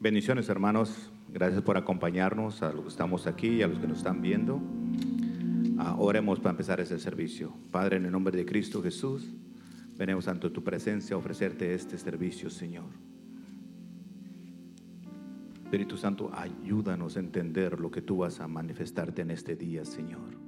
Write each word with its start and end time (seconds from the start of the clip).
Bendiciones 0.00 0.48
hermanos, 0.48 1.10
gracias 1.28 1.60
por 1.62 1.76
acompañarnos 1.76 2.62
a 2.62 2.72
los 2.72 2.82
que 2.82 2.88
estamos 2.88 3.26
aquí 3.26 3.48
y 3.48 3.62
a 3.62 3.66
los 3.66 3.80
que 3.80 3.88
nos 3.88 3.98
están 3.98 4.22
viendo. 4.22 4.60
Ah, 5.76 5.96
oremos 5.98 6.38
para 6.38 6.52
empezar 6.52 6.78
este 6.78 7.00
servicio. 7.00 7.52
Padre, 7.72 7.96
en 7.96 8.04
el 8.04 8.12
nombre 8.12 8.36
de 8.36 8.46
Cristo 8.46 8.80
Jesús, 8.80 9.26
venimos 9.96 10.28
ante 10.28 10.50
tu 10.50 10.62
presencia 10.62 11.16
a 11.16 11.18
ofrecerte 11.18 11.74
este 11.74 11.98
servicio, 11.98 12.48
Señor. 12.48 12.84
Espíritu 15.64 15.96
Santo, 15.96 16.30
ayúdanos 16.32 17.16
a 17.16 17.20
entender 17.20 17.80
lo 17.80 17.90
que 17.90 18.00
tú 18.00 18.18
vas 18.18 18.38
a 18.38 18.46
manifestarte 18.46 19.22
en 19.22 19.32
este 19.32 19.56
día, 19.56 19.84
Señor. 19.84 20.38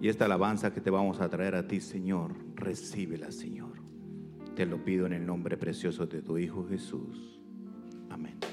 Y 0.00 0.08
esta 0.08 0.24
alabanza 0.24 0.72
que 0.72 0.80
te 0.80 0.88
vamos 0.88 1.20
a 1.20 1.28
traer 1.28 1.56
a 1.56 1.68
ti, 1.68 1.82
Señor, 1.82 2.32
recíbela, 2.54 3.32
Señor. 3.32 3.74
Te 4.54 4.64
lo 4.64 4.82
pido 4.82 5.04
en 5.04 5.12
el 5.12 5.26
nombre 5.26 5.58
precioso 5.58 6.06
de 6.06 6.22
tu 6.22 6.38
Hijo 6.38 6.66
Jesús. 6.66 7.38
Amén. 8.08 8.45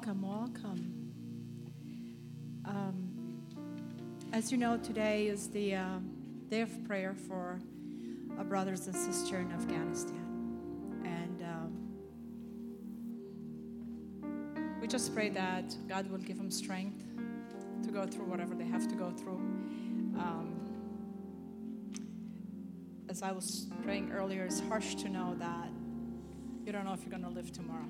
Welcome, 0.00 0.22
welcome. 0.22 1.12
Um, 2.64 3.42
as 4.32 4.50
you 4.50 4.56
know, 4.56 4.78
today 4.78 5.26
is 5.26 5.48
the 5.48 5.74
uh, 5.74 5.98
day 6.48 6.62
of 6.62 6.84
prayer 6.86 7.14
for 7.28 7.60
our 8.38 8.44
brothers 8.44 8.86
and 8.86 8.96
sisters 8.96 9.44
in 9.44 9.52
Afghanistan. 9.52 10.56
And 11.04 11.42
um, 14.22 14.80
we 14.80 14.88
just 14.88 15.14
pray 15.14 15.28
that 15.28 15.76
God 15.86 16.10
will 16.10 16.16
give 16.16 16.38
them 16.38 16.50
strength 16.50 17.04
to 17.82 17.90
go 17.90 18.06
through 18.06 18.24
whatever 18.24 18.54
they 18.54 18.64
have 18.64 18.88
to 18.88 18.94
go 18.94 19.10
through. 19.10 19.42
Um, 20.16 20.54
as 23.10 23.22
I 23.22 23.32
was 23.32 23.66
praying 23.82 24.12
earlier, 24.12 24.44
it's 24.44 24.60
harsh 24.60 24.94
to 24.94 25.10
know 25.10 25.34
that 25.40 25.68
you 26.64 26.72
don't 26.72 26.86
know 26.86 26.94
if 26.94 27.02
you're 27.02 27.10
going 27.10 27.24
to 27.24 27.28
live 27.28 27.52
tomorrow, 27.52 27.84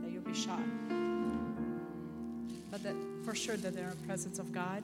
that 0.00 0.10
you'll 0.10 0.22
be 0.22 0.32
shot. 0.32 0.62
But 2.72 2.82
that 2.84 2.96
for 3.22 3.34
sure 3.34 3.58
that 3.58 3.74
they're 3.74 3.84
in 3.84 3.90
the 3.90 4.06
presence 4.06 4.38
of 4.38 4.50
God 4.50 4.82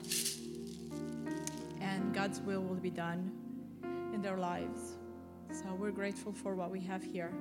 and 1.81 2.13
God's 2.13 2.39
will 2.39 2.61
will 2.61 2.75
be 2.75 2.91
done 2.91 3.31
in 4.13 4.21
their 4.21 4.37
lives. 4.37 4.95
So 5.51 5.73
we're 5.73 5.89
grateful 5.89 6.31
for 6.31 6.53
what 6.53 6.69
we 6.69 6.79
have 6.81 7.03
here. 7.03 7.31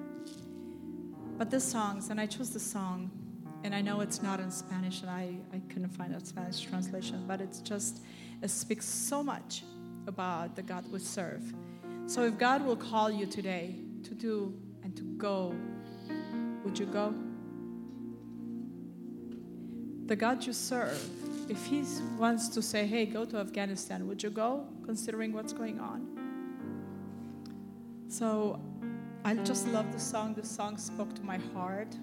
But 1.36 1.50
this 1.50 1.64
songs, 1.64 2.08
and 2.08 2.18
I 2.18 2.24
chose 2.24 2.48
the 2.50 2.60
song, 2.60 3.10
and 3.62 3.74
I 3.74 3.82
know 3.82 4.00
it's 4.00 4.22
not 4.22 4.40
in 4.40 4.50
Spanish, 4.50 5.02
and 5.02 5.10
I, 5.10 5.34
I 5.52 5.60
couldn't 5.68 5.90
find 5.90 6.14
a 6.14 6.24
Spanish 6.24 6.60
translation, 6.60 7.24
but 7.28 7.42
it's 7.42 7.60
just, 7.60 8.00
it 8.42 8.48
speaks 8.48 8.86
so 8.86 9.22
much 9.22 9.64
about 10.06 10.56
the 10.56 10.62
God 10.62 10.90
we 10.90 10.98
serve. 10.98 11.42
So 12.06 12.22
if 12.22 12.38
God 12.38 12.64
will 12.64 12.77
call 12.77 13.10
you 13.10 13.27
today 13.27 13.77
to 14.05 14.14
do 14.14 14.55
and 14.83 14.96
to 14.96 15.02
go, 15.02 15.55
would 16.64 16.78
you 16.78 16.86
go? 16.86 17.14
The 20.09 20.17
God 20.17 20.45
you 20.47 20.55
serve, 20.55 20.98
if 21.51 21.67
He 21.67 21.84
wants 22.17 22.48
to 22.48 22.62
say, 22.62 22.87
hey, 22.87 23.05
go 23.05 23.27
to 23.27 23.37
Afghanistan, 23.37 24.09
would 24.09 24.23
you 24.23 24.31
go, 24.31 24.67
considering 24.87 25.34
what's 25.34 25.53
going 25.53 25.78
on? 25.78 26.06
So 28.09 28.59
I 29.27 29.34
just 29.34 29.69
love 29.69 29.92
the 29.92 30.01
song. 30.01 30.33
The 30.33 30.47
song 30.47 30.79
spoke 30.79 31.14
to 31.14 31.23
my 31.23 31.36
heart. 31.53 31.95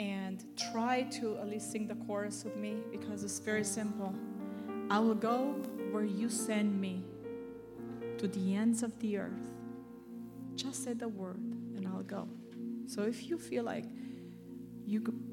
And 0.00 0.44
try 0.72 1.02
to 1.20 1.38
at 1.38 1.46
least 1.46 1.70
sing 1.70 1.86
the 1.86 1.94
chorus 1.94 2.42
with 2.42 2.56
me 2.56 2.78
because 2.90 3.22
it's 3.22 3.38
very 3.38 3.62
simple. 3.62 4.12
I 4.90 4.98
will 4.98 5.14
go 5.14 5.54
where 5.92 6.04
you 6.04 6.28
send 6.28 6.80
me 6.80 7.04
to 8.18 8.26
the 8.26 8.56
ends 8.56 8.82
of 8.82 8.98
the 8.98 9.18
earth. 9.18 9.52
Just 10.56 10.82
say 10.82 10.94
the 10.94 11.06
word 11.06 11.38
and 11.76 11.86
I'll 11.86 12.02
go. 12.02 12.26
So 12.86 13.02
if 13.02 13.28
you 13.28 13.38
feel 13.38 13.62
like 13.62 13.84
you 14.84 15.00
could, 15.00 15.31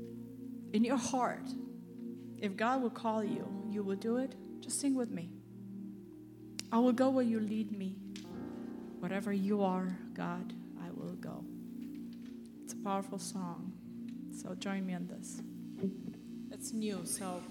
in 0.74 0.84
your 0.84 0.98
heart, 0.98 1.48
if 2.38 2.56
God 2.56 2.82
will 2.82 2.90
call 2.90 3.24
you, 3.24 3.48
you 3.70 3.84
will 3.84 3.96
do 3.96 4.18
it, 4.18 4.36
just 4.62 4.80
sing 4.80 4.96
with 4.96 5.10
me. 5.10 5.30
I 6.72 6.78
will 6.78 6.94
go 6.94 7.10
where 7.10 7.26
you 7.26 7.40
lead 7.40 7.72
me. 7.72 7.96
Whatever 9.00 9.34
you 9.34 9.64
are, 9.64 9.98
God, 10.14 10.54
I 10.84 10.92
will 10.92 11.16
go. 11.16 11.44
It's 12.64 12.74
a 12.74 12.78
powerful 12.78 13.18
song. 13.18 13.74
So 14.32 14.54
join 14.56 14.86
me 14.86 14.94
on 14.94 15.08
this. 15.08 15.42
It's 16.52 16.74
new, 16.74 17.02
so 17.06 17.42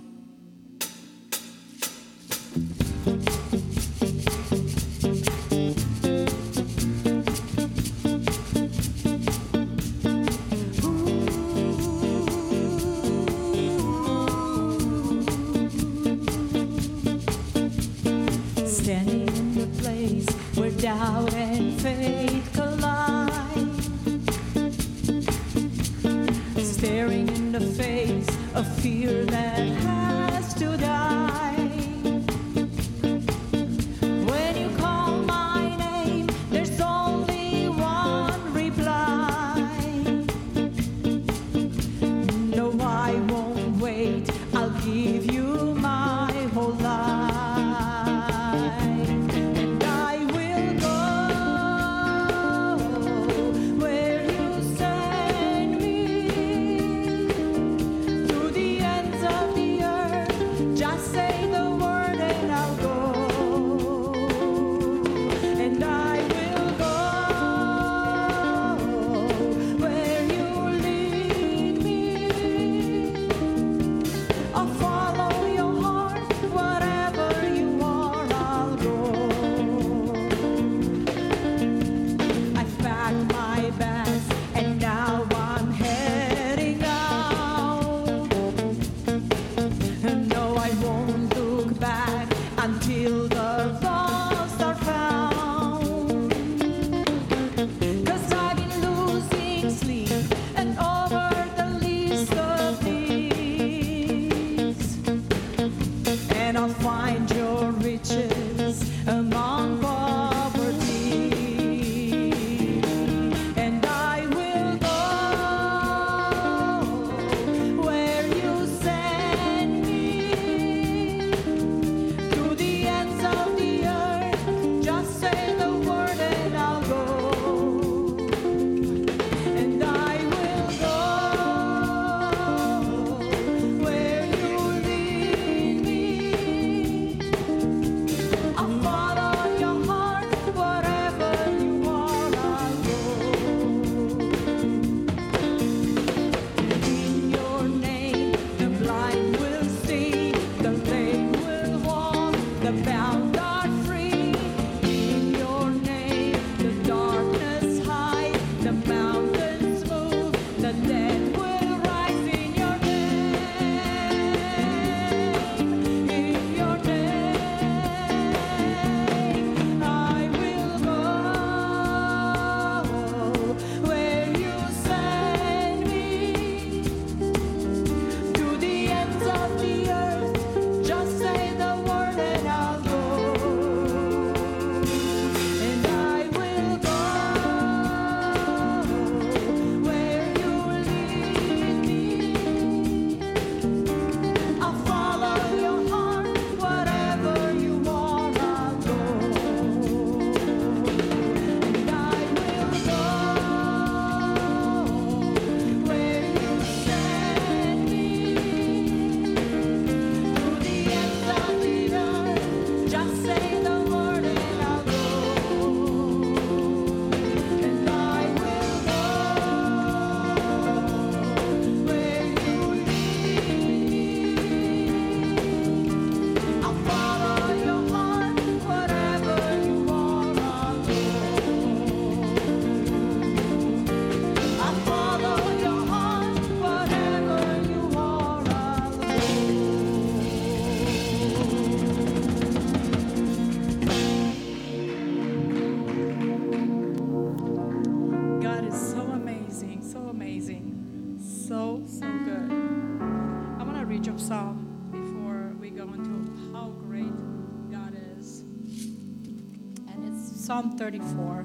Psalm 260.58 260.74
34. 260.74 261.44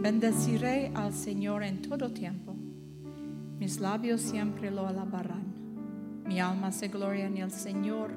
Bendeciré 0.00 0.92
al 0.94 1.12
Señor 1.12 1.64
en 1.64 1.82
todo 1.82 2.12
tiempo. 2.12 2.54
Mis 3.58 3.80
labios 3.80 4.20
siempre 4.20 4.70
lo 4.70 4.86
alabarán. 4.86 5.42
Mi 6.26 6.38
alma 6.38 6.70
se 6.70 6.86
gloria 6.86 7.26
en 7.26 7.38
el 7.38 7.50
Señor. 7.50 8.12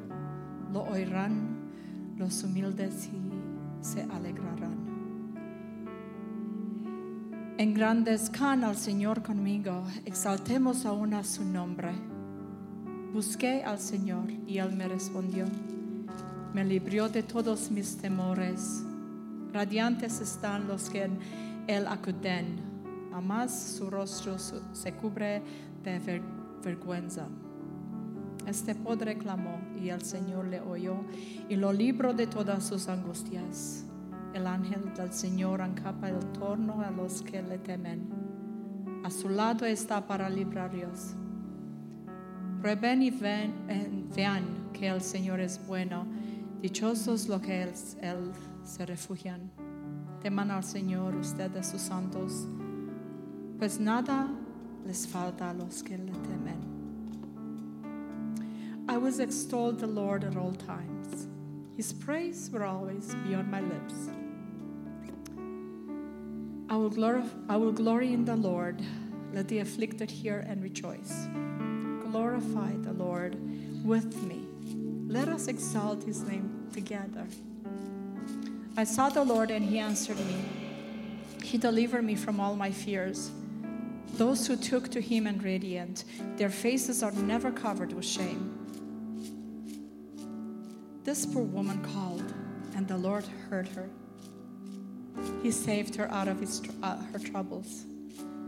Lo 0.72 0.84
oirán 0.84 1.72
los 2.16 2.44
humildes 2.44 3.08
y 3.08 3.84
se 3.84 4.04
alegrarán. 4.04 4.84
Engrandezcan 7.58 8.64
al 8.64 8.76
Señor 8.76 9.24
conmigo, 9.24 9.84
exaltemos 10.06 10.86
aún 10.86 11.16
a 11.16 11.24
su 11.24 11.44
nombre. 11.44 12.13
Busqué 13.14 13.64
al 13.64 13.78
Señor 13.78 14.32
y 14.48 14.58
Él 14.58 14.76
me 14.76 14.88
respondió. 14.88 15.46
Me 16.52 16.66
libró 16.66 17.10
de 17.10 17.22
todos 17.22 17.70
mis 17.70 17.96
temores. 17.98 18.84
Radiantes 19.54 20.20
están 20.20 20.68
los 20.68 20.90
que 20.90 21.04
en 21.04 21.20
Él 21.68 21.86
acuden, 21.86 22.58
a 23.14 23.48
su 23.48 23.92
rostro 23.92 24.38
se 24.40 24.94
cubre 24.94 25.44
de 25.84 26.00
ver- 26.00 26.24
vergüenza. 26.64 27.28
Este 28.48 28.74
pobre 28.74 29.16
clamó 29.16 29.60
y 29.80 29.90
el 29.90 30.02
Señor 30.02 30.48
le 30.48 30.60
oyó 30.60 30.96
y 31.48 31.56
lo 31.56 31.72
libró 31.72 32.14
de 32.14 32.26
todas 32.26 32.64
sus 32.64 32.88
angustias. 32.88 33.86
El 34.34 34.48
ángel 34.48 34.92
del 34.96 35.14
Señor 35.14 35.62
encapa 35.62 36.10
el 36.10 36.20
torno 36.40 36.82
a 36.82 36.90
los 36.90 37.22
que 37.22 37.44
le 37.44 37.60
temen. 37.60 38.10
A 39.04 39.12
su 39.12 39.30
lado 39.30 39.68
está 39.68 40.08
para 40.08 40.28
librarlos. 40.30 41.14
Prueben 42.64 43.02
y 43.02 43.10
ven- 43.10 43.54
eh, 43.68 43.90
vean 44.16 44.46
que 44.72 44.88
el 44.88 45.02
Señor 45.02 45.42
es 45.42 45.60
bueno. 45.68 46.06
Dichosos 46.62 47.28
los 47.28 47.42
que 47.42 47.62
él, 47.64 47.74
él 48.02 48.32
se 48.64 48.86
refugian. 48.86 49.52
Teman 50.22 50.50
al 50.50 50.64
Señor 50.64 51.14
ustedes 51.16 51.68
sus 51.68 51.82
santos, 51.82 52.48
pues 53.60 53.82
nada 53.82 54.30
les 54.86 55.06
falta 55.06 55.50
a 55.50 55.54
los 55.54 55.84
que 55.84 55.98
le 55.98 56.14
temen. 56.14 56.56
I 58.88 58.96
was 58.96 59.20
extolled 59.20 59.78
the 59.80 59.86
Lord 59.88 60.24
at 60.24 60.38
all 60.38 60.54
times. 60.54 61.28
His 61.76 61.92
praise 61.92 62.50
will 62.50 62.64
always 62.64 63.14
be 63.28 63.36
on 63.36 63.52
my 63.52 63.60
lips. 63.60 64.08
I 66.70 66.78
will, 66.78 66.90
glorify, 66.90 67.28
I 67.50 67.58
will 67.58 67.74
glory 67.74 68.14
in 68.14 68.24
the 68.24 68.38
Lord. 68.38 68.82
Let 69.34 69.50
the 69.50 69.60
afflicted 69.60 70.10
hear 70.10 70.46
and 70.48 70.64
rejoice. 70.64 71.28
Glorify 72.14 72.74
the 72.84 72.94
Lord 72.94 73.34
with 73.84 74.22
me. 74.22 74.46
Let 75.12 75.30
us 75.30 75.48
exalt 75.48 76.04
his 76.04 76.22
name 76.22 76.70
together. 76.72 77.26
I 78.78 78.84
sought 78.84 79.16
the 79.16 79.24
Lord 79.24 79.50
and 79.50 79.66
he 79.66 79.80
answered 79.80 80.18
me. 80.18 80.46
He 81.42 81.58
delivered 81.58 82.04
me 82.04 82.14
from 82.14 82.40
all 82.40 82.56
my 82.56 82.70
fears. 82.70 83.32
Those 84.14 84.46
who 84.46 84.56
took 84.56 84.90
to 84.90 85.02
him 85.02 85.26
and 85.26 85.42
radiant, 85.42 86.04
their 86.38 86.52
faces 86.52 87.02
are 87.02 87.12
never 87.14 87.52
covered 87.52 87.94
with 87.94 88.06
shame. 88.06 88.60
This 91.04 91.26
poor 91.26 91.42
woman 91.42 91.82
called, 91.82 92.32
and 92.76 92.88
the 92.88 92.98
Lord 92.98 93.26
heard 93.50 93.70
her. 93.70 93.90
He 95.42 95.50
saved 95.50 95.96
her 95.96 96.12
out 96.12 96.28
of 96.28 96.40
his, 96.40 96.62
uh, 96.84 96.98
her 97.12 97.18
troubles. 97.18 97.86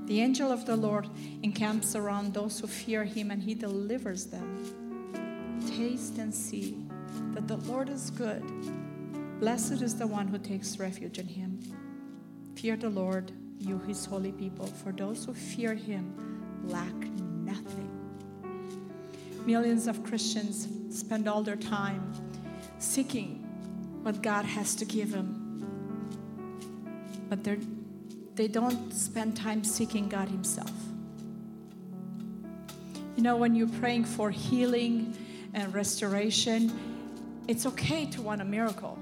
The 0.06 0.22
angel 0.22 0.52
of 0.52 0.66
the 0.66 0.76
Lord 0.76 1.10
encamps 1.42 1.96
around 1.96 2.34
those 2.34 2.60
who 2.60 2.68
fear 2.68 3.04
him, 3.04 3.32
and 3.32 3.42
he 3.42 3.56
delivers 3.56 4.26
them. 4.28 5.62
Taste 5.68 6.18
and 6.20 6.34
see 6.34 6.78
that 7.34 7.48
the 7.48 7.58
Lord 7.58 7.90
is 7.90 8.12
good. 8.12 8.44
Blessed 9.40 9.82
is 9.82 9.96
the 9.96 10.08
one 10.08 10.28
who 10.28 10.38
takes 10.38 10.78
refuge 10.80 11.18
in 11.18 11.28
him. 11.28 11.60
Fear 12.56 12.78
the 12.78 12.90
Lord, 12.90 13.32
you 13.60 13.80
his 13.80 14.06
holy 14.06 14.32
people, 14.32 14.68
for 14.68 14.92
those 14.92 15.26
who 15.26 15.34
fear 15.34 15.74
him 15.74 16.62
lack 16.64 16.94
nothing. 16.94 17.90
Millions 19.46 19.88
of 19.88 20.04
Christians 20.04 20.68
spend 20.90 21.28
all 21.28 21.44
their 21.44 21.56
time 21.56 22.14
seeking 22.80 23.42
what 24.04 24.22
God 24.22 24.46
has 24.46 24.76
to 24.76 24.86
give 24.86 25.12
them, 25.12 25.42
but 27.28 27.44
they're, 27.44 27.58
they 28.36 28.48
don't 28.48 28.94
spend 28.94 29.38
time 29.38 29.64
seeking 29.64 30.10
God 30.10 30.28
Himself. 30.28 30.72
You 33.16 33.24
know, 33.24 33.38
when 33.38 33.56
you're 33.56 33.70
praying 33.80 34.06
for 34.06 34.30
healing 34.30 35.16
and 35.54 35.74
restoration, 35.74 36.72
it's 37.48 37.66
okay 37.66 38.06
to 38.08 38.22
want 38.22 38.42
a 38.42 38.46
miracle. 38.46 39.00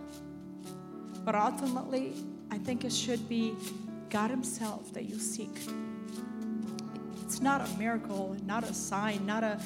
But 1.26 1.36
ultimately, 1.36 2.14
I 2.52 2.60
think 2.60 2.86
it 2.86 2.94
should 2.94 3.28
be 3.28 3.56
God 4.10 4.30
Himself 4.30 4.94
that 4.94 5.06
you 5.06 5.18
seek. 5.18 5.58
It's 7.24 7.42
not 7.42 7.68
a 7.68 7.78
miracle, 7.80 8.36
not 8.46 8.64
a 8.64 8.74
sign, 8.74 9.26
not 9.26 9.44
a 9.44 9.60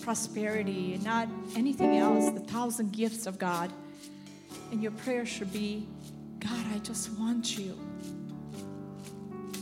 prosperity, 0.00 0.98
not 1.04 1.28
anything 1.54 1.98
else, 1.98 2.32
the 2.32 2.40
thousand 2.40 2.92
gifts 2.92 3.26
of 3.26 3.38
God. 3.38 3.70
And 4.72 4.82
your 4.82 4.92
prayer 4.92 5.26
should 5.26 5.52
be 5.52 5.86
God, 6.38 6.64
I 6.74 6.78
just 6.78 7.12
want 7.18 7.58
you. 7.58 7.89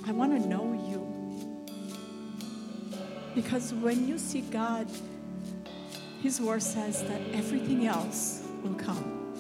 I 0.09 0.13
want 0.13 0.33
to 0.33 0.41
know 0.49 0.73
you. 0.89 1.07
Because 3.35 3.75
when 3.75 4.09
you 4.09 4.17
see 4.17 4.41
God, 4.41 4.87
His 6.23 6.41
word 6.41 6.63
says 6.63 7.03
that 7.03 7.21
everything 7.35 7.87
else 7.87 8.43
will 8.63 8.73
come. 8.75 9.35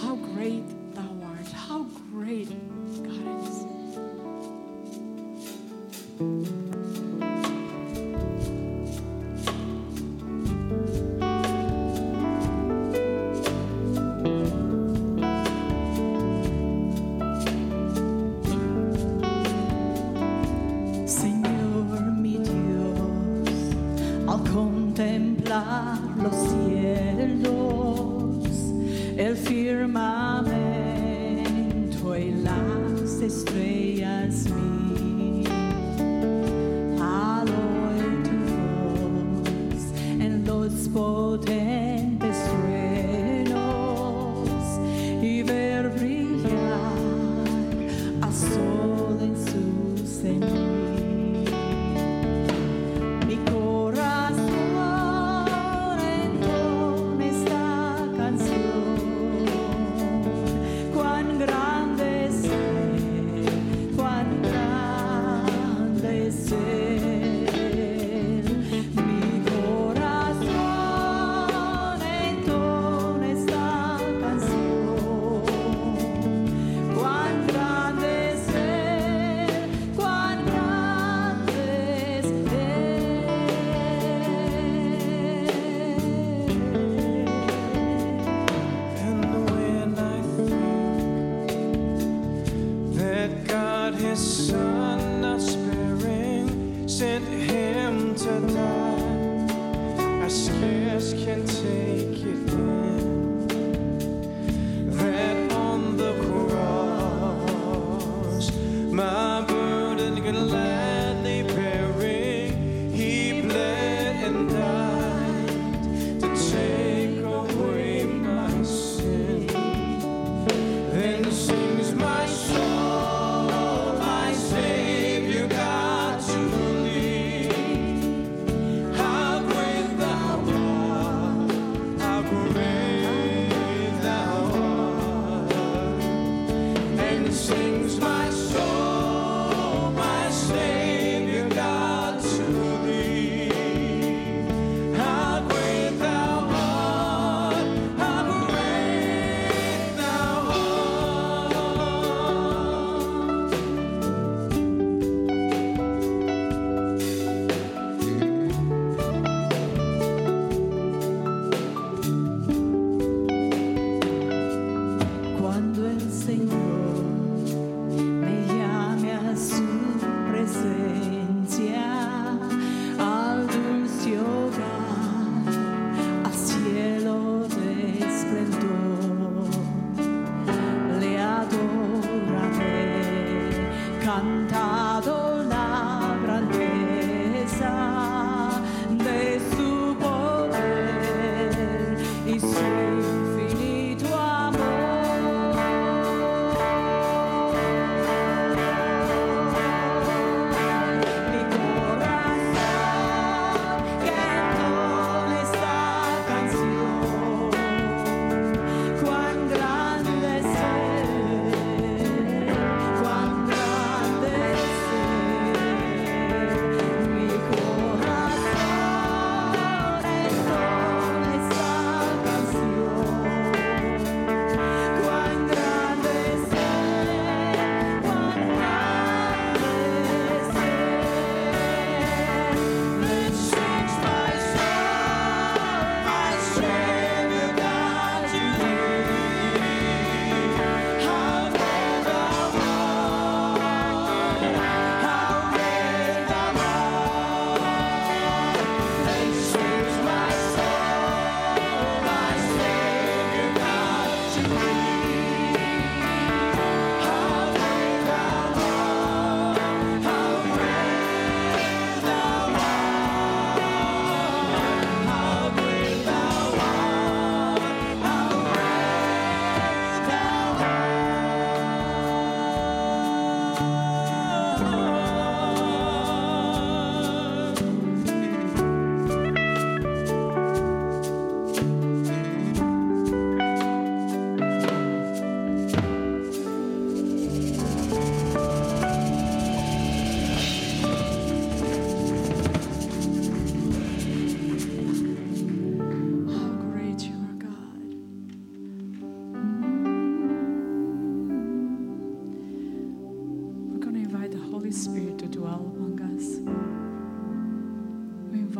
How 0.00 0.16
great 0.16 0.64
thou 0.94 1.14
art. 1.22 1.52
How 1.52 1.82
great 2.10 2.48
God 3.02 3.46
is. 3.46 3.66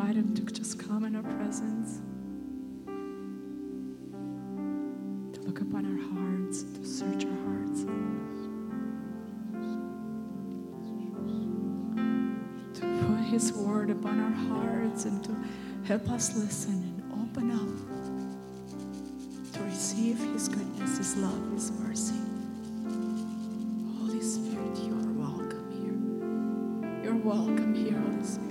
Invite 0.01 0.17
Him 0.17 0.35
to 0.35 0.43
just 0.53 0.79
come 0.79 1.05
in 1.05 1.15
our 1.15 1.23
presence, 1.23 2.01
to 5.35 5.41
look 5.43 5.61
upon 5.61 5.85
our 5.85 6.01
hearts, 6.15 6.63
to 6.63 6.85
search 6.87 7.27
our 7.27 7.37
hearts, 7.45 7.83
to 12.81 12.81
put 12.81 13.25
His 13.25 13.53
word 13.53 13.91
upon 13.91 14.21
our 14.21 14.31
hearts, 14.31 15.05
and 15.05 15.23
to 15.25 15.37
help 15.85 16.09
us 16.11 16.35
listen 16.35 16.73
and 16.73 17.03
open 17.23 17.51
up 17.51 17.77
to 19.53 19.61
receive 19.65 20.19
His 20.33 20.49
goodness, 20.49 20.97
His 20.97 21.17
love, 21.17 21.53
His 21.53 21.73
mercy. 21.73 22.15
Holy 23.99 24.23
Spirit, 24.23 24.79
you 24.79 24.95
are 24.95 25.13
welcome 25.13 25.71
here. 25.83 27.05
You're 27.05 27.23
welcome 27.23 27.75
here, 27.75 27.99
Holy 27.99 28.25
Spirit. 28.25 28.50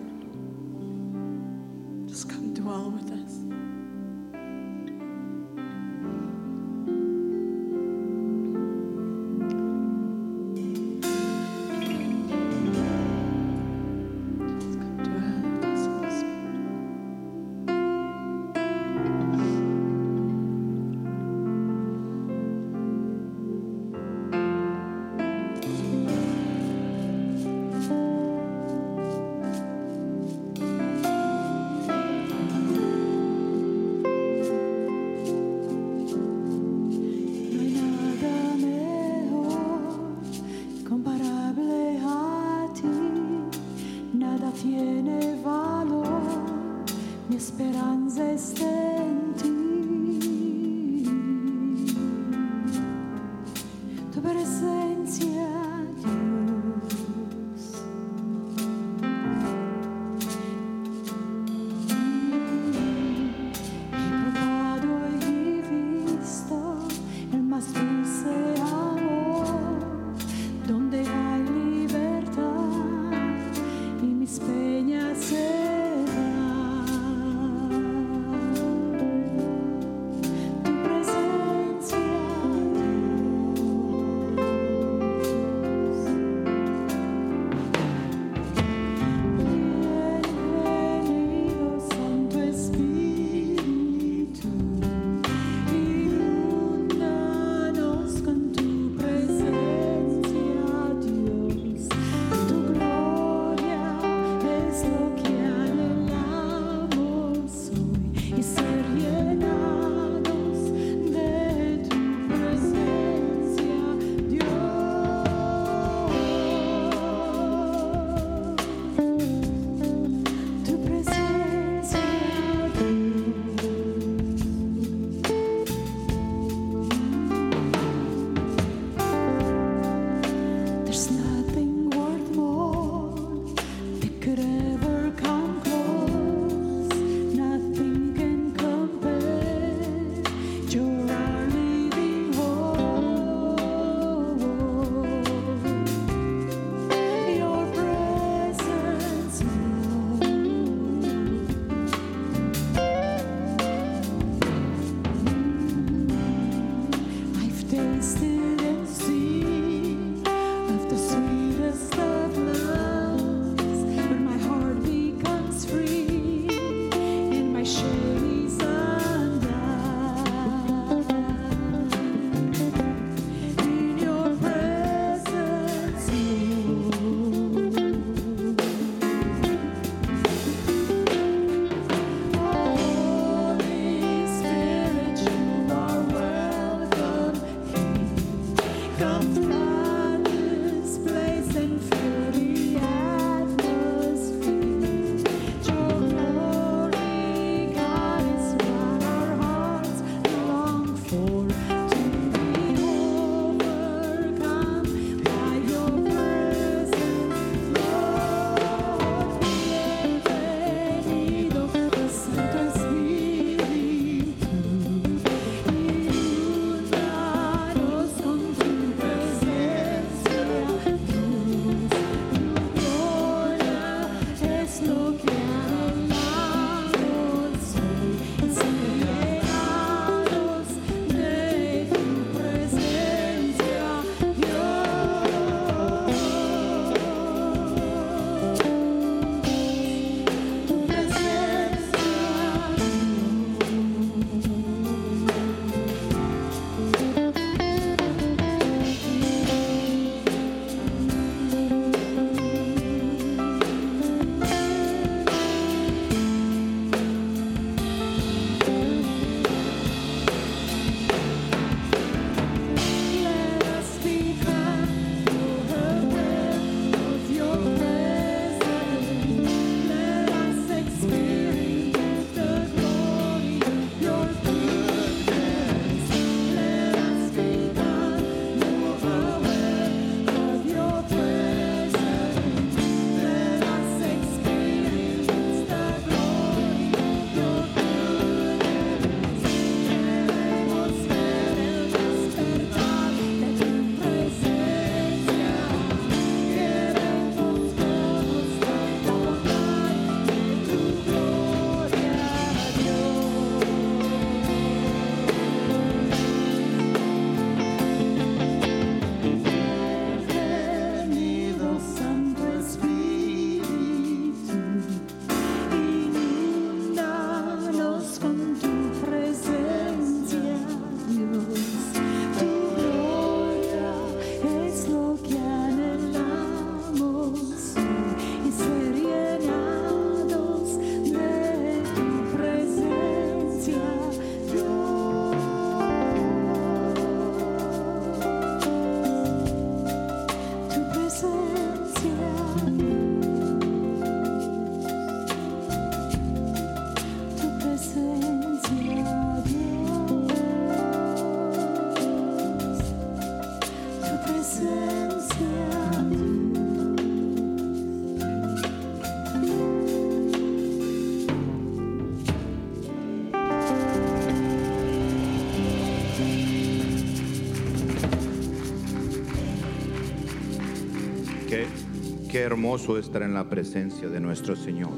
Hermoso 372.40 372.98
estar 372.98 373.22
en 373.22 373.34
la 373.34 373.50
presencia 373.50 374.08
de 374.08 374.22
nuestro 374.22 374.56
Señor. 374.56 374.94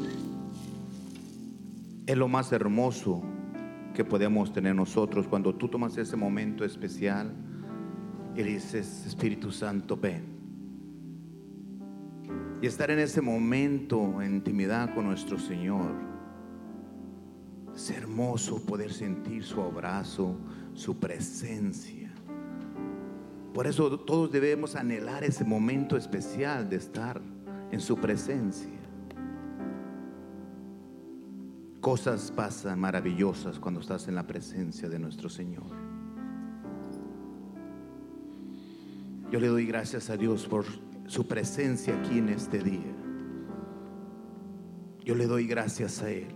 Es 2.06 2.16
lo 2.16 2.28
más 2.28 2.52
hermoso 2.52 3.24
que 3.96 4.06
podemos 4.06 4.54
tener 4.54 4.76
nosotros 4.76 5.28
cuando 5.28 5.56
tú 5.56 5.68
tomas 5.68 5.98
ese 5.98 6.16
momento 6.16 6.64
especial 6.64 7.34
y 8.36 8.44
dices, 8.44 9.08
Espíritu 9.08 9.52
Santo, 9.52 9.98
ven. 9.98 10.24
Y 12.62 12.68
estar 12.68 12.92
en 12.92 13.00
ese 13.00 13.22
momento 13.22 14.22
en 14.22 14.36
intimidad 14.36 14.94
con 14.94 15.08
nuestro 15.08 15.40
Señor. 15.40 15.96
Es 17.76 17.90
hermoso 17.90 18.64
poder 18.64 18.94
sentir 18.94 19.44
su 19.44 19.60
abrazo, 19.62 20.38
su 20.76 21.00
presencia. 21.00 22.01
Por 23.54 23.68
eso 23.68 24.00
todos 24.00 24.32
debemos 24.32 24.76
anhelar 24.76 25.24
ese 25.24 25.44
momento 25.44 25.98
especial 25.98 26.70
de 26.70 26.78
estar 26.78 27.22
en 27.72 27.80
su 27.82 27.98
presencia. 27.98 28.80
Cosas 31.82 32.32
pasan 32.32 32.80
maravillosas 32.80 33.60
cuando 33.60 33.82
estás 33.82 34.08
en 34.08 34.16
la 34.16 34.26
presencia 34.28 34.88
de 34.88 35.00
nuestro 35.00 35.30
Señor. 35.30 35.66
Yo 39.32 39.40
le 39.40 39.48
doy 39.48 39.66
gracias 39.66 40.10
a 40.10 40.18
Dios 40.18 40.46
por 40.46 40.66
su 41.08 41.28
presencia 41.28 41.98
aquí 41.98 42.20
en 42.20 42.30
este 42.30 42.60
día. 42.60 42.94
Yo 45.04 45.16
le 45.16 45.26
doy 45.26 45.48
gracias 45.48 46.02
a 46.02 46.12
Él 46.12 46.28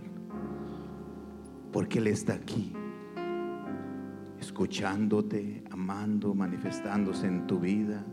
porque 1.72 2.00
Él 2.00 2.08
está 2.08 2.34
aquí, 2.34 2.74
escuchándote, 4.40 5.64
amando, 5.72 6.34
manifestándose 6.34 7.28
en 7.28 7.48
tu 7.48 7.60
vida, 7.60 8.06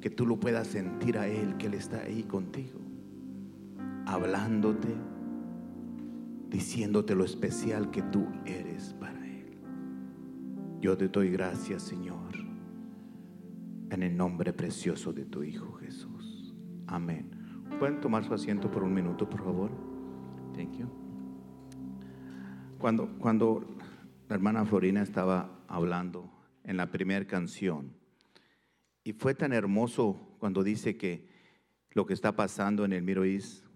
que 0.00 0.10
tú 0.10 0.26
lo 0.26 0.38
puedas 0.38 0.66
sentir 0.66 1.18
a 1.18 1.26
Él, 1.26 1.56
que 1.56 1.66
Él 1.66 1.74
está 1.74 2.02
ahí 2.02 2.24
contigo, 2.24 2.80
hablándote, 4.06 4.94
diciéndote 6.50 7.14
lo 7.14 7.24
especial 7.24 7.90
que 7.90 8.02
tú 8.02 8.26
eres 8.44 8.94
para 9.00 9.26
Él. 9.26 9.58
Yo 10.80 10.96
te 10.96 11.08
doy 11.08 11.30
gracias, 11.30 11.82
Señor, 11.82 12.34
en 13.90 14.02
el 14.02 14.16
nombre 14.16 14.52
precioso 14.52 15.12
de 15.12 15.24
tu 15.24 15.42
Hijo 15.42 15.72
Jesús. 15.74 16.54
Amén. 16.86 17.30
¿Pueden 17.78 18.00
tomar 18.00 18.24
su 18.24 18.34
asiento 18.34 18.70
por 18.70 18.82
un 18.84 18.92
minuto, 18.92 19.28
por 19.28 19.42
favor? 19.42 19.70
Thank 20.54 20.76
you. 20.78 20.86
Cuando, 22.78 23.08
cuando 23.18 23.73
la 24.28 24.36
hermana 24.36 24.64
Florina 24.64 25.02
estaba 25.02 25.64
hablando 25.68 26.30
en 26.64 26.76
la 26.76 26.90
primera 26.90 27.26
canción, 27.26 27.94
y 29.04 29.12
fue 29.12 29.34
tan 29.34 29.52
hermoso 29.52 30.36
cuando 30.38 30.62
dice 30.62 30.96
que 30.96 31.28
lo 31.90 32.06
que 32.06 32.14
está 32.14 32.34
pasando 32.34 32.84
en 32.84 32.92
el 32.94 33.08
East 33.08 33.66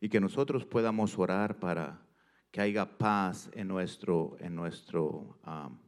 y 0.00 0.08
que 0.08 0.20
nosotros 0.20 0.64
podamos 0.64 1.18
orar 1.18 1.58
para 1.58 2.00
que 2.52 2.60
haya 2.60 2.98
paz 2.98 3.50
en 3.54 3.66
nuestro, 3.66 4.36
en 4.38 4.54
nuestro 4.54 5.40
um, 5.46 5.78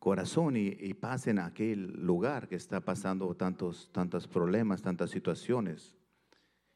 corazón 0.00 0.56
y, 0.56 0.68
y 0.68 0.94
paz 0.94 1.28
en 1.28 1.38
aquel 1.38 1.92
lugar 1.92 2.48
que 2.48 2.56
está 2.56 2.80
pasando 2.80 3.34
tantos, 3.36 3.90
tantos 3.92 4.26
problemas, 4.26 4.82
tantas 4.82 5.10
situaciones. 5.10 5.94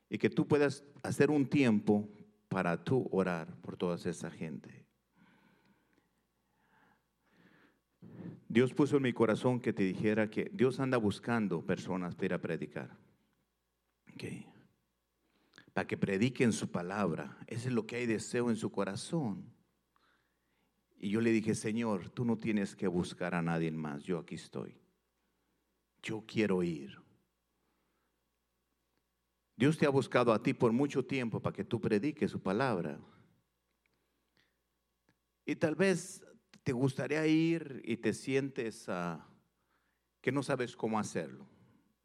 Y 0.08 0.18
que 0.18 0.30
tú 0.30 0.46
puedas 0.46 0.84
hacer 1.02 1.30
un 1.30 1.48
tiempo 1.48 2.08
para 2.48 2.84
tú 2.84 3.08
orar 3.10 3.60
por 3.62 3.76
toda 3.76 3.96
esa 3.96 4.30
gente. 4.30 4.79
Dios 8.50 8.74
puso 8.74 8.96
en 8.96 9.04
mi 9.04 9.12
corazón 9.12 9.60
que 9.60 9.72
te 9.72 9.84
dijera 9.84 10.28
que 10.28 10.50
Dios 10.52 10.80
anda 10.80 10.98
buscando 10.98 11.64
personas 11.64 12.16
para 12.16 12.26
ir 12.26 12.34
a 12.34 12.40
predicar. 12.40 12.98
Ok. 14.12 14.24
Para 15.72 15.86
que 15.86 15.96
prediquen 15.96 16.52
su 16.52 16.68
palabra. 16.68 17.38
Ese 17.46 17.68
es 17.68 17.74
lo 17.74 17.86
que 17.86 17.94
hay 17.94 18.06
deseo 18.06 18.50
en 18.50 18.56
su 18.56 18.72
corazón. 18.72 19.44
Y 20.98 21.10
yo 21.10 21.20
le 21.20 21.30
dije, 21.30 21.54
Señor, 21.54 22.10
tú 22.10 22.24
no 22.24 22.38
tienes 22.38 22.74
que 22.74 22.88
buscar 22.88 23.36
a 23.36 23.40
nadie 23.40 23.70
más. 23.70 24.02
Yo 24.02 24.18
aquí 24.18 24.34
estoy. 24.34 24.76
Yo 26.02 26.24
quiero 26.26 26.64
ir. 26.64 26.98
Dios 29.54 29.78
te 29.78 29.86
ha 29.86 29.90
buscado 29.90 30.32
a 30.32 30.42
ti 30.42 30.54
por 30.54 30.72
mucho 30.72 31.04
tiempo 31.04 31.40
para 31.40 31.54
que 31.54 31.64
tú 31.64 31.80
prediques 31.80 32.32
su 32.32 32.42
palabra. 32.42 32.98
Y 35.46 35.54
tal 35.54 35.76
vez 35.76 36.24
te 36.70 36.74
gustaría 36.74 37.26
ir 37.26 37.82
y 37.84 37.96
te 37.96 38.12
sientes 38.12 38.88
ah, 38.88 39.26
que 40.20 40.30
no 40.30 40.40
sabes 40.40 40.76
cómo 40.76 41.00
hacerlo. 41.00 41.44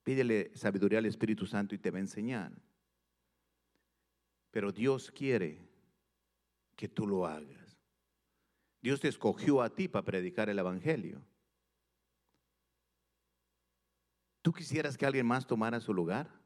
Pídele 0.04 0.50
sabiduría 0.56 0.98
al 0.98 1.06
Espíritu 1.06 1.46
Santo 1.46 1.76
y 1.76 1.78
te 1.78 1.92
va 1.92 1.98
a 1.98 2.02
enseñar. 2.02 2.52
Pero 4.50 4.72
Dios 4.72 5.12
quiere 5.12 5.70
que 6.76 6.88
tú 6.88 7.06
lo 7.06 7.28
hagas. 7.28 7.78
Dios 8.82 9.00
te 9.00 9.08
escogió 9.08 9.62
a 9.62 9.70
ti 9.70 9.88
para 9.88 10.04
predicar 10.04 10.50
el 10.50 10.58
Evangelio. 10.58 11.22
¿Tú 14.42 14.52
quisieras 14.52 14.98
que 14.98 15.06
alguien 15.06 15.28
más 15.28 15.46
tomara 15.46 15.80
su 15.80 15.94
lugar? 15.94 16.42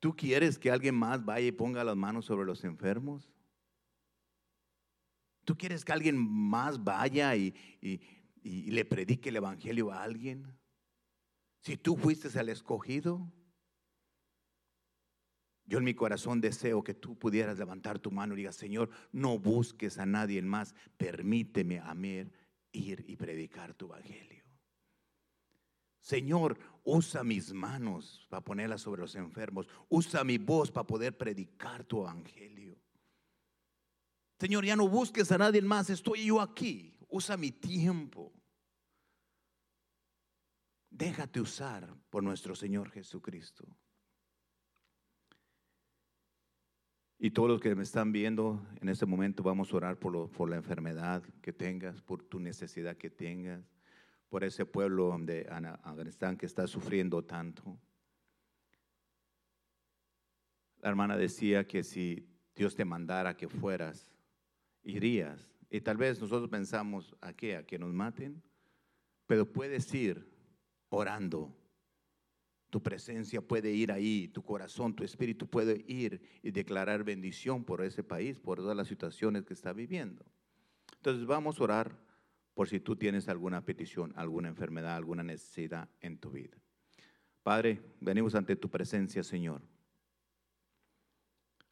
¿Tú 0.00 0.16
quieres 0.16 0.58
que 0.58 0.70
alguien 0.70 0.94
más 0.94 1.22
vaya 1.22 1.48
y 1.48 1.52
ponga 1.52 1.84
las 1.84 1.96
manos 1.96 2.24
sobre 2.24 2.46
los 2.46 2.64
enfermos? 2.64 3.30
¿Tú 5.44 5.56
quieres 5.56 5.84
que 5.84 5.92
alguien 5.92 6.16
más 6.18 6.82
vaya 6.82 7.34
y, 7.36 7.54
y- 7.80 8.00
y 8.42 8.70
le 8.70 8.84
predique 8.84 9.28
el 9.28 9.36
Evangelio 9.36 9.90
a 9.92 10.02
alguien? 10.02 10.58
Si 11.60 11.76
tú 11.76 11.96
fuiste 11.96 12.28
el 12.38 12.48
escogido, 12.48 13.32
yo 15.64 15.78
en 15.78 15.84
mi 15.84 15.94
corazón 15.94 16.40
deseo 16.40 16.82
que 16.82 16.94
tú 16.94 17.16
pudieras 17.18 17.58
levantar 17.58 17.98
tu 17.98 18.10
mano 18.10 18.34
y 18.34 18.38
digas, 18.38 18.56
Señor, 18.56 18.90
no 19.12 19.38
busques 19.38 19.98
a 19.98 20.06
nadie 20.06 20.42
más, 20.42 20.74
permíteme 20.96 21.78
a 21.78 21.94
mí 21.94 22.24
ir 22.72 23.04
y 23.06 23.16
predicar 23.16 23.74
tu 23.74 23.86
Evangelio. 23.86 24.44
Señor, 26.00 26.58
usa 26.82 27.22
mis 27.22 27.52
manos 27.52 28.26
para 28.28 28.42
ponerlas 28.42 28.80
sobre 28.80 29.02
los 29.02 29.14
enfermos, 29.14 29.68
usa 29.88 30.24
mi 30.24 30.36
voz 30.36 30.72
para 30.72 30.86
poder 30.86 31.16
predicar 31.16 31.84
tu 31.84 32.00
Evangelio. 32.00 32.71
Señor, 34.42 34.64
ya 34.64 34.74
no 34.74 34.88
busques 34.88 35.30
a 35.30 35.38
nadie 35.38 35.62
más, 35.62 35.88
estoy 35.88 36.26
yo 36.26 36.40
aquí. 36.40 36.98
Usa 37.08 37.36
mi 37.36 37.52
tiempo. 37.52 38.32
Déjate 40.90 41.40
usar 41.40 41.94
por 42.10 42.24
nuestro 42.24 42.56
Señor 42.56 42.90
Jesucristo. 42.90 43.64
Y 47.20 47.30
todos 47.30 47.50
los 47.50 47.60
que 47.60 47.72
me 47.76 47.84
están 47.84 48.10
viendo 48.10 48.66
en 48.80 48.88
este 48.88 49.06
momento, 49.06 49.44
vamos 49.44 49.72
a 49.72 49.76
orar 49.76 49.96
por, 50.00 50.12
lo- 50.12 50.28
por 50.28 50.50
la 50.50 50.56
enfermedad 50.56 51.22
que 51.40 51.52
tengas, 51.52 52.02
por 52.02 52.24
tu 52.24 52.40
necesidad 52.40 52.96
que 52.96 53.10
tengas, 53.10 53.64
por 54.28 54.42
ese 54.42 54.66
pueblo 54.66 55.16
de 55.20 55.46
Afganistán 55.84 56.36
que 56.36 56.46
está 56.46 56.66
sufriendo 56.66 57.24
tanto. 57.24 57.78
La 60.78 60.88
hermana 60.88 61.16
decía 61.16 61.64
que 61.64 61.84
si 61.84 62.28
Dios 62.56 62.74
te 62.74 62.84
mandara 62.84 63.36
que 63.36 63.46
fueras, 63.46 64.11
irías. 64.84 65.48
Y 65.70 65.80
tal 65.80 65.96
vez 65.96 66.20
nosotros 66.20 66.50
pensamos 66.50 67.16
a 67.20 67.32
qué, 67.32 67.56
a 67.56 67.66
que 67.66 67.78
nos 67.78 67.92
maten, 67.92 68.42
pero 69.26 69.50
puedes 69.50 69.92
ir 69.94 70.30
orando. 70.88 71.56
Tu 72.70 72.82
presencia 72.82 73.40
puede 73.40 73.72
ir 73.72 73.92
ahí, 73.92 74.28
tu 74.28 74.42
corazón, 74.42 74.94
tu 74.94 75.04
espíritu 75.04 75.46
puede 75.46 75.84
ir 75.86 76.22
y 76.42 76.50
declarar 76.50 77.04
bendición 77.04 77.64
por 77.64 77.82
ese 77.82 78.02
país, 78.02 78.38
por 78.38 78.58
todas 78.58 78.76
las 78.76 78.88
situaciones 78.88 79.44
que 79.44 79.54
está 79.54 79.72
viviendo. 79.72 80.24
Entonces 80.96 81.26
vamos 81.26 81.60
a 81.60 81.64
orar 81.64 81.98
por 82.54 82.68
si 82.68 82.80
tú 82.80 82.96
tienes 82.96 83.28
alguna 83.28 83.64
petición, 83.64 84.12
alguna 84.16 84.48
enfermedad, 84.48 84.96
alguna 84.96 85.22
necesidad 85.22 85.88
en 86.00 86.18
tu 86.18 86.30
vida. 86.30 86.56
Padre, 87.42 87.82
venimos 88.00 88.34
ante 88.34 88.56
tu 88.56 88.70
presencia, 88.70 89.22
Señor, 89.22 89.62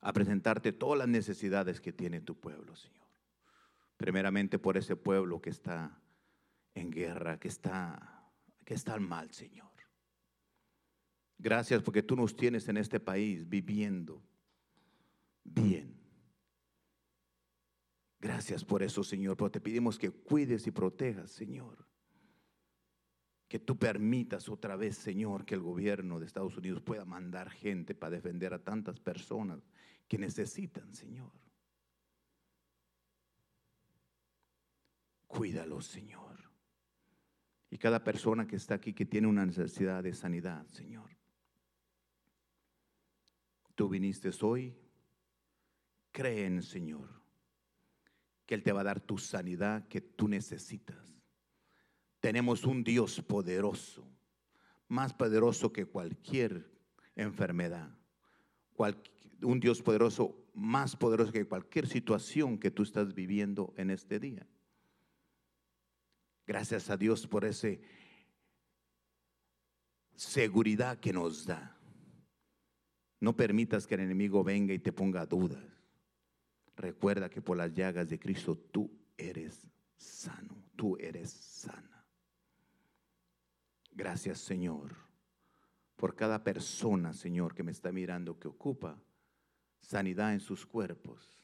a 0.00 0.12
presentarte 0.12 0.72
todas 0.72 0.98
las 0.98 1.08
necesidades 1.08 1.80
que 1.80 1.92
tiene 1.92 2.20
tu 2.20 2.34
pueblo, 2.38 2.74
Señor. 2.74 2.99
Primeramente 4.00 4.58
por 4.58 4.78
ese 4.78 4.96
pueblo 4.96 5.42
que 5.42 5.50
está 5.50 6.00
en 6.72 6.90
guerra, 6.90 7.38
que 7.38 7.48
está, 7.48 8.32
que 8.64 8.72
está 8.72 8.98
mal, 8.98 9.30
Señor. 9.30 9.68
Gracias 11.36 11.82
porque 11.82 12.02
tú 12.02 12.16
nos 12.16 12.34
tienes 12.34 12.66
en 12.70 12.78
este 12.78 12.98
país 12.98 13.46
viviendo 13.46 14.22
bien. 15.44 16.00
Gracias 18.18 18.64
por 18.64 18.82
eso, 18.82 19.04
Señor, 19.04 19.36
pero 19.36 19.50
te 19.50 19.60
pedimos 19.60 19.98
que 19.98 20.10
cuides 20.10 20.66
y 20.66 20.70
protejas, 20.70 21.30
Señor. 21.30 21.86
Que 23.48 23.58
tú 23.58 23.78
permitas 23.78 24.48
otra 24.48 24.76
vez, 24.76 24.96
Señor, 24.96 25.44
que 25.44 25.56
el 25.56 25.60
gobierno 25.60 26.18
de 26.18 26.24
Estados 26.24 26.56
Unidos 26.56 26.80
pueda 26.80 27.04
mandar 27.04 27.50
gente 27.50 27.94
para 27.94 28.16
defender 28.16 28.54
a 28.54 28.64
tantas 28.64 28.98
personas 28.98 29.68
que 30.08 30.16
necesitan, 30.16 30.94
Señor. 30.94 31.39
Cuídalos, 35.40 35.86
Señor. 35.86 36.36
Y 37.70 37.78
cada 37.78 38.04
persona 38.04 38.46
que 38.46 38.56
está 38.56 38.74
aquí 38.74 38.92
que 38.92 39.06
tiene 39.06 39.26
una 39.26 39.46
necesidad 39.46 40.02
de 40.02 40.12
sanidad, 40.12 40.66
Señor. 40.66 41.16
Tú 43.74 43.88
viniste 43.88 44.28
hoy, 44.42 44.76
cree 46.12 46.44
en 46.44 46.60
Señor, 46.60 47.08
que 48.44 48.54
Él 48.54 48.62
te 48.62 48.72
va 48.72 48.82
a 48.82 48.84
dar 48.84 49.00
tu 49.00 49.16
sanidad 49.16 49.88
que 49.88 50.02
tú 50.02 50.28
necesitas. 50.28 51.18
Tenemos 52.20 52.64
un 52.64 52.84
Dios 52.84 53.22
poderoso, 53.22 54.06
más 54.88 55.14
poderoso 55.14 55.72
que 55.72 55.86
cualquier 55.86 56.70
enfermedad. 57.16 57.88
Un 59.40 59.58
Dios 59.58 59.80
poderoso, 59.80 60.36
más 60.52 60.96
poderoso 60.96 61.32
que 61.32 61.48
cualquier 61.48 61.86
situación 61.86 62.58
que 62.58 62.70
tú 62.70 62.82
estás 62.82 63.14
viviendo 63.14 63.72
en 63.78 63.88
este 63.88 64.20
día. 64.20 64.46
Gracias 66.50 66.90
a 66.90 66.96
Dios 66.96 67.28
por 67.28 67.44
esa 67.44 67.68
seguridad 70.16 70.98
que 70.98 71.12
nos 71.12 71.46
da. 71.46 71.78
No 73.20 73.36
permitas 73.36 73.86
que 73.86 73.94
el 73.94 74.00
enemigo 74.00 74.42
venga 74.42 74.74
y 74.74 74.80
te 74.80 74.90
ponga 74.90 75.24
dudas. 75.26 75.62
Recuerda 76.74 77.30
que 77.30 77.40
por 77.40 77.56
las 77.56 77.72
llagas 77.72 78.08
de 78.08 78.18
Cristo 78.18 78.56
tú 78.58 78.90
eres 79.16 79.64
sano, 79.94 80.64
tú 80.74 80.96
eres 80.96 81.30
sana. 81.30 82.04
Gracias 83.92 84.40
Señor 84.40 84.96
por 85.94 86.16
cada 86.16 86.42
persona, 86.42 87.12
Señor, 87.12 87.54
que 87.54 87.62
me 87.62 87.70
está 87.70 87.92
mirando, 87.92 88.40
que 88.40 88.48
ocupa 88.48 89.00
sanidad 89.78 90.32
en 90.32 90.40
sus 90.40 90.66
cuerpos. 90.66 91.39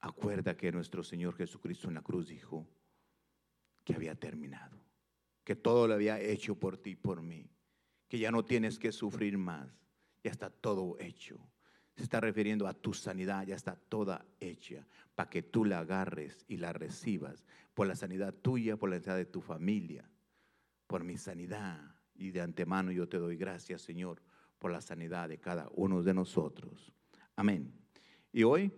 Acuerda 0.00 0.56
que 0.56 0.70
nuestro 0.70 1.02
Señor 1.02 1.34
Jesucristo 1.34 1.88
en 1.88 1.94
la 1.94 2.02
cruz 2.02 2.28
dijo 2.28 2.68
que 3.84 3.94
había 3.94 4.14
terminado, 4.14 4.78
que 5.44 5.56
todo 5.56 5.88
lo 5.88 5.94
había 5.94 6.20
hecho 6.20 6.54
por 6.54 6.78
ti 6.78 6.90
y 6.90 6.96
por 6.96 7.22
mí, 7.22 7.50
que 8.06 8.18
ya 8.18 8.30
no 8.30 8.44
tienes 8.44 8.78
que 8.78 8.92
sufrir 8.92 9.38
más, 9.38 9.68
ya 10.22 10.30
está 10.30 10.50
todo 10.50 10.96
hecho. 11.00 11.38
Se 11.96 12.04
está 12.04 12.20
refiriendo 12.20 12.68
a 12.68 12.74
tu 12.74 12.94
sanidad, 12.94 13.44
ya 13.44 13.56
está 13.56 13.74
toda 13.74 14.24
hecha, 14.38 14.86
para 15.16 15.28
que 15.28 15.42
tú 15.42 15.64
la 15.64 15.80
agarres 15.80 16.44
y 16.46 16.58
la 16.58 16.72
recibas 16.72 17.44
por 17.74 17.88
la 17.88 17.96
sanidad 17.96 18.34
tuya, 18.34 18.76
por 18.76 18.90
la 18.90 19.00
sanidad 19.00 19.16
de 19.16 19.24
tu 19.24 19.40
familia, 19.40 20.08
por 20.86 21.02
mi 21.02 21.16
sanidad. 21.16 21.96
Y 22.14 22.30
de 22.30 22.40
antemano 22.40 22.92
yo 22.92 23.08
te 23.08 23.18
doy 23.18 23.36
gracias, 23.36 23.82
Señor, 23.82 24.22
por 24.60 24.70
la 24.70 24.80
sanidad 24.80 25.28
de 25.28 25.38
cada 25.38 25.68
uno 25.72 26.02
de 26.02 26.14
nosotros. 26.14 26.92
Amén. 27.34 27.72
Y 28.32 28.44
hoy 28.44 28.72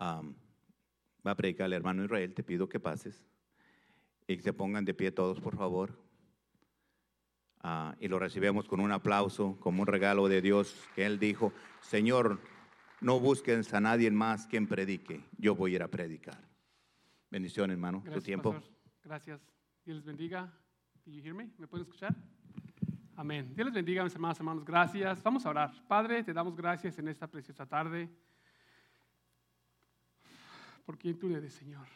va 0.00 1.30
a 1.30 1.34
predicar 1.34 1.66
el 1.66 1.72
hermano 1.72 2.04
Israel, 2.04 2.34
te 2.34 2.42
pido 2.42 2.68
que 2.68 2.80
pases 2.80 3.24
y 4.26 4.36
que 4.36 4.42
se 4.42 4.52
pongan 4.52 4.84
de 4.84 4.94
pie 4.94 5.10
todos, 5.12 5.40
por 5.40 5.56
favor. 5.56 5.98
Ah, 7.60 7.96
y 7.98 8.08
lo 8.08 8.18
recibimos 8.18 8.68
con 8.68 8.80
un 8.80 8.92
aplauso, 8.92 9.58
como 9.60 9.82
un 9.82 9.88
regalo 9.88 10.28
de 10.28 10.40
Dios, 10.40 10.76
que 10.94 11.04
Él 11.06 11.18
dijo, 11.18 11.52
Señor, 11.80 12.38
no 13.00 13.18
busquen 13.18 13.62
a 13.72 13.80
nadie 13.80 14.10
más 14.10 14.46
quien 14.46 14.66
predique, 14.66 15.24
yo 15.38 15.54
voy 15.54 15.72
a 15.72 15.76
ir 15.76 15.82
a 15.82 15.88
predicar. 15.88 16.38
Bendición, 17.30 17.70
hermano, 17.70 17.98
tu 17.98 18.04
Gracias, 18.04 18.24
tiempo. 18.24 18.52
pastor. 18.52 18.72
Gracias. 19.04 19.40
Dios 19.84 19.96
les 19.96 20.04
bendiga. 20.04 20.52
You 21.06 21.22
hear 21.22 21.34
me? 21.34 21.50
¿Me 21.58 21.66
pueden 21.66 21.86
escuchar? 21.86 22.14
Amén. 23.16 23.52
Dios 23.54 23.66
les 23.66 23.74
bendiga, 23.74 24.02
mis 24.04 24.14
hermanos, 24.14 24.38
hermanos. 24.38 24.64
Gracias. 24.64 25.22
Vamos 25.22 25.46
a 25.46 25.50
orar. 25.50 25.72
Padre, 25.86 26.22
te 26.22 26.32
damos 26.32 26.56
gracias 26.56 26.98
en 26.98 27.08
esta 27.08 27.26
preciosa 27.26 27.66
tarde. 27.66 28.10
Por 30.86 30.96
quien 30.96 31.18
tú 31.18 31.28
eres, 31.28 31.52
Señor. 31.52 31.86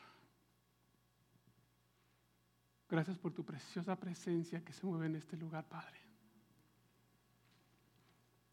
Gracias 2.88 3.16
por 3.16 3.32
tu 3.32 3.44
preciosa 3.44 3.94
presencia 3.94 4.64
que 4.64 4.72
se 4.72 4.84
mueve 4.84 5.06
en 5.06 5.14
este 5.14 5.36
lugar, 5.36 5.64
Padre. 5.68 6.00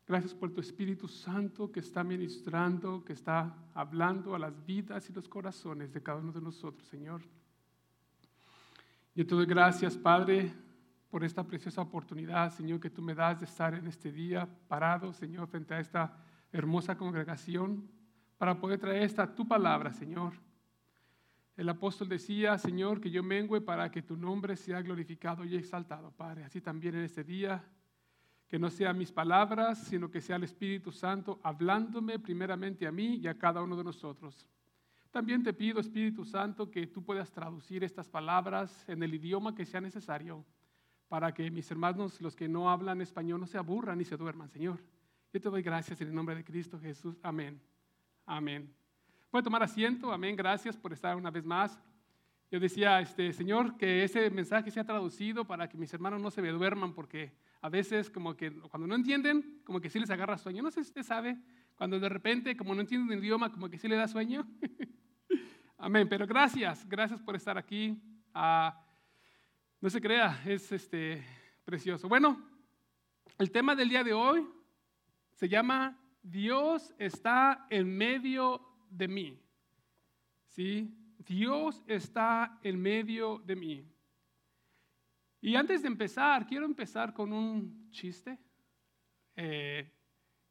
Gracias 0.05 0.33
por 0.35 0.53
tu 0.53 0.61
Espíritu 0.61 1.07
Santo 1.07 1.71
que 1.71 1.79
está 1.79 2.03
ministrando, 2.03 3.03
que 3.03 3.13
está 3.13 3.53
hablando 3.73 4.35
a 4.35 4.39
las 4.39 4.63
vidas 4.63 5.09
y 5.09 5.13
los 5.13 5.27
corazones 5.27 5.91
de 5.91 6.01
cada 6.03 6.19
uno 6.19 6.31
de 6.31 6.39
nosotros, 6.39 6.87
Señor. 6.87 7.23
Yo 9.15 9.25
te 9.25 9.33
doy 9.33 9.47
gracias, 9.47 9.97
Padre, 9.97 10.53
por 11.09 11.23
esta 11.23 11.43
preciosa 11.43 11.81
oportunidad, 11.81 12.53
Señor, 12.53 12.79
que 12.79 12.91
tú 12.91 13.01
me 13.01 13.15
das 13.15 13.39
de 13.39 13.45
estar 13.45 13.73
en 13.73 13.87
este 13.87 14.11
día 14.11 14.47
parado, 14.67 15.11
Señor, 15.11 15.47
frente 15.47 15.73
a 15.73 15.79
esta 15.79 16.15
hermosa 16.51 16.95
congregación, 16.95 17.89
para 18.37 18.59
poder 18.59 18.79
traer 18.79 19.03
esta 19.03 19.33
tu 19.33 19.47
palabra, 19.47 19.91
Señor. 19.91 20.33
El 21.55 21.69
apóstol 21.69 22.07
decía, 22.07 22.57
Señor, 22.57 23.01
que 23.01 23.09
yo 23.09 23.23
mengüe 23.23 23.61
para 23.61 23.89
que 23.89 24.03
tu 24.03 24.15
nombre 24.15 24.55
sea 24.55 24.81
glorificado 24.81 25.43
y 25.43 25.55
exaltado, 25.55 26.11
Padre. 26.11 26.43
Así 26.43 26.61
también 26.61 26.95
en 26.95 27.03
este 27.03 27.23
día, 27.23 27.63
que 28.47 28.59
no 28.59 28.69
sean 28.69 28.97
mis 28.97 29.11
palabras, 29.11 29.79
sino 29.79 30.09
que 30.09 30.21
sea 30.21 30.35
el 30.35 30.43
Espíritu 30.43 30.91
Santo 30.91 31.39
hablándome 31.43 32.19
primeramente 32.19 32.85
a 32.85 32.91
mí 32.91 33.15
y 33.15 33.27
a 33.27 33.37
cada 33.37 33.63
uno 33.63 33.75
de 33.75 33.83
nosotros. 33.83 34.47
También 35.09 35.41
te 35.41 35.51
pido, 35.51 35.79
Espíritu 35.79 36.23
Santo, 36.23 36.69
que 36.69 36.85
tú 36.85 37.03
puedas 37.03 37.31
traducir 37.31 37.83
estas 37.83 38.07
palabras 38.07 38.87
en 38.87 39.01
el 39.01 39.15
idioma 39.15 39.55
que 39.55 39.65
sea 39.65 39.81
necesario, 39.81 40.45
para 41.07 41.33
que 41.33 41.49
mis 41.49 41.71
hermanos, 41.71 42.21
los 42.21 42.35
que 42.35 42.47
no 42.47 42.69
hablan 42.69 43.01
español, 43.01 43.39
no 43.39 43.47
se 43.47 43.57
aburran 43.57 43.97
ni 43.97 44.05
se 44.05 44.15
duerman, 44.15 44.49
Señor. 44.49 44.79
Yo 45.33 45.41
te 45.41 45.49
doy 45.49 45.63
gracias 45.63 45.99
en 46.01 46.09
el 46.09 46.13
nombre 46.15 46.35
de 46.35 46.43
Cristo 46.43 46.79
Jesús. 46.79 47.17
Amén. 47.23 47.59
Amén. 48.29 48.69
Puede 49.31 49.45
tomar 49.45 49.63
asiento. 49.63 50.11
Amén. 50.11 50.35
Gracias 50.35 50.75
por 50.75 50.91
estar 50.91 51.15
una 51.15 51.31
vez 51.31 51.45
más. 51.45 51.79
Yo 52.51 52.59
decía, 52.59 52.99
este, 52.99 53.31
Señor, 53.31 53.77
que 53.77 54.03
ese 54.03 54.29
mensaje 54.29 54.69
sea 54.69 54.83
traducido 54.83 55.45
para 55.45 55.69
que 55.69 55.77
mis 55.77 55.93
hermanos 55.93 56.21
no 56.21 56.29
se 56.29 56.41
me 56.41 56.49
duerman, 56.49 56.93
porque 56.93 57.31
a 57.61 57.69
veces 57.69 58.09
como 58.09 58.35
que 58.35 58.51
cuando 58.51 58.85
no 58.85 58.95
entienden, 58.95 59.61
como 59.63 59.79
que 59.79 59.89
sí 59.89 59.97
les 59.97 60.09
agarra 60.09 60.37
sueño. 60.37 60.61
No 60.61 60.69
sé 60.71 60.83
si 60.83 60.89
usted 60.89 61.03
sabe, 61.03 61.37
cuando 61.75 62.01
de 62.01 62.09
repente, 62.09 62.57
como 62.57 62.75
no 62.75 62.81
entienden 62.81 63.17
el 63.17 63.23
idioma, 63.23 63.49
como 63.49 63.69
que 63.69 63.77
sí 63.77 63.87
le 63.87 63.95
da 63.95 64.09
sueño. 64.09 64.45
Amén. 65.77 66.09
Pero 66.09 66.27
gracias, 66.27 66.85
gracias 66.85 67.21
por 67.21 67.37
estar 67.37 67.57
aquí. 67.57 67.97
Ah, 68.33 68.77
no 69.79 69.89
se 69.89 70.01
crea, 70.01 70.41
es 70.45 70.69
este, 70.73 71.23
precioso. 71.63 72.09
Bueno, 72.09 72.45
el 73.37 73.51
tema 73.51 73.73
del 73.73 73.87
día 73.87 74.03
de 74.03 74.11
hoy 74.11 74.45
se 75.31 75.47
llama 75.47 75.97
Dios 76.29 76.93
está 76.97 77.67
en 77.69 77.95
medio 77.97 78.61
de 78.89 79.07
mí. 79.07 79.39
¿Sí? 80.47 80.93
Dios 81.19 81.83
está 81.87 82.59
en 82.63 82.81
medio 82.81 83.39
de 83.45 83.55
mí. 83.55 83.85
Y 85.39 85.55
antes 85.55 85.81
de 85.81 85.87
empezar, 85.87 86.45
quiero 86.45 86.65
empezar 86.65 87.13
con 87.13 87.31
un 87.31 87.89
chiste. 87.91 88.37
Eh, 89.35 89.89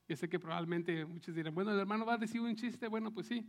yo 0.08 0.16
sé 0.16 0.28
que 0.28 0.38
probablemente 0.38 1.04
muchos 1.04 1.34
dirán, 1.34 1.54
bueno, 1.54 1.72
el 1.72 1.78
hermano 1.80 2.06
va 2.06 2.14
a 2.14 2.18
decir 2.18 2.40
un 2.40 2.54
chiste. 2.54 2.88
Bueno, 2.88 3.12
pues 3.12 3.26
sí. 3.26 3.44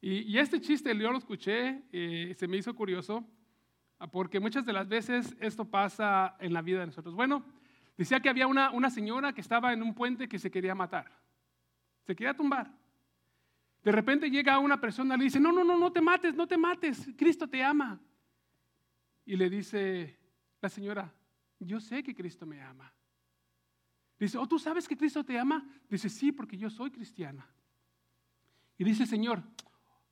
Y, 0.00 0.36
este 0.36 0.60
chiste 0.60 0.96
yo 0.98 1.12
lo 1.12 1.18
escuché, 1.18 1.84
eh, 1.92 2.34
se 2.36 2.48
me 2.48 2.56
hizo 2.56 2.74
curioso, 2.74 3.24
ah, 4.00 4.10
porque 4.10 4.40
muchas 4.40 4.66
de 4.66 4.72
las 4.72 4.88
veces 4.88 5.36
esto 5.38 5.64
pasa 5.64 6.36
en 6.40 6.52
la 6.52 6.60
vida 6.60 6.80
de 6.80 6.86
nosotros. 6.86 7.14
Bueno, 7.14 7.44
decía 7.96 8.18
que 8.18 8.28
había 8.28 8.48
una, 8.48 8.72
una 8.72 8.90
señora 8.90 9.32
que 9.32 9.40
estaba 9.40 9.72
en 9.72 9.80
un 9.80 9.94
puente 9.94 10.28
que 10.28 10.40
se 10.40 10.50
quería 10.50 10.74
matar, 10.74 11.21
se 12.06 12.14
quería 12.14 12.34
tumbar. 12.34 12.72
De 13.82 13.90
repente 13.90 14.30
llega 14.30 14.58
una 14.58 14.80
persona 14.80 15.14
y 15.14 15.18
le 15.18 15.24
dice, 15.24 15.40
no, 15.40 15.50
no, 15.50 15.64
no, 15.64 15.76
no 15.76 15.92
te 15.92 16.00
mates, 16.00 16.34
no 16.34 16.46
te 16.46 16.56
mates, 16.56 17.08
Cristo 17.16 17.48
te 17.48 17.62
ama. 17.62 18.00
Y 19.24 19.36
le 19.36 19.50
dice 19.50 20.18
la 20.60 20.68
señora, 20.68 21.12
yo 21.58 21.80
sé 21.80 22.02
que 22.02 22.14
Cristo 22.14 22.46
me 22.46 22.60
ama. 22.60 22.92
Dice, 24.18 24.38
oh, 24.38 24.46
¿tú 24.46 24.58
sabes 24.58 24.86
que 24.86 24.96
Cristo 24.96 25.24
te 25.24 25.36
ama? 25.36 25.68
Dice, 25.88 26.08
sí, 26.08 26.30
porque 26.30 26.56
yo 26.56 26.70
soy 26.70 26.92
cristiana. 26.92 27.44
Y 28.78 28.84
dice, 28.84 29.04
Señor, 29.04 29.42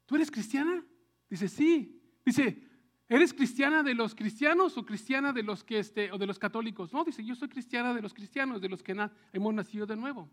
¿tú 0.06 0.16
eres 0.16 0.30
cristiana? 0.30 0.84
Dice, 1.28 1.46
sí. 1.46 2.02
Dice, 2.24 2.60
¿eres 3.08 3.32
cristiana 3.32 3.84
de 3.84 3.94
los 3.94 4.16
cristianos 4.16 4.76
o 4.76 4.84
cristiana 4.84 5.32
de 5.32 5.44
los 5.44 5.62
que 5.62 5.78
este, 5.78 6.10
o 6.10 6.18
de 6.18 6.26
los 6.26 6.40
católicos? 6.40 6.92
No, 6.92 7.04
dice, 7.04 7.24
yo 7.24 7.36
soy 7.36 7.48
cristiana 7.48 7.94
de 7.94 8.02
los 8.02 8.12
cristianos, 8.12 8.60
de 8.60 8.68
los 8.68 8.82
que 8.82 8.96
hemos 9.32 9.54
nacido 9.54 9.86
de 9.86 9.96
nuevo. 9.96 10.28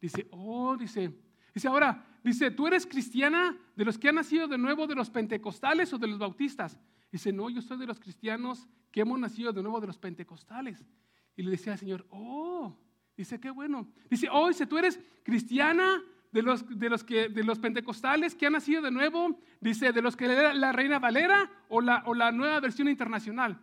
Dice, 0.00 0.28
oh, 0.30 0.76
dice, 0.76 1.12
dice 1.54 1.68
ahora, 1.68 2.04
dice, 2.22 2.50
¿tú 2.50 2.66
eres 2.66 2.86
cristiana 2.86 3.56
de 3.74 3.84
los 3.84 3.98
que 3.98 4.08
han 4.08 4.14
nacido 4.16 4.46
de 4.46 4.58
nuevo, 4.58 4.86
de 4.86 4.94
los 4.94 5.10
pentecostales 5.10 5.92
o 5.92 5.98
de 5.98 6.06
los 6.06 6.18
bautistas? 6.18 6.78
Dice, 7.10 7.32
no, 7.32 7.48
yo 7.48 7.62
soy 7.62 7.78
de 7.78 7.86
los 7.86 7.98
cristianos 7.98 8.68
que 8.90 9.00
hemos 9.00 9.18
nacido 9.18 9.52
de 9.52 9.62
nuevo, 9.62 9.80
de 9.80 9.86
los 9.86 9.98
pentecostales. 9.98 10.84
Y 11.36 11.42
le 11.42 11.52
decía 11.52 11.72
al 11.72 11.78
Señor, 11.78 12.06
oh, 12.10 12.76
dice, 13.16 13.40
qué 13.40 13.50
bueno. 13.50 13.88
Dice, 14.10 14.28
oh, 14.30 14.48
dice, 14.48 14.66
tú 14.66 14.78
eres 14.78 15.00
cristiana 15.22 16.02
de 16.32 16.42
los, 16.42 16.78
de 16.78 16.90
los, 16.90 17.04
que, 17.04 17.28
de 17.28 17.44
los 17.44 17.58
pentecostales 17.58 18.34
que 18.34 18.46
han 18.46 18.52
nacido 18.52 18.82
de 18.82 18.90
nuevo, 18.90 19.40
dice, 19.60 19.92
de 19.92 20.02
los 20.02 20.16
que 20.16 20.28
lee 20.28 20.58
la 20.58 20.72
Reina 20.72 20.98
Valera 20.98 21.50
o 21.68 21.80
la, 21.80 22.02
o 22.06 22.14
la 22.14 22.32
nueva 22.32 22.60
versión 22.60 22.88
internacional. 22.88 23.58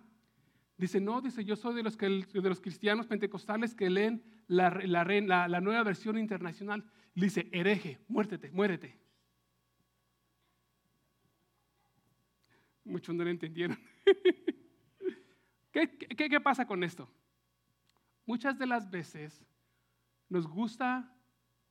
Dice, 0.77 0.99
no, 0.99 1.21
dice, 1.21 1.45
yo 1.45 1.55
soy 1.55 1.73
de 1.73 1.83
los, 1.83 1.95
que, 1.95 2.07
de 2.07 2.49
los 2.49 2.59
cristianos 2.59 3.07
pentecostales 3.07 3.73
que 3.73 3.89
leen 3.89 4.21
la, 4.47 4.69
la, 4.69 5.61
nueva 5.61 5.83
versión 5.83 6.17
internacional. 6.17 6.83
Dice, 7.13 7.47
hereje, 7.53 7.99
muértete, 8.09 8.51
muérete. 8.51 8.99
Muchos 12.83 13.15
no 13.15 13.23
lo 13.23 13.29
entendieron. 13.29 13.79
¿Qué, 15.71 15.97
qué, 15.97 16.29
qué 16.29 16.41
pasa 16.41 16.67
con 16.67 16.83
esto? 16.83 17.09
Muchas 18.25 18.57
de 18.59 18.65
las 18.65 18.89
veces 18.89 19.45
nos 20.27 20.47
gusta 20.47 21.15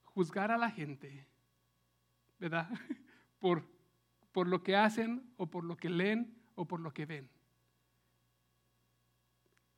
juzgar 0.04 0.50
a 0.50 0.56
la 0.56 0.70
gente, 0.70 1.26
¿verdad? 2.38 2.70
Por, 3.38 3.68
por 4.32 4.48
lo 4.48 4.62
que 4.62 4.74
hacen 4.74 5.30
o 5.36 5.50
por 5.50 5.64
lo 5.64 5.76
que 5.76 5.90
leen 5.90 6.34
o 6.54 6.66
por 6.66 6.80
lo 6.80 6.94
que 6.94 7.04
ven. 7.04 7.28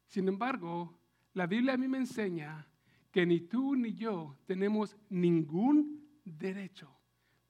Sin 0.07 0.29
embargo, 0.29 0.99
la 1.35 1.47
Biblia 1.47 1.75
a 1.75 1.77
mí 1.77 1.89
me 1.89 1.99
enseña 1.99 2.67
que 3.11 3.27
ni 3.27 3.41
tú 3.41 3.75
ni 3.75 3.95
yo 3.95 4.37
tenemos 4.47 4.97
ningún 5.09 6.07
derecho 6.25 6.91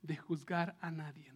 de 0.03 0.17
juzgar 0.17 0.77
a 0.81 0.91
nadie. 0.91 1.33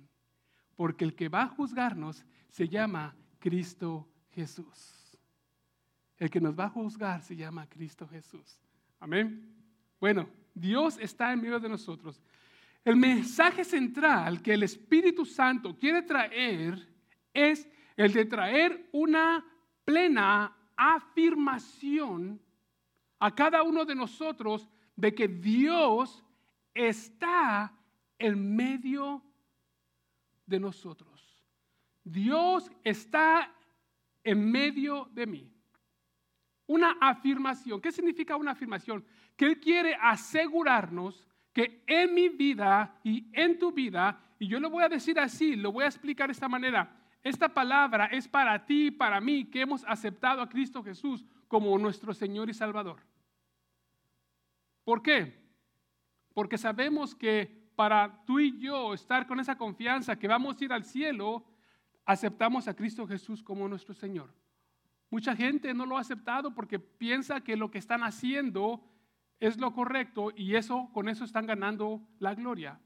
Porque 0.76 1.04
el 1.04 1.14
que 1.14 1.28
va 1.28 1.42
a 1.42 1.48
juzgarnos 1.48 2.24
se 2.48 2.68
llama 2.68 3.14
Cristo 3.38 4.08
Jesús. 4.30 5.18
El 6.16 6.30
que 6.30 6.40
nos 6.40 6.58
va 6.58 6.66
a 6.66 6.70
juzgar 6.70 7.22
se 7.22 7.34
llama 7.34 7.66
Cristo 7.68 8.06
Jesús. 8.06 8.60
Amén. 9.00 9.54
Bueno, 9.98 10.28
Dios 10.54 10.98
está 11.00 11.32
en 11.32 11.40
medio 11.40 11.58
de 11.58 11.68
nosotros. 11.68 12.22
El 12.84 12.96
mensaje 12.96 13.64
central 13.64 14.40
que 14.42 14.54
el 14.54 14.62
Espíritu 14.62 15.24
Santo 15.24 15.78
quiere 15.78 16.02
traer 16.02 16.88
es 17.32 17.68
el 17.96 18.12
de 18.12 18.24
traer 18.24 18.88
una 18.92 19.44
plena 19.84 20.56
afirmación 20.80 22.40
a 23.18 23.34
cada 23.34 23.62
uno 23.62 23.84
de 23.84 23.94
nosotros 23.94 24.66
de 24.96 25.14
que 25.14 25.28
Dios 25.28 26.24
está 26.72 27.70
en 28.18 28.56
medio 28.56 29.22
de 30.46 30.58
nosotros. 30.58 31.44
Dios 32.02 32.70
está 32.82 33.52
en 34.24 34.50
medio 34.50 35.06
de 35.12 35.26
mí. 35.26 35.52
Una 36.66 36.96
afirmación. 36.98 37.80
¿Qué 37.80 37.92
significa 37.92 38.36
una 38.36 38.52
afirmación? 38.52 39.04
Que 39.36 39.46
Él 39.46 39.60
quiere 39.60 39.94
asegurarnos 40.00 41.26
que 41.52 41.82
en 41.86 42.14
mi 42.14 42.30
vida 42.30 42.98
y 43.04 43.28
en 43.32 43.58
tu 43.58 43.70
vida, 43.70 44.18
y 44.38 44.46
yo 44.46 44.58
lo 44.60 44.70
voy 44.70 44.84
a 44.84 44.88
decir 44.88 45.18
así, 45.20 45.56
lo 45.56 45.72
voy 45.72 45.84
a 45.84 45.88
explicar 45.88 46.28
de 46.28 46.32
esta 46.32 46.48
manera, 46.48 46.96
esta 47.22 47.48
palabra 47.48 48.06
es 48.06 48.26
para 48.26 48.64
ti 48.64 48.86
y 48.86 48.90
para 48.90 49.20
mí 49.20 49.44
que 49.44 49.60
hemos 49.60 49.84
aceptado 49.84 50.40
a 50.40 50.48
Cristo 50.48 50.82
Jesús 50.82 51.24
como 51.48 51.76
nuestro 51.78 52.14
Señor 52.14 52.48
y 52.48 52.54
Salvador. 52.54 53.00
¿Por 54.84 55.02
qué? 55.02 55.38
Porque 56.32 56.56
sabemos 56.56 57.14
que 57.14 57.70
para 57.76 58.24
tú 58.24 58.40
y 58.40 58.58
yo 58.58 58.94
estar 58.94 59.26
con 59.26 59.40
esa 59.40 59.56
confianza 59.56 60.16
que 60.16 60.28
vamos 60.28 60.60
a 60.60 60.64
ir 60.64 60.72
al 60.72 60.84
cielo, 60.84 61.44
aceptamos 62.04 62.68
a 62.68 62.74
Cristo 62.74 63.06
Jesús 63.06 63.42
como 63.42 63.68
nuestro 63.68 63.94
Señor. 63.94 64.32
Mucha 65.10 65.34
gente 65.36 65.74
no 65.74 65.86
lo 65.86 65.98
ha 65.98 66.00
aceptado 66.00 66.54
porque 66.54 66.78
piensa 66.78 67.42
que 67.42 67.56
lo 67.56 67.70
que 67.70 67.78
están 67.78 68.02
haciendo 68.02 68.82
es 69.40 69.58
lo 69.58 69.72
correcto 69.72 70.30
y 70.34 70.54
eso 70.54 70.90
con 70.92 71.08
eso 71.08 71.24
están 71.24 71.46
ganando 71.46 72.00
la 72.18 72.34
gloria. 72.34 72.80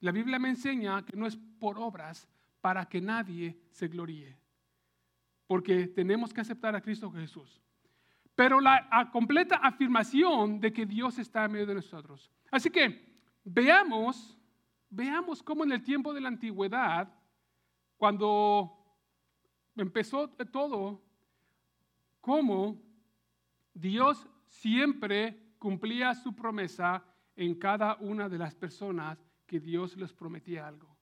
La 0.00 0.12
Biblia 0.12 0.38
me 0.38 0.48
enseña 0.48 1.04
que 1.04 1.16
no 1.16 1.26
es 1.26 1.36
por 1.36 1.78
obras 1.78 2.28
para 2.60 2.86
que 2.86 3.00
nadie 3.00 3.58
se 3.70 3.88
gloríe. 3.88 4.38
Porque 5.46 5.86
tenemos 5.86 6.32
que 6.32 6.40
aceptar 6.40 6.74
a 6.74 6.80
Cristo 6.80 7.10
Jesús. 7.10 7.60
Pero 8.34 8.60
la 8.60 9.08
completa 9.12 9.56
afirmación 9.56 10.60
de 10.60 10.72
que 10.72 10.84
Dios 10.84 11.18
está 11.18 11.44
en 11.44 11.52
medio 11.52 11.66
de 11.66 11.76
nosotros. 11.76 12.30
Así 12.50 12.70
que 12.70 13.20
veamos, 13.44 14.36
veamos 14.90 15.42
cómo 15.42 15.64
en 15.64 15.72
el 15.72 15.82
tiempo 15.82 16.12
de 16.12 16.20
la 16.20 16.28
antigüedad, 16.28 17.12
cuando 17.96 18.76
empezó 19.74 20.28
todo, 20.28 21.02
cómo 22.20 22.82
Dios 23.72 24.28
siempre 24.48 25.54
cumplía 25.58 26.14
su 26.14 26.34
promesa 26.34 27.04
en 27.36 27.54
cada 27.54 27.96
una 27.96 28.28
de 28.28 28.38
las 28.38 28.54
personas 28.54 29.18
que 29.46 29.60
Dios 29.60 29.96
les 29.96 30.12
prometía 30.12 30.66
algo. 30.66 30.95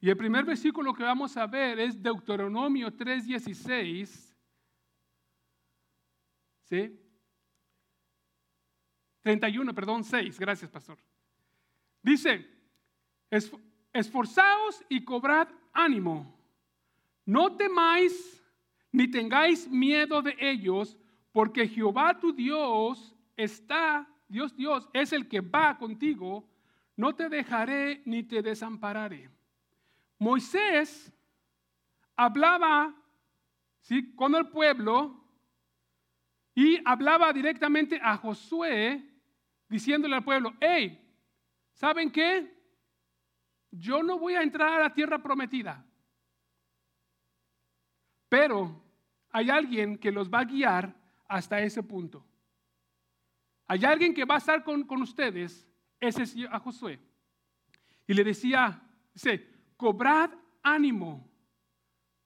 Y 0.00 0.10
el 0.10 0.16
primer 0.16 0.44
versículo 0.44 0.92
que 0.92 1.02
vamos 1.02 1.36
a 1.36 1.46
ver 1.46 1.78
es 1.80 2.00
Deuteronomio 2.02 2.90
3:16. 2.90 4.34
¿Sí? 6.64 7.00
31, 9.22 9.74
perdón, 9.74 10.04
6. 10.04 10.38
Gracias, 10.38 10.70
pastor. 10.70 10.98
Dice, 12.02 12.46
esforzaos 13.92 14.84
y 14.88 15.04
cobrad 15.04 15.48
ánimo. 15.72 16.32
No 17.24 17.56
temáis 17.56 18.42
ni 18.92 19.08
tengáis 19.08 19.68
miedo 19.68 20.22
de 20.22 20.36
ellos, 20.38 20.96
porque 21.32 21.68
Jehová 21.68 22.18
tu 22.18 22.32
Dios 22.32 23.14
está, 23.36 24.08
Dios 24.28 24.56
Dios, 24.56 24.88
es 24.92 25.12
el 25.12 25.28
que 25.28 25.40
va 25.40 25.76
contigo, 25.76 26.48
no 26.96 27.14
te 27.14 27.28
dejaré 27.28 28.02
ni 28.06 28.22
te 28.22 28.40
desampararé. 28.40 29.28
Moisés 30.18 31.12
hablaba 32.16 32.94
con 34.14 34.34
el 34.34 34.48
pueblo 34.48 35.22
y 36.54 36.80
hablaba 36.84 37.32
directamente 37.32 38.00
a 38.02 38.16
Josué 38.16 39.02
diciéndole 39.68 40.16
al 40.16 40.24
pueblo, 40.24 40.54
hey, 40.60 40.98
¿saben 41.72 42.10
qué? 42.10 42.52
Yo 43.70 44.02
no 44.02 44.18
voy 44.18 44.34
a 44.34 44.42
entrar 44.42 44.72
a 44.72 44.82
la 44.82 44.94
tierra 44.94 45.22
prometida, 45.22 45.84
pero 48.28 48.82
hay 49.30 49.50
alguien 49.50 49.98
que 49.98 50.10
los 50.10 50.30
va 50.30 50.40
a 50.40 50.44
guiar 50.44 50.94
hasta 51.28 51.60
ese 51.60 51.82
punto. 51.82 52.24
Hay 53.66 53.84
alguien 53.84 54.14
que 54.14 54.24
va 54.24 54.36
a 54.36 54.38
estar 54.38 54.62
con, 54.64 54.86
ustedes, 55.02 55.68
ese 56.00 56.22
es 56.22 56.36
a 56.50 56.58
Josué. 56.58 57.00
Y 58.06 58.14
le 58.14 58.24
decía, 58.24 58.80
dice, 59.12 59.55
cobrad 59.76 60.30
ánimo, 60.62 61.28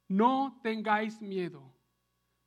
no 0.09 0.61
tengáis 0.63 1.21
miedo. 1.21 1.75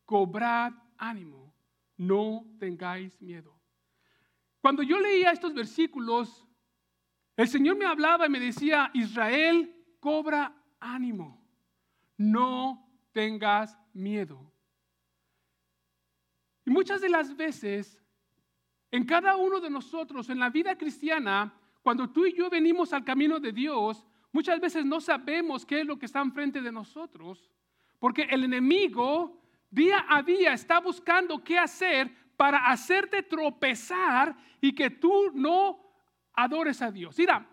Cobrad 0.06 0.74
ánimo, 0.98 1.54
no 1.98 2.46
tengáis 2.60 3.22
miedo. 3.22 3.60
Cuando 4.62 4.84
yo 4.84 5.00
leía 5.00 5.32
estos 5.32 5.54
versículos, 5.54 6.48
el 7.36 7.48
Señor 7.48 7.78
me 7.78 7.86
hablaba 7.86 8.28
y 8.28 8.30
me 8.30 8.40
decía, 8.40 8.92
Israel, 8.94 9.74
cobra 10.00 10.56
ánimo, 10.80 11.46
no 12.18 12.90
tengas 13.12 13.78
miedo. 13.94 14.52
Y 16.66 16.70
muchas 16.72 17.02
de 17.02 17.10
las 17.10 17.36
veces 17.36 18.04
en 18.94 19.06
cada 19.06 19.36
uno 19.36 19.60
de 19.60 19.72
nosotros, 19.72 20.30
en 20.30 20.40
la 20.40 20.50
vida 20.50 20.78
cristiana, 20.78 21.52
cuando 21.82 22.12
tú 22.12 22.28
y 22.28 22.34
yo 22.34 22.50
venimos 22.50 22.94
al 22.94 23.04
camino 23.04 23.40
de 23.40 23.52
Dios, 23.52 24.06
muchas 24.34 24.60
veces 24.60 24.84
no 24.84 25.00
sabemos 25.00 25.66
qué 25.66 25.80
es 25.82 25.88
lo 25.88 25.98
que 25.98 26.06
está 26.06 26.20
enfrente 26.20 26.62
de 26.62 26.72
nosotros, 26.72 27.50
porque 28.00 28.24
el 28.24 28.44
enemigo 28.44 29.40
día 29.70 30.06
a 30.10 30.22
día 30.22 30.52
está 30.52 30.82
buscando 30.82 31.42
qué 31.42 31.58
hacer 31.58 32.12
para 32.36 32.70
hacerte 32.70 33.24
tropezar 33.24 34.36
y 34.60 34.74
que 34.74 34.90
tú 34.90 35.32
no 35.34 35.80
adores 36.34 36.82
a 36.82 36.92
Dios. 36.92 37.18
Mira, 37.18 37.48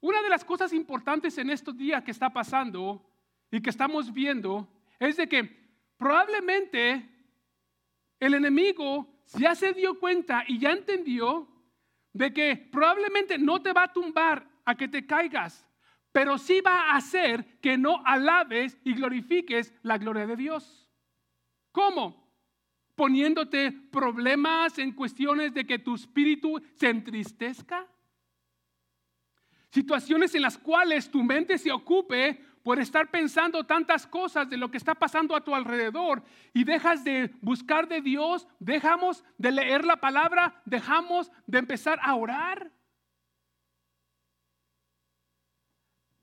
una 0.00 0.20
de 0.20 0.28
las 0.28 0.44
cosas 0.44 0.72
importantes 0.72 1.38
en 1.38 1.48
estos 1.48 1.76
días 1.76 2.02
que 2.02 2.10
está 2.10 2.30
pasando 2.30 3.02
y 3.50 3.60
que 3.60 3.70
estamos 3.70 4.12
viendo 4.12 4.68
es 4.98 5.16
de 5.16 5.28
que 5.28 5.44
probablemente 5.96 7.08
el 8.20 8.34
enemigo 8.34 9.08
ya 9.34 9.54
se 9.54 9.72
dio 9.72 9.98
cuenta 9.98 10.44
y 10.46 10.58
ya 10.58 10.72
entendió 10.72 11.48
de 12.12 12.32
que 12.32 12.56
probablemente 12.56 13.38
no 13.38 13.60
te 13.60 13.72
va 13.72 13.84
a 13.84 13.92
tumbar 13.92 14.48
a 14.64 14.74
que 14.74 14.88
te 14.88 15.06
caigas, 15.06 15.66
pero 16.16 16.38
sí 16.38 16.62
va 16.62 16.92
a 16.92 16.96
hacer 16.96 17.44
que 17.60 17.76
no 17.76 18.00
alabes 18.06 18.78
y 18.84 18.94
glorifiques 18.94 19.74
la 19.82 19.98
gloria 19.98 20.26
de 20.26 20.34
Dios. 20.34 20.88
¿Cómo? 21.72 22.32
Poniéndote 22.94 23.70
problemas 23.70 24.78
en 24.78 24.92
cuestiones 24.92 25.52
de 25.52 25.66
que 25.66 25.78
tu 25.78 25.94
espíritu 25.94 26.58
se 26.76 26.88
entristezca. 26.88 27.86
Situaciones 29.68 30.34
en 30.34 30.40
las 30.40 30.56
cuales 30.56 31.10
tu 31.10 31.22
mente 31.22 31.58
se 31.58 31.70
ocupe 31.70 32.42
por 32.62 32.80
estar 32.80 33.10
pensando 33.10 33.64
tantas 33.64 34.06
cosas 34.06 34.48
de 34.48 34.56
lo 34.56 34.70
que 34.70 34.78
está 34.78 34.94
pasando 34.94 35.36
a 35.36 35.44
tu 35.44 35.54
alrededor 35.54 36.22
y 36.54 36.64
dejas 36.64 37.04
de 37.04 37.30
buscar 37.42 37.88
de 37.88 38.00
Dios, 38.00 38.48
dejamos 38.58 39.22
de 39.36 39.52
leer 39.52 39.84
la 39.84 39.96
palabra, 39.96 40.62
dejamos 40.64 41.30
de 41.46 41.58
empezar 41.58 42.00
a 42.02 42.14
orar. 42.14 42.72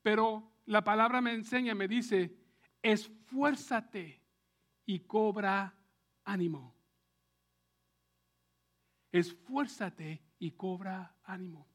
Pero 0.04 0.52
la 0.66 0.84
palabra 0.84 1.22
me 1.22 1.34
enseña, 1.34 1.74
me 1.74 1.88
dice, 1.88 2.38
esfuérzate 2.82 4.22
y 4.86 5.00
cobra 5.00 5.74
ánimo. 6.26 6.76
Esfuérzate 9.12 10.22
y 10.40 10.52
cobra 10.52 11.16
ánimo. 11.24 11.68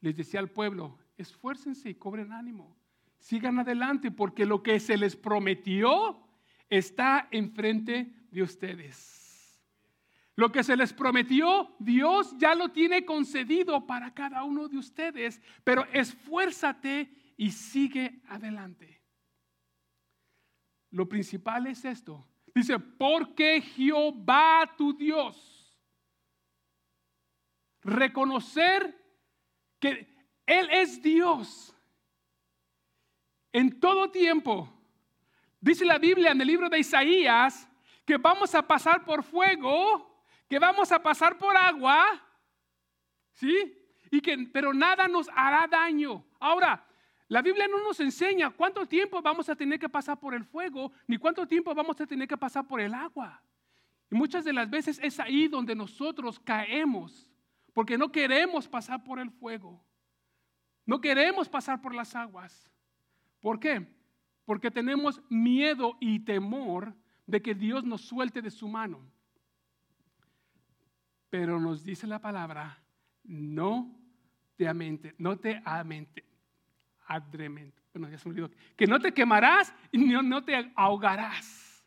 Les 0.00 0.16
decía 0.16 0.40
al 0.40 0.50
pueblo, 0.50 0.98
esfuércense 1.16 1.88
y 1.88 1.94
cobren 1.94 2.32
ánimo. 2.32 2.76
sigan 3.18 3.58
adelante 3.58 4.10
porque 4.10 4.46
lo 4.46 4.62
que 4.62 4.80
se 4.80 4.96
les 4.96 5.14
prometió 5.14 6.18
está 6.70 7.28
enfrente 7.30 8.10
de 8.30 8.42
ustedes. 8.42 9.60
Lo 10.36 10.50
que 10.50 10.64
se 10.64 10.74
les 10.74 10.94
prometió, 10.94 11.76
Dios 11.78 12.34
ya 12.38 12.54
lo 12.54 12.70
tiene 12.70 13.04
concedido 13.04 13.86
para 13.86 14.14
cada 14.14 14.42
uno 14.42 14.68
de 14.68 14.78
ustedes, 14.78 15.42
pero 15.64 15.84
esfuérzate 15.92 17.14
y 17.40 17.52
sigue 17.52 18.20
adelante. 18.28 19.02
Lo 20.90 21.08
principal 21.08 21.66
es 21.68 21.82
esto. 21.86 22.28
Dice, 22.54 22.78
porque 22.78 23.62
Jehová 23.62 24.70
tu 24.76 24.92
Dios. 24.92 25.74
Reconocer 27.82 28.94
que 29.78 30.06
Él 30.44 30.68
es 30.70 31.00
Dios 31.00 31.74
en 33.52 33.80
todo 33.80 34.10
tiempo. 34.10 34.70
Dice 35.62 35.86
la 35.86 35.96
Biblia 35.96 36.32
en 36.32 36.42
el 36.42 36.46
libro 36.46 36.68
de 36.68 36.80
Isaías 36.80 37.66
que 38.04 38.18
vamos 38.18 38.54
a 38.54 38.66
pasar 38.66 39.02
por 39.02 39.22
fuego 39.22 40.10
que 40.46 40.58
vamos 40.58 40.92
a 40.92 41.00
pasar 41.00 41.38
por 41.38 41.56
agua, 41.56 42.04
¿sí? 43.32 43.72
Y 44.10 44.20
que, 44.20 44.36
pero 44.52 44.74
nada 44.74 45.06
nos 45.06 45.30
hará 45.32 45.68
daño. 45.68 46.26
Ahora, 46.40 46.84
la 47.30 47.42
Biblia 47.42 47.68
no 47.68 47.80
nos 47.80 48.00
enseña 48.00 48.50
cuánto 48.50 48.84
tiempo 48.86 49.22
vamos 49.22 49.48
a 49.48 49.54
tener 49.54 49.78
que 49.78 49.88
pasar 49.88 50.18
por 50.18 50.34
el 50.34 50.44
fuego, 50.44 50.90
ni 51.06 51.16
cuánto 51.16 51.46
tiempo 51.46 51.72
vamos 51.72 52.00
a 52.00 52.04
tener 52.04 52.26
que 52.26 52.36
pasar 52.36 52.66
por 52.66 52.80
el 52.80 52.92
agua. 52.92 53.40
Y 54.10 54.16
muchas 54.16 54.44
de 54.44 54.52
las 54.52 54.68
veces 54.68 54.98
es 55.00 55.20
ahí 55.20 55.46
donde 55.46 55.76
nosotros 55.76 56.40
caemos, 56.40 57.30
porque 57.72 57.96
no 57.96 58.10
queremos 58.10 58.66
pasar 58.66 59.04
por 59.04 59.20
el 59.20 59.30
fuego. 59.30 59.80
No 60.84 61.00
queremos 61.00 61.48
pasar 61.48 61.80
por 61.80 61.94
las 61.94 62.16
aguas. 62.16 62.68
¿Por 63.38 63.60
qué? 63.60 63.86
Porque 64.44 64.72
tenemos 64.72 65.22
miedo 65.30 65.96
y 66.00 66.18
temor 66.18 66.96
de 67.28 67.40
que 67.40 67.54
Dios 67.54 67.84
nos 67.84 68.00
suelte 68.00 68.42
de 68.42 68.50
su 68.50 68.66
mano. 68.66 69.08
Pero 71.28 71.60
nos 71.60 71.84
dice 71.84 72.08
la 72.08 72.20
palabra, 72.20 72.82
no 73.22 73.96
te 74.56 74.66
amente, 74.66 75.14
no 75.16 75.38
te 75.38 75.62
amente, 75.64 76.24
Que 78.76 78.86
no 78.86 79.00
te 79.00 79.12
quemarás 79.12 79.74
y 79.90 79.98
no, 79.98 80.22
no 80.22 80.44
te 80.44 80.72
ahogarás. 80.74 81.84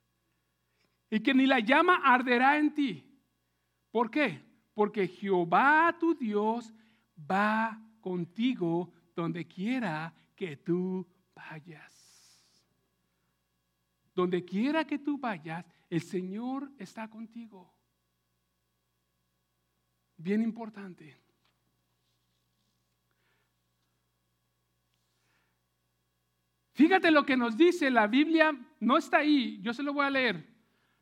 Y 1.10 1.20
que 1.20 1.34
ni 1.34 1.46
la 1.46 1.60
llama 1.60 2.02
arderá 2.04 2.58
en 2.58 2.74
ti. 2.74 3.06
¿Por 3.92 4.10
qué? 4.10 4.44
Porque 4.74 5.08
Jehová 5.08 5.96
tu 6.00 6.16
Dios 6.16 6.74
va 7.20 7.80
contigo 8.02 8.92
donde 9.16 9.46
quiera 9.46 10.14
que 10.36 10.58
tú 10.58 11.08
vayas. 11.36 11.92
Donde 14.16 14.44
quiera 14.44 14.86
que 14.86 15.00
tú 15.00 15.18
vayas, 15.18 15.66
el 15.90 16.02
Señor 16.02 16.72
está 16.78 17.08
contigo 17.08 17.74
bien 20.24 20.42
importante. 20.42 21.18
Fíjate 26.74 27.12
lo 27.12 27.26
que 27.26 27.38
nos 27.38 27.56
dice 27.56 27.90
la 27.90 28.08
Biblia, 28.08 28.56
no 28.80 28.98
está 28.98 29.18
ahí, 29.20 29.60
yo 29.62 29.74
se 29.74 29.84
lo 29.84 29.94
voy 29.94 30.06
a 30.06 30.10
leer. 30.10 30.48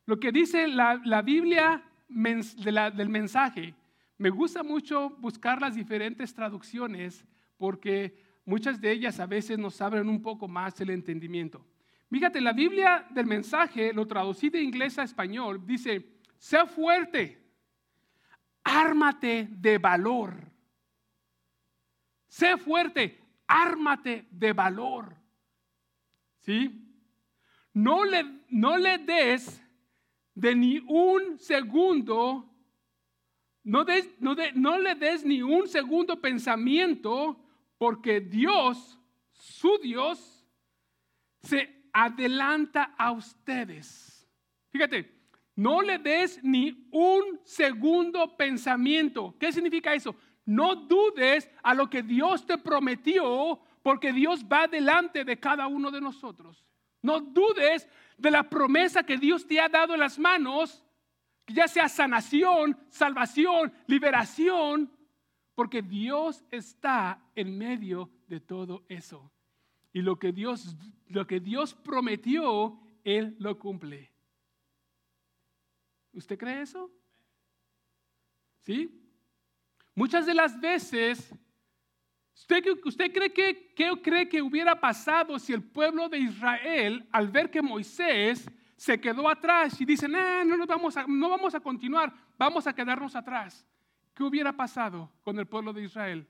Lo 0.06 0.20
que 0.20 0.32
dice 0.32 0.68
la, 0.68 1.22
Biblia 1.22 1.84
del 2.08 3.10
mensaje. 3.10 3.74
Me 4.18 4.30
gusta 4.30 4.64
mucho 4.64 5.10
buscar 5.20 5.62
las 5.62 5.76
diferentes 5.76 6.34
traducciones 6.34 7.26
porque 7.58 8.16
muchas 8.46 8.80
de 8.80 8.92
ellas 8.92 9.20
a 9.20 9.26
veces 9.26 9.58
nos 9.58 9.82
abren 9.82 10.10
un 10.10 10.22
poco 10.22 10.48
más 10.48 10.80
el 10.82 10.90
entendimiento. 10.90 11.66
Fíjate, 12.10 12.42
la 12.42 12.54
Biblia 12.54 13.08
del 13.10 13.26
mensaje, 13.26 13.94
lo 13.94 14.06
traducí 14.06 14.50
de 14.50 14.62
inglés 14.62 15.00
a 15.00 15.04
español, 15.04 15.66
dice, 15.66 16.06
sea 16.38 16.66
fuerte 16.66 17.42
ármate 18.64 19.48
de 19.52 19.78
valor. 19.78 20.36
Sé 22.28 22.58
fuerte, 22.58 23.20
ármate 23.48 24.28
de 24.32 24.54
valor. 24.54 25.16
¿Sí? 26.42 26.88
No 27.74 28.04
le, 28.04 28.24
no 28.50 28.78
le 28.78 28.98
des 28.98 29.62
de 30.34 30.56
ni 30.56 30.80
un 30.88 31.40
segundo, 31.40 32.50
no, 33.64 33.86
no, 34.20 34.36
no 34.56 34.80
le 34.80 34.96
des 34.96 35.24
ni 35.24 35.42
un 35.42 35.68
segundo 35.68 36.20
pensamiento, 36.20 37.44
porque 37.78 38.20
Dios, 38.20 39.00
su 39.32 39.78
Dios, 39.82 40.46
se 41.44 41.90
adelanta 41.94 42.96
a 42.98 43.12
ustedes. 43.12 44.28
Fíjate, 44.72 45.22
no 45.56 45.82
le 45.82 45.98
des 45.98 46.44
ni 46.44 46.88
un 46.92 47.40
segundo 47.44 48.36
pensamiento. 48.36 49.36
¿Qué 49.40 49.52
significa 49.52 49.94
eso? 49.94 50.16
No 50.46 50.76
dudes 50.76 51.50
a 51.62 51.74
lo 51.74 51.90
que 51.90 52.02
Dios 52.02 52.46
te 52.46 52.58
prometió, 52.58 53.62
porque 53.82 54.14
Dios 54.14 54.46
va 54.46 54.68
delante 54.68 55.24
de 55.26 55.40
cada 55.40 55.68
uno 55.68 55.92
de 55.92 56.02
nosotros. 56.02 56.66
No 57.02 57.20
dudes 57.20 57.88
de 58.18 58.32
la 58.32 58.44
promesa 58.44 59.04
que 59.04 59.18
Dios 59.18 59.46
te 59.48 59.60
ha 59.60 59.68
dado 59.68 59.94
en 59.94 60.00
las 60.00 60.20
manos, 60.20 60.84
ya 61.48 61.68
sea 61.68 61.90
sanación, 61.90 62.78
salvación, 62.90 63.74
liberación, 63.88 64.92
porque 65.56 65.82
Dios 65.82 66.44
está 66.52 67.22
en 67.36 67.58
medio 67.58 68.10
de 68.28 68.40
todo 68.40 68.84
eso. 68.88 69.32
Y 69.94 70.02
lo 70.02 70.18
que 70.18 70.32
Dios, 70.32 70.76
lo 71.08 71.28
que 71.28 71.40
Dios 71.40 71.74
prometió, 71.74 72.80
Él 73.04 73.36
lo 73.40 73.58
cumple. 73.58 74.12
¿Usted 76.14 76.38
cree 76.38 76.62
eso? 76.62 76.92
¿Sí? 78.60 79.02
Muchas 79.96 80.26
de 80.26 80.34
las 80.34 80.60
veces, 80.60 81.34
¿usted, 82.42 82.64
usted 82.86 83.12
cree 83.14 83.32
que, 83.34 83.74
cree 84.02 84.28
que 84.28 84.42
hubiera 84.42 84.80
pasado 84.80 85.40
si 85.40 85.54
el 85.54 85.64
pueblo 85.64 86.10
de 86.10 86.20
Israel, 86.20 87.08
al 87.12 87.30
ver 87.30 87.50
que 87.50 87.62
Moisés 87.62 88.50
se 88.76 89.00
quedó 89.00 89.30
atrás 89.30 89.80
y 89.80 89.86
dice, 89.86 90.08
no, 90.08 90.44
no, 90.44 90.66
vamos 90.66 90.98
a, 90.98 91.06
no 91.08 91.30
vamos 91.30 91.56
a 91.56 91.60
continuar, 91.60 92.14
vamos 92.38 92.68
a 92.68 92.74
quedarnos 92.74 93.16
atrás? 93.16 93.66
¿Qué 94.14 94.24
hubiera 94.24 94.52
pasado 94.56 95.12
con 95.24 95.40
el 95.40 95.48
pueblo 95.48 95.72
de 95.74 95.84
Israel? 95.84 96.28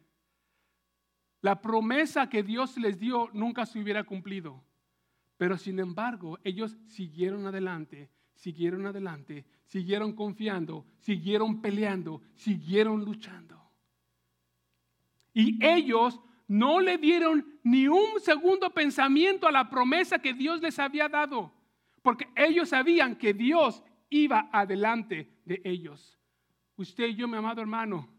La 1.42 1.60
promesa 1.60 2.30
que 2.30 2.44
Dios 2.44 2.78
les 2.78 3.00
dio 3.00 3.30
nunca 3.34 3.66
se 3.66 3.80
hubiera 3.80 4.04
cumplido. 4.04 4.64
Pero 5.38 5.58
sin 5.58 5.80
embargo, 5.80 6.38
ellos 6.44 6.78
siguieron 6.88 7.48
adelante 7.48 8.12
siguieron 8.42 8.88
adelante, 8.88 9.46
siguieron 9.68 10.14
confiando, 10.14 10.88
siguieron 10.98 11.62
peleando, 11.62 12.24
siguieron 12.34 13.06
luchando. 13.06 13.61
Y 15.34 15.64
ellos 15.66 16.20
no 16.48 16.80
le 16.80 16.98
dieron 16.98 17.46
ni 17.64 17.88
un 17.88 18.20
segundo 18.20 18.70
pensamiento 18.72 19.48
a 19.48 19.52
la 19.52 19.70
promesa 19.70 20.20
que 20.20 20.34
Dios 20.34 20.62
les 20.62 20.78
había 20.80 21.08
dado, 21.08 21.54
porque 22.02 22.28
ellos 22.36 22.70
sabían 22.70 23.16
que 23.16 23.34
Dios 23.34 23.84
iba 24.10 24.50
adelante 24.52 25.32
de 25.46 25.62
ellos. 25.64 26.20
Usted 26.76 27.08
y 27.08 27.16
yo, 27.16 27.28
mi 27.28 27.38
amado 27.38 27.62
hermano, 27.62 28.10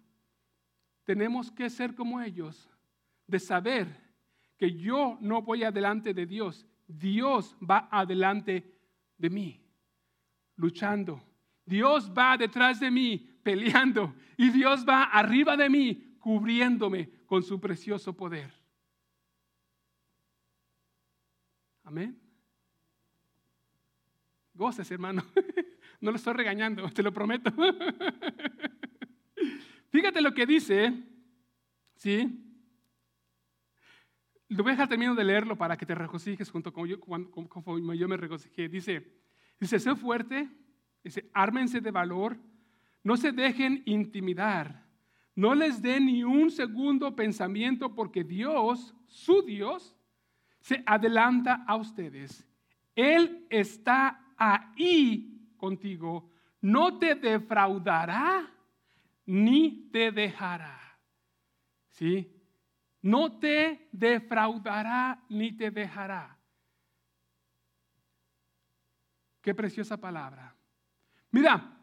tenemos 1.05 1.51
que 1.51 1.69
ser 1.69 1.95
como 1.95 2.21
ellos, 2.21 2.71
de 3.27 3.39
saber 3.39 3.89
que 4.57 4.73
yo 4.73 5.19
no 5.21 5.43
voy 5.43 5.65
adelante 5.65 6.15
de 6.15 6.27
Dios, 6.27 6.67
Dios 6.87 7.57
va 7.61 7.89
adelante 7.91 8.73
de 9.19 9.31
mí 9.31 9.61
luchando. 10.57 11.23
Dios 11.65 12.11
va 12.17 12.37
detrás 12.37 12.81
de 12.81 12.91
mí 12.91 13.19
peleando 13.43 14.15
y 14.37 14.51
Dios 14.51 14.85
va 14.89 15.05
arriba 15.05 15.57
de 15.57 15.69
mí 15.69 16.12
cubriéndome 16.23 17.11
con 17.27 17.43
su 17.43 17.61
precioso 17.61 18.17
poder. 18.17 18.51
Amén. 21.85 22.19
Goces, 24.55 24.91
hermano. 24.91 25.23
No 26.01 26.11
lo 26.11 26.17
estoy 26.17 26.33
regañando, 26.33 26.91
te 26.91 27.01
lo 27.01 27.13
prometo. 27.13 27.53
Fíjate 29.91 30.21
lo 30.21 30.35
que 30.35 30.47
dice, 30.47 30.93
¿sí? 31.95 32.45
Lo 34.49 34.65
voy 34.65 34.71
a 34.71 34.73
dejar 34.73 34.89
termino 34.89 35.15
de 35.15 35.23
leerlo 35.23 35.57
para 35.57 35.77
que 35.77 35.87
te 35.87 35.95
regocijes 35.95 36.51
junto 36.51 36.73
con 36.73 36.89
yo, 36.89 36.99
como 36.99 37.95
yo 37.95 38.09
me 38.09 38.17
regocijé. 38.17 38.69
Dice, 38.69 39.23
Dice, 39.63 39.79
sé 39.79 39.95
fuerte, 39.95 40.51
dice, 41.05 41.31
ármense 41.33 41.81
de 41.81 41.93
valor, 41.93 42.37
no 43.05 43.17
se 43.17 43.31
dejen 43.31 43.85
intimidar, 43.87 44.89
no 45.35 45.55
les 45.55 45.81
dé 45.81 46.01
ni 46.01 46.25
un 46.25 46.51
segundo 46.51 47.15
pensamiento 47.17 47.95
porque 47.95 48.25
Dios, 48.25 48.95
su 49.07 49.43
Dios, 49.43 49.97
se 50.61 50.83
adelanta 50.87 51.65
a 51.67 51.77
ustedes. 51.77 52.47
Él 52.95 53.47
está 53.51 54.21
ahí 54.37 55.49
contigo, 55.57 56.31
no 56.61 56.99
te 56.99 57.15
defraudará 57.15 58.51
ni 59.27 59.89
te 59.91 60.13
dejará. 60.13 60.79
¿Sí? 61.91 62.43
no 63.03 63.39
te 63.39 63.89
defraudará 63.91 65.25
ni 65.29 65.53
te 65.53 65.71
dejará. 65.71 66.39
Qué 69.41 69.55
preciosa 69.55 69.97
palabra. 69.97 70.55
Mira, 71.33 71.82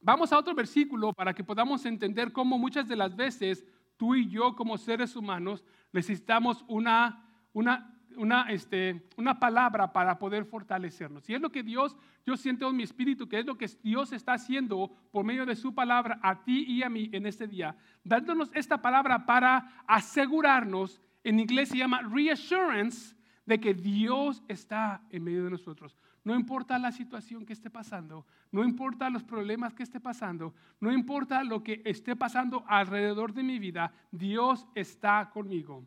vamos 0.00 0.32
a 0.32 0.38
otro 0.38 0.54
versículo 0.54 1.12
para 1.12 1.34
que 1.34 1.44
podamos 1.44 1.84
entender 1.86 2.32
cómo 2.32 2.58
muchas 2.58 2.88
de 2.88 2.96
las 2.96 3.14
veces 3.16 3.64
tú 3.96 4.14
y 4.14 4.28
yo 4.28 4.54
como 4.54 4.78
seres 4.78 5.16
humanos 5.16 5.64
necesitamos 5.92 6.64
una, 6.68 7.24
una, 7.52 7.96
una, 8.16 8.50
este, 8.50 9.08
una 9.16 9.38
palabra 9.38 9.92
para 9.92 10.18
poder 10.18 10.44
fortalecernos. 10.44 11.28
Y 11.28 11.34
es 11.34 11.40
lo 11.40 11.50
que 11.50 11.62
Dios, 11.62 11.96
yo 12.24 12.36
siento 12.36 12.68
en 12.68 12.76
mi 12.76 12.82
espíritu, 12.82 13.28
que 13.28 13.40
es 13.40 13.46
lo 13.46 13.56
que 13.56 13.68
Dios 13.82 14.12
está 14.12 14.34
haciendo 14.34 14.90
por 15.10 15.24
medio 15.24 15.46
de 15.46 15.56
su 15.56 15.74
palabra 15.74 16.18
a 16.22 16.44
ti 16.44 16.64
y 16.68 16.82
a 16.82 16.88
mí 16.88 17.10
en 17.12 17.26
este 17.26 17.46
día, 17.46 17.76
dándonos 18.04 18.50
esta 18.54 18.80
palabra 18.80 19.26
para 19.26 19.82
asegurarnos, 19.86 21.00
en 21.24 21.40
inglés 21.40 21.70
se 21.70 21.78
llama 21.78 22.02
reassurance, 22.02 23.16
de 23.46 23.60
que 23.60 23.74
Dios 23.74 24.42
está 24.48 25.02
en 25.10 25.22
medio 25.22 25.44
de 25.44 25.50
nosotros. 25.50 25.96
No 26.26 26.34
importa 26.34 26.76
la 26.76 26.90
situación 26.90 27.46
que 27.46 27.52
esté 27.52 27.70
pasando, 27.70 28.26
no 28.50 28.64
importa 28.64 29.08
los 29.08 29.22
problemas 29.22 29.72
que 29.74 29.84
esté 29.84 30.00
pasando, 30.00 30.52
no 30.80 30.90
importa 30.90 31.44
lo 31.44 31.62
que 31.62 31.82
esté 31.84 32.16
pasando 32.16 32.64
alrededor 32.66 33.32
de 33.32 33.44
mi 33.44 33.60
vida, 33.60 33.92
Dios 34.10 34.66
está 34.74 35.30
conmigo. 35.30 35.86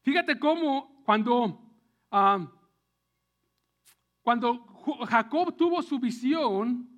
Fíjate 0.00 0.38
cómo 0.38 1.02
cuando, 1.04 1.60
ah, 2.10 2.50
cuando 4.22 4.64
Jacob 5.06 5.58
tuvo 5.58 5.82
su 5.82 5.98
visión, 5.98 6.88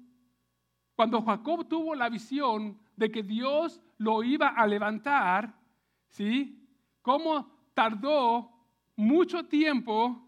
cuando 0.95 1.21
Jacob 1.21 1.67
tuvo 1.67 1.97
la 1.97 2.09
visión 2.09 2.79
de 2.95 3.11
que 3.11 3.25
Dios 3.25 3.83
lo 3.99 4.23
iba 4.23 4.51
a 4.51 4.65
levantar, 4.69 5.53
¿sí? 6.11 6.65
Cómo 7.03 7.51
tardó 7.75 8.53
mucho 8.95 9.47
tiempo 9.47 10.25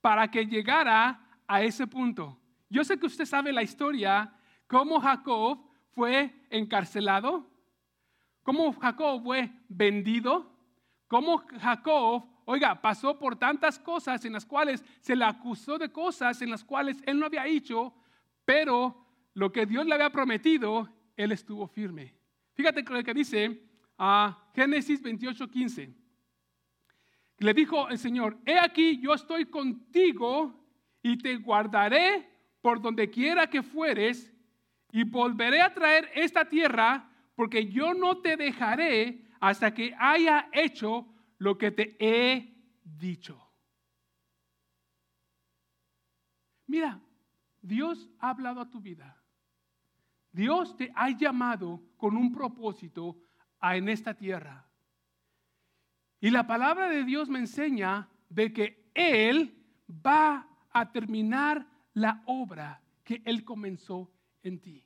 para 0.00 0.30
que 0.30 0.46
llegara 0.46 1.24
a 1.46 1.62
ese 1.62 1.86
punto. 1.86 2.38
Yo 2.68 2.84
sé 2.84 2.98
que 2.98 3.06
usted 3.06 3.24
sabe 3.24 3.52
la 3.52 3.62
historia, 3.62 4.32
cómo 4.66 5.00
Jacob 5.00 5.60
fue 5.92 6.46
encarcelado, 6.50 7.48
cómo 8.42 8.72
Jacob 8.72 9.22
fue 9.22 9.50
vendido, 9.68 10.52
cómo 11.08 11.38
Jacob, 11.60 12.24
oiga, 12.44 12.80
pasó 12.80 13.18
por 13.18 13.36
tantas 13.36 13.78
cosas 13.78 14.24
en 14.24 14.32
las 14.32 14.44
cuales 14.44 14.84
se 15.00 15.16
le 15.16 15.24
acusó 15.24 15.78
de 15.78 15.90
cosas 15.90 16.42
en 16.42 16.50
las 16.50 16.64
cuales 16.64 17.02
él 17.06 17.18
no 17.18 17.26
había 17.26 17.46
hecho, 17.46 17.94
pero 18.44 19.06
lo 19.34 19.52
que 19.52 19.66
Dios 19.66 19.86
le 19.86 19.94
había 19.94 20.10
prometido, 20.10 20.88
él 21.16 21.32
estuvo 21.32 21.66
firme. 21.66 22.14
Fíjate 22.54 22.82
lo 22.82 23.02
que 23.02 23.14
dice 23.14 23.62
a 23.98 24.50
Génesis 24.54 25.02
28, 25.02 25.48
15. 25.48 25.94
Le 27.38 27.54
dijo 27.54 27.88
el 27.88 27.98
Señor, 27.98 28.38
he 28.46 28.58
aquí, 28.58 28.98
yo 28.98 29.12
estoy 29.12 29.46
contigo 29.46 30.65
y 31.06 31.16
te 31.16 31.36
guardaré 31.36 32.28
por 32.60 32.80
donde 32.80 33.08
quiera 33.08 33.48
que 33.48 33.62
fueres 33.62 34.34
y 34.90 35.04
volveré 35.04 35.62
a 35.62 35.72
traer 35.72 36.10
esta 36.16 36.48
tierra 36.48 37.08
porque 37.36 37.70
yo 37.70 37.94
no 37.94 38.20
te 38.20 38.36
dejaré 38.36 39.24
hasta 39.38 39.72
que 39.72 39.94
haya 40.00 40.48
hecho 40.52 41.06
lo 41.38 41.56
que 41.56 41.70
te 41.70 41.96
he 42.00 42.56
dicho. 42.82 43.40
Mira, 46.66 47.00
Dios 47.62 48.10
ha 48.18 48.30
hablado 48.30 48.60
a 48.60 48.68
tu 48.68 48.80
vida. 48.80 49.22
Dios 50.32 50.76
te 50.76 50.90
ha 50.96 51.10
llamado 51.10 51.84
con 51.96 52.16
un 52.16 52.32
propósito 52.32 53.16
a 53.60 53.76
en 53.76 53.88
esta 53.88 54.12
tierra. 54.12 54.68
Y 56.20 56.30
la 56.30 56.48
palabra 56.48 56.88
de 56.88 57.04
Dios 57.04 57.28
me 57.28 57.38
enseña 57.38 58.08
de 58.28 58.52
que 58.52 58.90
Él 58.92 59.56
va 59.88 60.48
a 60.80 60.90
terminar 60.92 61.66
la 61.94 62.22
obra 62.26 62.80
que 63.02 63.22
Él 63.24 63.44
comenzó 63.44 64.10
en 64.42 64.60
ti. 64.60 64.84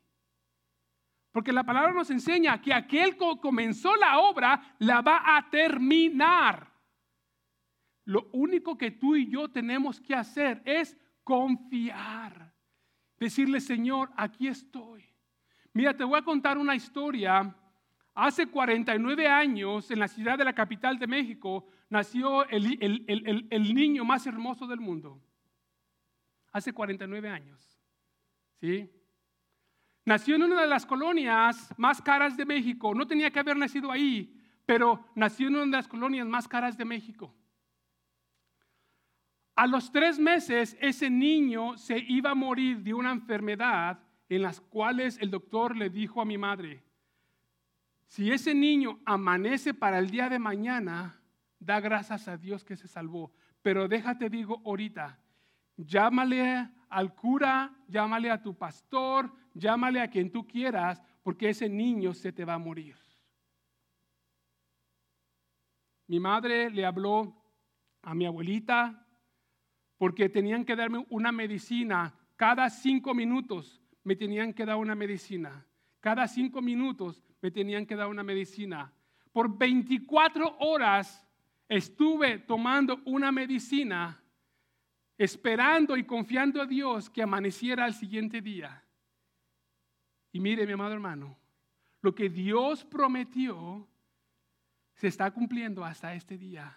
Porque 1.32 1.52
la 1.52 1.64
palabra 1.64 1.92
nos 1.92 2.10
enseña 2.10 2.60
que 2.60 2.74
aquel 2.74 3.16
que 3.16 3.38
comenzó 3.40 3.94
la 3.96 4.18
obra 4.18 4.74
la 4.78 5.00
va 5.00 5.36
a 5.36 5.48
terminar. 5.48 6.68
Lo 8.04 8.28
único 8.32 8.76
que 8.76 8.90
tú 8.90 9.14
y 9.14 9.30
yo 9.30 9.48
tenemos 9.48 10.00
que 10.00 10.14
hacer 10.14 10.60
es 10.64 10.96
confiar. 11.22 12.52
Decirle, 13.18 13.60
Señor, 13.60 14.10
aquí 14.16 14.48
estoy. 14.48 15.04
Mira, 15.72 15.96
te 15.96 16.02
voy 16.02 16.18
a 16.18 16.24
contar 16.24 16.58
una 16.58 16.74
historia. 16.74 17.54
Hace 18.14 18.46
49 18.46 19.28
años, 19.28 19.90
en 19.90 20.00
la 20.00 20.08
ciudad 20.08 20.36
de 20.36 20.44
la 20.44 20.52
capital 20.52 20.98
de 20.98 21.06
México, 21.06 21.68
nació 21.88 22.48
el, 22.48 23.46
el 23.50 23.74
niño 23.74 24.04
más 24.04 24.26
hermoso 24.26 24.66
del 24.66 24.80
mundo 24.80 25.22
hace 26.52 26.72
49 26.72 27.28
años. 27.28 27.78
¿Sí? 28.60 28.90
Nació 30.04 30.36
en 30.36 30.42
una 30.42 30.60
de 30.62 30.66
las 30.66 30.86
colonias 30.86 31.72
más 31.76 32.00
caras 32.00 32.36
de 32.36 32.44
México. 32.44 32.94
No 32.94 33.06
tenía 33.06 33.30
que 33.30 33.40
haber 33.40 33.56
nacido 33.56 33.90
ahí, 33.90 34.36
pero 34.66 35.04
nació 35.14 35.48
en 35.48 35.56
una 35.56 35.64
de 35.66 35.70
las 35.72 35.88
colonias 35.88 36.26
más 36.26 36.48
caras 36.48 36.76
de 36.76 36.84
México. 36.84 37.34
A 39.54 39.66
los 39.66 39.92
tres 39.92 40.18
meses, 40.18 40.76
ese 40.80 41.10
niño 41.10 41.76
se 41.76 41.98
iba 41.98 42.30
a 42.30 42.34
morir 42.34 42.82
de 42.82 42.94
una 42.94 43.12
enfermedad 43.12 44.00
en 44.28 44.42
las 44.42 44.60
cuales 44.60 45.18
el 45.20 45.30
doctor 45.30 45.76
le 45.76 45.90
dijo 45.90 46.22
a 46.22 46.24
mi 46.24 46.38
madre, 46.38 46.82
si 48.06 48.32
ese 48.32 48.54
niño 48.54 49.00
amanece 49.04 49.74
para 49.74 49.98
el 49.98 50.10
día 50.10 50.28
de 50.28 50.38
mañana, 50.38 51.20
da 51.58 51.78
gracias 51.78 52.26
a 52.26 52.36
Dios 52.36 52.64
que 52.64 52.74
se 52.74 52.88
salvó. 52.88 53.32
Pero 53.62 53.86
déjate 53.86 54.30
digo 54.30 54.62
ahorita, 54.64 55.18
Llámale 55.84 56.68
al 56.90 57.14
cura, 57.14 57.74
llámale 57.88 58.30
a 58.30 58.42
tu 58.42 58.54
pastor, 58.54 59.32
llámale 59.54 60.00
a 60.00 60.10
quien 60.10 60.30
tú 60.30 60.46
quieras, 60.46 61.02
porque 61.22 61.48
ese 61.48 61.68
niño 61.68 62.12
se 62.12 62.32
te 62.32 62.44
va 62.44 62.54
a 62.54 62.58
morir. 62.58 62.96
Mi 66.06 66.20
madre 66.20 66.70
le 66.70 66.84
habló 66.84 67.34
a 68.02 68.14
mi 68.14 68.26
abuelita 68.26 69.06
porque 69.96 70.28
tenían 70.28 70.64
que 70.64 70.76
darme 70.76 71.06
una 71.08 71.32
medicina. 71.32 72.14
Cada 72.36 72.68
cinco 72.68 73.14
minutos 73.14 73.80
me 74.02 74.16
tenían 74.16 74.52
que 74.52 74.66
dar 74.66 74.76
una 74.76 74.94
medicina. 74.94 75.66
Cada 76.00 76.26
cinco 76.26 76.60
minutos 76.60 77.22
me 77.40 77.50
tenían 77.50 77.86
que 77.86 77.96
dar 77.96 78.08
una 78.08 78.22
medicina. 78.22 78.92
Por 79.32 79.56
24 79.56 80.56
horas 80.58 81.26
estuve 81.68 82.40
tomando 82.40 83.00
una 83.04 83.30
medicina 83.30 84.19
esperando 85.20 85.98
y 85.98 86.04
confiando 86.04 86.62
a 86.62 86.66
Dios 86.66 87.10
que 87.10 87.22
amaneciera 87.22 87.84
al 87.84 87.92
siguiente 87.92 88.40
día. 88.40 88.82
Y 90.32 90.40
mire, 90.40 90.66
mi 90.66 90.72
amado 90.72 90.94
hermano, 90.94 91.36
lo 92.00 92.14
que 92.14 92.30
Dios 92.30 92.86
prometió 92.86 93.86
se 94.94 95.08
está 95.08 95.30
cumpliendo 95.30 95.84
hasta 95.84 96.14
este 96.14 96.38
día. 96.38 96.74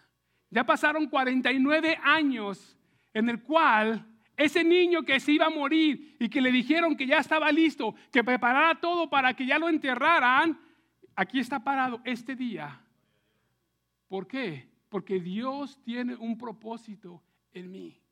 Ya 0.50 0.66
pasaron 0.66 1.08
49 1.08 1.98
años 2.04 2.78
en 3.14 3.30
el 3.30 3.42
cual 3.42 4.06
ese 4.36 4.62
niño 4.62 5.04
que 5.04 5.22
se 5.22 5.32
iba 5.32 5.46
a 5.46 5.50
morir 5.50 6.18
y 6.20 6.28
que 6.28 6.42
le 6.42 6.52
dijeron 6.52 6.98
que 6.98 7.08
ya 7.08 7.20
estaba 7.20 7.50
listo, 7.50 7.96
que 8.12 8.26
preparara 8.26 8.78
todo 8.78 9.10
para 9.10 9.34
que 9.34 9.46
ya 9.46 9.58
lo 9.58 9.70
enterraran, 9.70 10.60
aquí 11.16 11.40
está 11.40 11.64
parado 11.64 12.02
este 12.04 12.36
día. 12.36 12.82
¿Por 14.10 14.28
qué? 14.28 14.70
Porque 14.90 15.22
Dios 15.22 15.80
tiene 15.82 16.14
un 16.16 16.38
propósito 16.38 17.24
en 17.54 17.72
mí. 17.72 18.03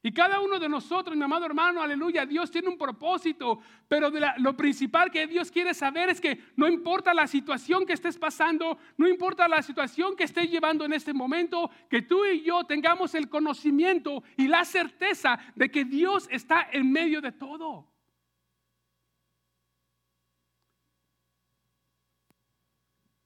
Y 0.00 0.12
cada 0.12 0.38
uno 0.38 0.60
de 0.60 0.68
nosotros, 0.68 1.16
mi 1.16 1.24
amado 1.24 1.44
hermano, 1.44 1.82
aleluya, 1.82 2.24
Dios 2.24 2.52
tiene 2.52 2.68
un 2.68 2.78
propósito, 2.78 3.60
pero 3.88 4.12
lo 4.38 4.56
principal 4.56 5.10
que 5.10 5.26
Dios 5.26 5.50
quiere 5.50 5.74
saber 5.74 6.08
es 6.08 6.20
que 6.20 6.38
no 6.54 6.68
importa 6.68 7.12
la 7.12 7.26
situación 7.26 7.84
que 7.84 7.94
estés 7.94 8.16
pasando, 8.16 8.78
no 8.96 9.08
importa 9.08 9.48
la 9.48 9.60
situación 9.60 10.14
que 10.14 10.24
estés 10.24 10.48
llevando 10.48 10.84
en 10.84 10.92
este 10.92 11.12
momento, 11.12 11.68
que 11.90 12.02
tú 12.02 12.24
y 12.24 12.42
yo 12.42 12.62
tengamos 12.64 13.16
el 13.16 13.28
conocimiento 13.28 14.22
y 14.36 14.46
la 14.46 14.64
certeza 14.64 15.40
de 15.56 15.68
que 15.68 15.84
Dios 15.84 16.28
está 16.30 16.68
en 16.70 16.92
medio 16.92 17.20
de 17.20 17.32
todo. 17.32 17.88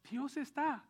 Dios 0.08 0.38
está. 0.38 0.82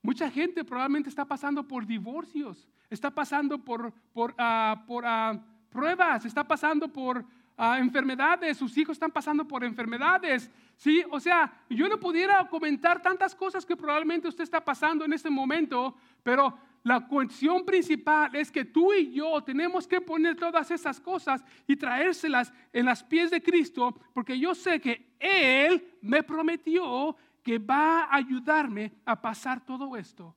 Mucha 0.00 0.30
gente 0.30 0.64
probablemente 0.64 1.10
está 1.10 1.26
pasando 1.26 1.68
por 1.68 1.86
divorcios, 1.86 2.71
está 2.92 3.10
pasando 3.10 3.58
por, 3.58 3.92
por, 4.12 4.34
ah, 4.38 4.84
por 4.86 5.04
ah, 5.06 5.38
pruebas, 5.70 6.24
está 6.24 6.46
pasando 6.46 6.88
por 6.88 7.24
ah, 7.56 7.78
enfermedades, 7.78 8.56
sus 8.56 8.76
hijos 8.76 8.94
están 8.94 9.10
pasando 9.10 9.46
por 9.46 9.64
enfermedades. 9.64 10.50
¿sí? 10.76 11.02
O 11.10 11.18
sea, 11.18 11.52
yo 11.70 11.88
no 11.88 11.98
pudiera 11.98 12.46
comentar 12.48 13.00
tantas 13.00 13.34
cosas 13.34 13.64
que 13.64 13.76
probablemente 13.76 14.28
usted 14.28 14.44
está 14.44 14.62
pasando 14.62 15.04
en 15.04 15.12
este 15.12 15.30
momento, 15.30 15.96
pero 16.22 16.58
la 16.84 17.06
cuestión 17.06 17.64
principal 17.64 18.34
es 18.34 18.50
que 18.50 18.64
tú 18.64 18.92
y 18.92 19.12
yo 19.12 19.40
tenemos 19.42 19.86
que 19.86 20.00
poner 20.00 20.36
todas 20.36 20.70
esas 20.70 21.00
cosas 21.00 21.44
y 21.66 21.76
traérselas 21.76 22.52
en 22.72 22.86
las 22.86 23.02
pies 23.02 23.30
de 23.30 23.42
Cristo, 23.42 23.98
porque 24.12 24.38
yo 24.38 24.54
sé 24.54 24.80
que 24.80 25.14
Él 25.18 25.96
me 26.02 26.22
prometió 26.22 27.16
que 27.42 27.58
va 27.58 28.04
a 28.04 28.16
ayudarme 28.16 28.92
a 29.04 29.20
pasar 29.20 29.64
todo 29.64 29.96
esto. 29.96 30.34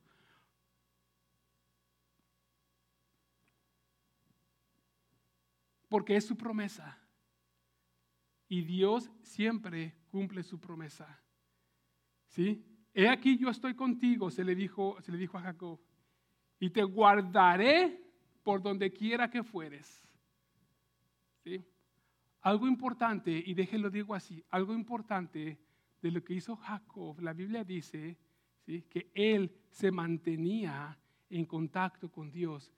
Porque 5.89 6.15
es 6.15 6.25
su 6.25 6.35
promesa. 6.35 6.99
Y 8.47 8.61
Dios 8.61 9.11
siempre 9.21 9.95
cumple 10.07 10.43
su 10.43 10.59
promesa. 10.59 11.21
¿Sí? 12.27 12.63
He 12.93 13.09
aquí 13.09 13.37
yo 13.37 13.49
estoy 13.49 13.75
contigo, 13.75 14.29
se 14.29 14.43
le 14.43 14.55
dijo, 14.55 14.97
se 15.01 15.11
le 15.11 15.17
dijo 15.17 15.37
a 15.37 15.41
Jacob, 15.41 15.79
y 16.59 16.69
te 16.69 16.83
guardaré 16.83 18.01
por 18.43 18.61
donde 18.61 18.91
quiera 18.91 19.29
que 19.29 19.43
fueres. 19.43 20.03
¿Sí? 21.43 21.65
Algo 22.41 22.67
importante, 22.67 23.31
y 23.45 23.53
déjenlo 23.53 23.89
digo 23.89 24.13
así, 24.13 24.43
algo 24.49 24.73
importante 24.73 25.59
de 26.01 26.11
lo 26.11 26.23
que 26.23 26.35
hizo 26.35 26.55
Jacob, 26.55 27.19
la 27.19 27.33
Biblia 27.33 27.63
dice 27.63 28.17
que 28.65 29.11
él 29.13 29.51
se 29.69 29.91
mantenía 29.91 30.97
en 31.29 31.45
contacto 31.45 32.11
con 32.11 32.31
Dios 32.31 32.71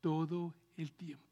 todo 0.00 0.54
el 0.76 0.92
tiempo. 0.92 1.31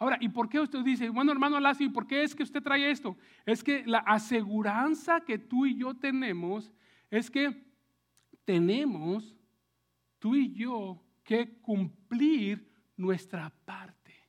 Ahora, 0.00 0.16
¿y 0.18 0.30
por 0.30 0.48
qué 0.48 0.58
usted 0.58 0.82
dice, 0.82 1.10
bueno 1.10 1.30
hermano 1.30 1.60
Lacio, 1.60 1.84
¿y 1.84 1.90
por 1.90 2.06
qué 2.06 2.22
es 2.22 2.34
que 2.34 2.42
usted 2.42 2.62
trae 2.62 2.90
esto? 2.90 3.18
Es 3.44 3.62
que 3.62 3.84
la 3.84 3.98
aseguranza 3.98 5.20
que 5.20 5.38
tú 5.38 5.66
y 5.66 5.76
yo 5.76 5.94
tenemos 5.94 6.72
es 7.10 7.30
que 7.30 7.54
tenemos, 8.46 9.36
tú 10.18 10.34
y 10.34 10.54
yo, 10.54 11.04
que 11.22 11.60
cumplir 11.60 12.66
nuestra 12.96 13.52
parte. 13.66 14.26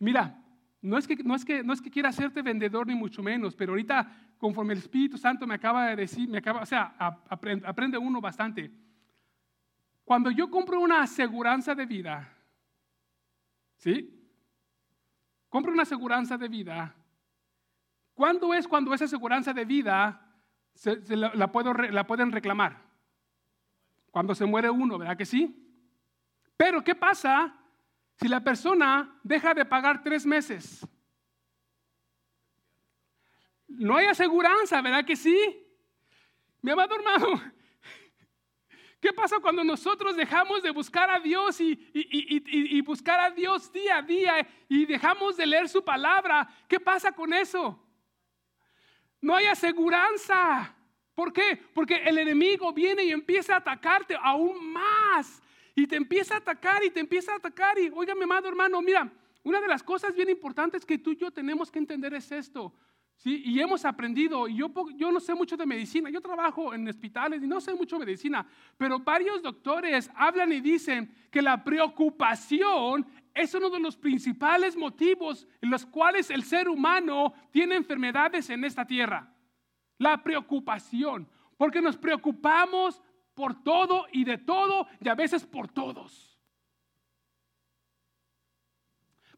Mira, 0.00 0.44
no 0.80 0.98
es 0.98 1.06
que, 1.06 1.14
no 1.14 1.36
es 1.36 1.44
que, 1.44 1.62
no 1.62 1.72
es 1.72 1.80
que 1.80 1.90
quiera 1.90 2.08
hacerte 2.08 2.42
vendedor 2.42 2.88
ni 2.88 2.96
mucho 2.96 3.22
menos, 3.22 3.54
pero 3.54 3.74
ahorita 3.74 4.34
conforme 4.38 4.72
el 4.72 4.80
Espíritu 4.80 5.16
Santo 5.16 5.46
me 5.46 5.54
acaba 5.54 5.86
de 5.86 5.94
decir, 5.94 6.28
me 6.28 6.38
acaba, 6.38 6.62
o 6.62 6.66
sea, 6.66 6.96
aprende, 7.28 7.64
aprende 7.64 7.96
uno 7.96 8.20
bastante. 8.20 8.72
Cuando 10.04 10.32
yo 10.32 10.50
compro 10.50 10.80
una 10.80 11.02
aseguranza 11.02 11.76
de 11.76 11.86
vida, 11.86 12.36
¿sí? 13.76 14.18
Compra 15.52 15.70
una 15.70 15.82
aseguranza 15.82 16.38
de 16.38 16.48
vida, 16.48 16.96
¿cuándo 18.14 18.54
es 18.54 18.66
cuando 18.66 18.94
esa 18.94 19.04
aseguranza 19.04 19.52
de 19.52 19.66
vida 19.66 20.34
se, 20.72 20.96
la, 21.14 21.52
pueden 21.52 22.32
reclamar? 22.32 22.82
Cuando 24.10 24.34
se 24.34 24.46
muere 24.46 24.70
uno, 24.70 24.96
¿verdad 24.96 25.14
que 25.14 25.26
sí? 25.26 25.54
Pero 26.56 26.82
¿qué 26.82 26.94
pasa 26.94 27.54
si 28.14 28.28
la 28.28 28.42
persona 28.42 29.20
deja 29.22 29.52
de 29.52 29.66
pagar 29.66 30.02
tres 30.02 30.24
meses? 30.24 30.88
No 33.68 33.98
hay 33.98 34.06
aseguranza, 34.06 34.80
¿verdad 34.80 35.04
que 35.04 35.16
sí? 35.16 35.36
Mi 36.62 36.70
amado 36.70 36.94
hermano, 36.94 37.42
¿Qué 39.02 39.12
pasa 39.12 39.40
cuando 39.40 39.64
nosotros 39.64 40.14
dejamos 40.14 40.62
de 40.62 40.70
buscar 40.70 41.10
a 41.10 41.18
Dios 41.18 41.60
y, 41.60 42.80
buscar 42.82 43.18
a 43.18 43.30
Dios 43.30 43.72
día 43.72 43.96
a 43.96 44.02
día 44.02 44.46
y 44.68 44.86
dejamos 44.86 45.36
de 45.36 45.44
leer 45.44 45.68
su 45.68 45.82
palabra? 45.82 46.48
¿Qué 46.68 46.78
pasa 46.78 47.10
con 47.10 47.32
eso? 47.32 47.76
No 49.20 49.34
hay 49.34 49.46
aseguranza. 49.46 50.72
¿Por 51.16 51.32
qué? 51.32 51.60
Porque 51.74 51.96
el 51.96 52.16
enemigo 52.16 52.72
viene 52.72 53.02
y 53.02 53.10
empieza 53.10 53.54
a 53.54 53.56
atacarte 53.56 54.16
aún 54.22 54.72
más. 54.72 55.42
Y 55.74 55.84
te 55.88 55.96
empieza 55.96 56.34
a 56.34 56.38
atacar 56.38 56.84
y 56.84 56.90
te 56.90 57.00
empieza 57.00 57.32
a 57.32 57.36
atacar. 57.38 57.76
Y 57.80 57.90
oiga, 57.92 58.14
mi 58.14 58.22
amado 58.22 58.46
hermano, 58.46 58.80
mira, 58.80 59.10
una 59.42 59.60
de 59.60 59.66
las 59.66 59.82
cosas 59.82 60.14
bien 60.14 60.28
importantes 60.28 60.86
que 60.86 60.98
tú 60.98 61.10
y 61.10 61.16
yo 61.16 61.32
tenemos 61.32 61.72
que 61.72 61.80
entender 61.80 62.14
es 62.14 62.30
esto. 62.30 62.72
¿Sí? 63.22 63.42
Y 63.44 63.60
hemos 63.60 63.84
aprendido, 63.84 64.48
y 64.48 64.56
yo, 64.56 64.70
yo 64.96 65.12
no 65.12 65.20
sé 65.20 65.34
mucho 65.34 65.56
de 65.56 65.64
medicina, 65.64 66.10
yo 66.10 66.20
trabajo 66.20 66.74
en 66.74 66.88
hospitales 66.88 67.42
y 67.42 67.46
no 67.46 67.60
sé 67.60 67.72
mucho 67.74 67.98
de 67.98 68.04
medicina, 68.04 68.44
pero 68.76 68.98
varios 68.98 69.40
doctores 69.40 70.10
hablan 70.14 70.52
y 70.52 70.60
dicen 70.60 71.14
que 71.30 71.40
la 71.40 71.62
preocupación 71.62 73.06
es 73.32 73.54
uno 73.54 73.70
de 73.70 73.78
los 73.78 73.96
principales 73.96 74.76
motivos 74.76 75.46
en 75.60 75.70
los 75.70 75.86
cuales 75.86 76.30
el 76.30 76.42
ser 76.42 76.68
humano 76.68 77.32
tiene 77.50 77.76
enfermedades 77.76 78.50
en 78.50 78.64
esta 78.64 78.84
tierra. 78.84 79.32
La 79.98 80.22
preocupación, 80.22 81.28
porque 81.56 81.80
nos 81.80 81.96
preocupamos 81.96 83.00
por 83.34 83.62
todo 83.62 84.06
y 84.12 84.24
de 84.24 84.38
todo 84.38 84.88
y 85.00 85.08
a 85.08 85.14
veces 85.14 85.46
por 85.46 85.68
todos. 85.68 86.31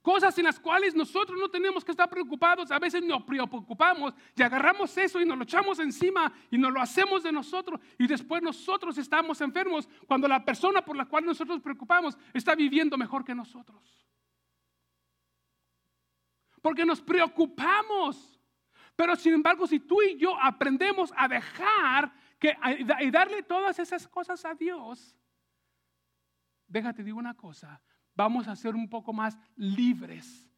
Cosas 0.05 0.37
en 0.37 0.45
las 0.45 0.61
cuales 0.61 0.95
nosotros 0.95 1.41
no 1.41 1.49
tenemos 1.49 1.83
que 1.83 1.93
estar 1.93 2.11
preocupados, 2.11 2.71
a 2.71 2.79
veces 2.79 3.03
nos 3.03 3.23
preocupamos 3.23 4.13
y 4.37 4.43
agarramos 4.43 4.95
eso 4.99 5.19
y 5.19 5.25
nos 5.25 5.39
lo 5.39 5.45
echamos 5.45 5.79
encima 5.79 6.31
y 6.51 6.59
nos 6.59 6.75
lo 6.75 6.83
hacemos 6.83 7.23
de 7.23 7.33
nosotros 7.33 7.81
y 7.99 8.07
después 8.07 8.43
nosotros 8.43 8.99
estamos 8.99 9.41
enfermos 9.41 9.89
cuando 10.07 10.29
la 10.29 10.45
persona 10.45 10.85
por 10.85 10.95
la 10.95 11.07
cual 11.07 11.25
nosotros 11.25 11.59
preocupamos 11.63 12.19
está 12.35 12.55
viviendo 12.55 12.99
mejor 12.99 13.25
que 13.25 13.35
nosotros. 13.35 14.07
Porque 16.61 16.85
nos 16.85 17.01
preocupamos. 17.01 18.39
Pero 18.95 19.17
sin 19.17 19.33
embargo, 19.33 19.67
si 19.67 19.81
tú 19.81 20.03
y 20.03 20.19
yo 20.19 20.39
aprendemos 20.39 21.15
a 21.17 21.29
dejar 21.29 22.13
que, 22.39 22.55
y 23.01 23.11
darle 23.11 23.43
todas 23.43 23.79
esas 23.79 24.07
cosas 24.07 24.45
a 24.45 24.55
Dios, 24.55 25.17
déjate 26.67 27.03
digo 27.03 27.19
una 27.19 27.33
cosa, 27.33 27.81
vamos 28.15 28.49
a 28.49 28.57
ser 28.57 28.75
un 28.75 28.89
poco 28.89 29.13
más 29.13 29.39
libres 29.57 30.51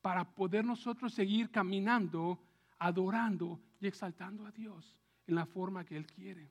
para 0.00 0.24
poder 0.24 0.64
nosotros 0.64 1.12
seguir 1.12 1.50
caminando, 1.50 2.42
adorando 2.78 3.60
y 3.80 3.86
exaltando 3.86 4.46
a 4.46 4.52
Dios 4.52 4.96
en 5.26 5.34
la 5.34 5.46
forma 5.46 5.84
que 5.84 5.96
Él 5.96 6.06
quiere. 6.06 6.50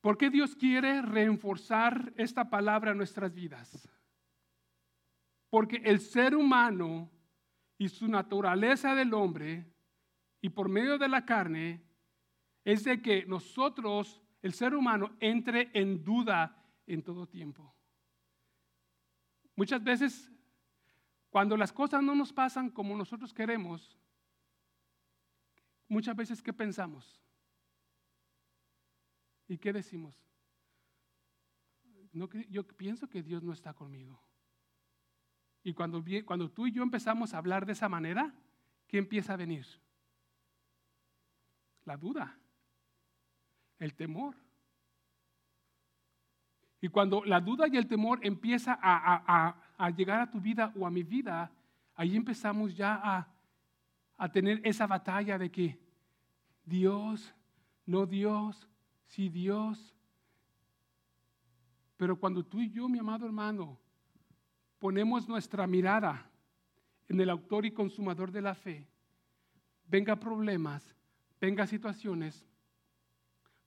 ¿Por 0.00 0.18
qué 0.18 0.30
Dios 0.30 0.56
quiere 0.56 1.00
reforzar 1.00 2.12
esta 2.16 2.50
palabra 2.50 2.90
en 2.90 2.96
nuestras 2.96 3.32
vidas? 3.32 3.88
Porque 5.48 5.76
el 5.84 6.00
ser 6.00 6.34
humano 6.34 7.08
y 7.78 7.88
su 7.88 8.08
naturaleza 8.08 8.96
del 8.96 9.14
hombre, 9.14 9.64
y 10.40 10.48
por 10.48 10.68
medio 10.68 10.98
de 10.98 11.08
la 11.08 11.24
carne, 11.24 11.84
es 12.64 12.84
de 12.84 13.00
que 13.02 13.24
nosotros, 13.26 14.22
el 14.42 14.52
ser 14.54 14.74
humano, 14.74 15.16
entre 15.20 15.70
en 15.74 16.02
duda 16.02 16.56
en 16.86 17.02
todo 17.02 17.26
tiempo. 17.26 17.74
Muchas 19.56 19.82
veces, 19.82 20.30
cuando 21.30 21.56
las 21.56 21.72
cosas 21.72 22.02
no 22.02 22.14
nos 22.14 22.32
pasan 22.32 22.70
como 22.70 22.96
nosotros 22.96 23.32
queremos, 23.32 23.98
muchas 25.88 26.16
veces, 26.16 26.42
¿qué 26.42 26.52
pensamos? 26.52 27.20
¿Y 29.48 29.58
qué 29.58 29.72
decimos? 29.72 30.18
yo 32.50 32.66
pienso 32.66 33.08
que 33.08 33.22
Dios 33.22 33.42
no 33.42 33.54
está 33.54 33.72
conmigo. 33.72 34.20
Y 35.64 35.74
cuando, 35.74 36.02
tú 36.50 36.66
y 36.66 36.72
yo 36.72 36.82
empezamos 36.82 37.34
a 37.34 37.38
hablar 37.38 37.66
de 37.66 37.72
esa 37.72 37.88
manera, 37.88 38.34
¿qué 38.88 38.98
empieza 38.98 39.34
a 39.34 39.36
venir? 39.36 39.66
La 41.84 41.96
duda 41.96 42.38
el 43.82 43.94
temor. 43.94 44.36
Y 46.80 46.88
cuando 46.88 47.24
la 47.24 47.40
duda 47.40 47.66
y 47.68 47.76
el 47.76 47.86
temor 47.86 48.20
empieza 48.22 48.78
a, 48.80 49.90
llegar 49.96 50.20
a 50.20 50.30
tu 50.30 50.40
vida 50.40 50.72
o 50.76 50.86
a 50.86 50.90
mi 50.90 51.02
vida, 51.02 51.50
ahí 51.94 52.16
empezamos 52.16 52.76
ya 52.76 53.00
a, 53.02 53.28
a 54.16 54.28
tener 54.30 54.60
esa 54.64 54.86
batalla 54.86 55.36
de 55.36 55.50
que 55.50 55.80
Dios, 56.64 57.34
no 57.84 58.06
Dios, 58.06 58.68
sí 59.06 59.28
Dios. 59.28 59.94
Pero 61.96 62.16
cuando 62.18 62.44
tú 62.44 62.60
y 62.60 62.70
yo, 62.70 62.88
mi 62.88 62.98
amado 62.98 63.26
hermano, 63.26 63.78
ponemos 64.78 65.28
nuestra 65.28 65.66
mirada 65.66 66.28
en 67.08 67.20
el 67.20 67.30
autor 67.30 67.66
y 67.66 67.72
consumador 67.72 68.30
de 68.30 68.42
la 68.42 68.54
fe, 68.54 68.88
venga 69.86 70.16
problemas, 70.16 70.96
venga 71.40 71.66
situaciones, 71.66 72.46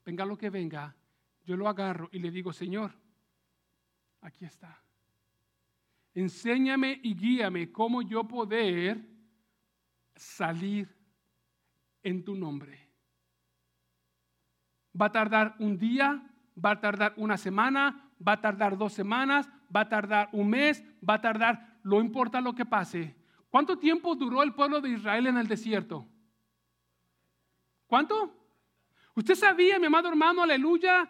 venga 0.05 0.25
lo 0.25 0.37
que 0.37 0.49
venga, 0.49 0.95
yo 1.43 1.57
lo 1.57 1.67
agarro 1.67 2.09
y 2.11 2.19
le 2.19 2.31
digo, 2.31 2.53
Señor, 2.53 2.91
aquí 4.21 4.45
está. 4.45 4.79
Enséñame 6.13 6.99
y 7.03 7.15
guíame 7.15 7.71
cómo 7.71 8.01
yo 8.01 8.25
poder 8.27 9.03
salir 10.15 10.95
en 12.03 12.23
tu 12.23 12.35
nombre. 12.35 12.79
Va 14.99 15.07
a 15.07 15.11
tardar 15.11 15.55
un 15.59 15.77
día, 15.77 16.23
va 16.63 16.71
a 16.71 16.79
tardar 16.79 17.13
una 17.17 17.35
semana, 17.35 18.11
va 18.25 18.33
a 18.33 18.41
tardar 18.41 18.77
dos 18.77 18.93
semanas, 18.93 19.49
va 19.75 19.81
a 19.81 19.89
tardar 19.89 20.29
un 20.31 20.49
mes, 20.49 20.83
va 21.07 21.15
a 21.15 21.21
tardar, 21.21 21.79
no 21.83 21.99
importa 21.99 22.39
lo 22.39 22.53
que 22.55 22.65
pase. 22.65 23.15
¿Cuánto 23.49 23.77
tiempo 23.77 24.15
duró 24.15 24.41
el 24.43 24.53
pueblo 24.53 24.79
de 24.79 24.89
Israel 24.89 25.27
en 25.27 25.37
el 25.37 25.47
desierto? 25.47 26.07
¿Cuánto? 27.87 28.44
Usted 29.15 29.35
sabía, 29.35 29.79
mi 29.79 29.85
amado 29.85 30.09
hermano, 30.09 30.43
aleluya, 30.43 31.09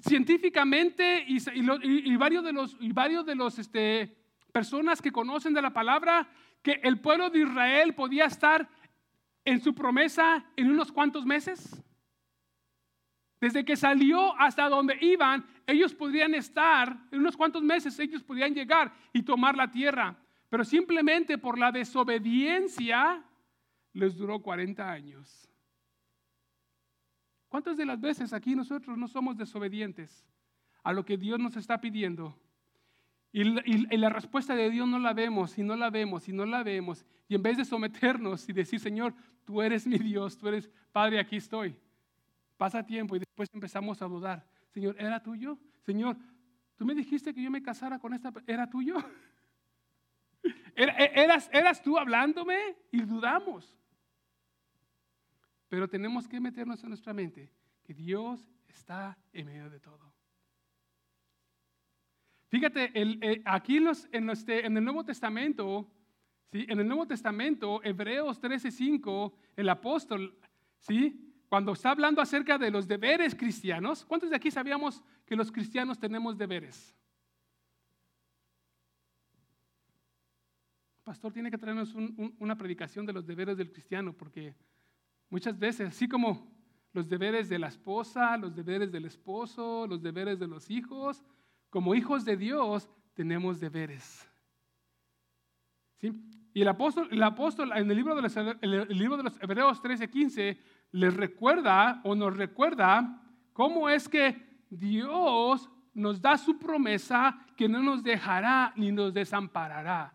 científicamente 0.00 1.24
y, 1.26 2.16
varios 2.16 2.44
de 2.44 2.52
los, 2.52 2.76
y 2.80 2.92
varios 2.92 3.24
de 3.24 3.34
los 3.34 3.58
este, 3.58 4.14
personas 4.52 5.00
que 5.00 5.10
conocen 5.10 5.54
de 5.54 5.62
la 5.62 5.72
palabra 5.72 6.28
que 6.62 6.80
el 6.82 7.00
pueblo 7.00 7.30
de 7.30 7.40
Israel 7.40 7.94
podía 7.94 8.26
estar 8.26 8.68
en 9.44 9.62
su 9.62 9.74
promesa 9.74 10.44
en 10.56 10.70
unos 10.70 10.92
cuantos 10.92 11.24
meses? 11.24 11.82
Desde 13.40 13.64
que 13.64 13.76
salió 13.76 14.38
hasta 14.38 14.68
donde 14.68 14.98
iban, 15.00 15.46
ellos 15.66 15.94
podrían 15.94 16.34
estar, 16.34 16.96
en 17.10 17.20
unos 17.20 17.36
cuantos 17.36 17.62
meses 17.62 17.98
ellos 17.98 18.22
podían 18.22 18.54
llegar 18.54 18.92
y 19.12 19.22
tomar 19.22 19.56
la 19.56 19.70
tierra. 19.70 20.16
Pero 20.48 20.64
simplemente 20.64 21.38
por 21.38 21.58
la 21.58 21.72
desobediencia 21.72 23.22
les 23.92 24.16
duró 24.16 24.40
40 24.40 24.90
años. 24.90 25.45
¿Cuántas 27.56 27.78
de 27.78 27.86
las 27.86 27.98
veces 27.98 28.34
aquí 28.34 28.54
nosotros 28.54 28.98
no 28.98 29.08
somos 29.08 29.34
desobedientes 29.34 30.26
a 30.82 30.92
lo 30.92 31.06
que 31.06 31.16
Dios 31.16 31.38
nos 31.40 31.56
está 31.56 31.80
pidiendo? 31.80 32.38
Y, 33.32 33.44
la- 33.96 34.10
respuesta 34.10 34.54
de 34.54 34.68
Dios 34.68 34.86
no 34.86 34.98
la 34.98 35.14
vemos 35.14 35.56
y 35.56 35.62
no 35.62 35.74
la 35.74 35.88
vemos 35.88 36.28
y 36.28 36.34
no 36.34 36.44
la 36.44 36.62
vemos. 36.62 37.06
Y 37.30 37.34
en 37.34 37.42
vez 37.42 37.56
de 37.56 37.64
someternos 37.64 38.46
y 38.50 38.52
decir, 38.52 38.78
Señor, 38.78 39.14
tú 39.46 39.62
eres 39.62 39.86
mi 39.86 39.96
Dios, 39.96 40.36
tú 40.36 40.48
eres 40.48 40.68
Padre, 40.92 41.18
aquí 41.18 41.36
estoy. 41.36 41.74
Pasa 42.58 42.84
tiempo 42.84 43.16
y 43.16 43.20
después 43.20 43.48
empezamos 43.54 44.02
a 44.02 44.04
dudar. 44.04 44.46
Señor, 44.68 44.94
¿era 44.98 45.22
tuyo? 45.22 45.58
Señor, 45.80 46.18
tú 46.76 46.84
me 46.84 46.94
dijiste 46.94 47.32
que 47.32 47.42
yo 47.42 47.50
me 47.50 47.62
casara 47.62 47.98
con 47.98 48.12
esta, 48.12 48.34
¿era 48.46 48.68
tuyo? 48.68 48.96
¿Era- 50.76 50.92
e- 50.98 51.22
¿Eras, 51.24 51.48
eras 51.54 51.80
tú 51.82 51.96
hablándome? 51.98 52.58
Y 52.92 53.00
dudamos. 53.00 53.74
Pero 55.68 55.88
tenemos 55.88 56.28
que 56.28 56.40
meternos 56.40 56.82
en 56.82 56.90
nuestra 56.90 57.12
mente 57.12 57.50
que 57.82 57.94
Dios 57.94 58.48
está 58.68 59.18
en 59.32 59.46
medio 59.46 59.68
de 59.70 59.80
todo. 59.80 60.12
Fíjate, 62.48 62.90
eh, 62.94 63.42
aquí 63.44 63.76
en, 63.78 63.88
en 64.12 64.76
el 64.76 64.84
Nuevo 64.84 65.04
Testamento, 65.04 65.90
¿sí? 66.52 66.64
en 66.68 66.78
el 66.80 66.86
Nuevo 66.86 67.06
Testamento, 67.06 67.82
Hebreos 67.82 68.40
13:5, 68.40 69.32
el 69.56 69.68
apóstol, 69.68 70.38
¿sí? 70.78 71.22
cuando 71.48 71.72
está 71.72 71.90
hablando 71.90 72.20
acerca 72.20 72.56
de 72.58 72.70
los 72.70 72.86
deberes 72.86 73.34
cristianos, 73.34 74.04
¿cuántos 74.04 74.30
de 74.30 74.36
aquí 74.36 74.50
sabíamos 74.50 75.02
que 75.24 75.36
los 75.36 75.50
cristianos 75.50 75.98
tenemos 75.98 76.38
deberes? 76.38 76.94
Pastor 81.04 81.32
tiene 81.32 81.50
que 81.50 81.58
traernos 81.58 81.94
un- 81.94 82.14
un- 82.16 82.36
una 82.40 82.56
predicación 82.56 83.06
de 83.06 83.12
los 83.12 83.26
deberes 83.26 83.56
del 83.56 83.70
cristiano, 83.70 84.12
porque 84.12 84.54
muchas 85.30 85.58
veces, 85.58 85.88
así 85.88 86.08
como 86.08 86.54
los 86.92 87.08
deberes 87.08 87.48
de 87.48 87.58
la 87.58 87.68
esposa, 87.68 88.36
los 88.36 88.54
deberes 88.54 88.90
del 88.90 89.04
esposo, 89.04 89.86
los 89.86 90.02
deberes 90.02 90.38
de 90.38 90.46
los 90.46 90.70
hijos, 90.70 91.22
como 91.70 91.94
hijos 91.94 92.24
de 92.24 92.36
Dios 92.36 92.88
tenemos 93.14 93.60
deberes. 93.60 94.28
¿Sí? 95.98 96.12
Y 96.54 96.62
el 96.62 96.68
apóstol, 96.68 97.08
el 97.10 97.22
apóstol 97.22 97.70
en 97.74 97.90
el 97.90 97.96
libro 97.96 98.14
de 98.14 98.22
los, 98.22 98.34
libro 98.88 99.22
de 99.22 99.30
Hebreos 99.42 99.82
13, 99.82 100.08
15 100.08 100.58
les 100.92 101.14
recuerda 101.14 102.00
o 102.02 102.14
nos 102.14 102.34
recuerda 102.34 103.22
cómo 103.52 103.90
es 103.90 104.08
que 104.08 104.64
Dios 104.70 105.68
nos 105.92 106.20
da 106.20 106.38
su 106.38 106.58
promesa 106.58 107.44
que 107.56 107.68
no 107.68 107.82
nos 107.82 108.02
dejará 108.02 108.72
ni 108.76 108.90
nos 108.90 109.12
desamparará. 109.12 110.14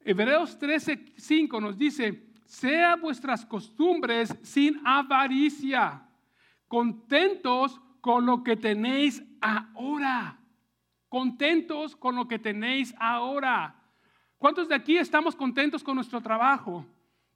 Hebreos 0.00 0.58
13, 0.58 1.14
5 1.16 1.60
nos 1.60 1.76
dice, 1.76 2.27
sea 2.48 2.96
vuestras 2.96 3.44
costumbres 3.44 4.34
sin 4.42 4.80
avaricia, 4.84 6.02
contentos 6.66 7.78
con 8.00 8.24
lo 8.24 8.42
que 8.42 8.56
tenéis 8.56 9.22
ahora, 9.38 10.40
contentos 11.10 11.94
con 11.94 12.16
lo 12.16 12.26
que 12.26 12.38
tenéis 12.38 12.94
ahora. 12.98 13.74
¿Cuántos 14.38 14.66
de 14.66 14.74
aquí 14.74 14.96
estamos 14.96 15.36
contentos 15.36 15.84
con 15.84 15.96
nuestro 15.96 16.22
trabajo? 16.22 16.86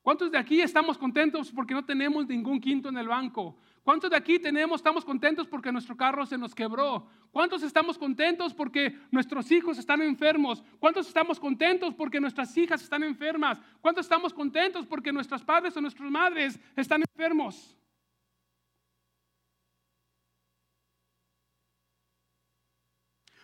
¿Cuántos 0.01 0.33
de 0.33 0.39
aquí 0.39 0.63
estamos 0.63 0.97
contentos 0.97 1.53
porque 1.53 1.75
no 1.75 1.85
tenemos 1.85 2.27
ningún 2.27 2.59
quinto 2.59 2.89
en 2.89 2.97
el 2.97 3.09
banco? 3.09 3.59
¿Cuántos 3.83 4.11
de 4.11 4.17
aquí 4.17 4.39
tenemos, 4.39 4.77
estamos 4.77 5.05
contentos 5.05 5.49
porque 5.49 5.73
nuestro 5.73 5.97
carro 5.97 6.25
se 6.25 6.39
nos 6.39 6.55
quebró? 6.55 7.09
¿Cuántos 7.33 7.65
estamos 7.65 7.99
contentos 7.99 8.55
porque 8.55 8.97
nuestros 9.11 9.51
hijos 9.51 9.77
están 9.77 10.01
enfermos? 10.03 10.63
¿Cuántos 10.79 11.09
estamos 11.09 11.41
contentos 11.41 11.93
porque 11.93 12.21
nuestras 12.21 12.57
hijas 12.57 12.81
están 12.81 13.03
enfermas? 13.03 13.61
¿Cuántos 13.81 14.07
estamos 14.07 14.33
contentos 14.33 14.87
porque 14.87 15.13
nuestros 15.13 15.43
padres 15.43 15.77
o 15.77 15.81
nuestras 15.81 16.09
madres 16.09 16.61
están 16.77 17.03
enfermos? 17.03 17.77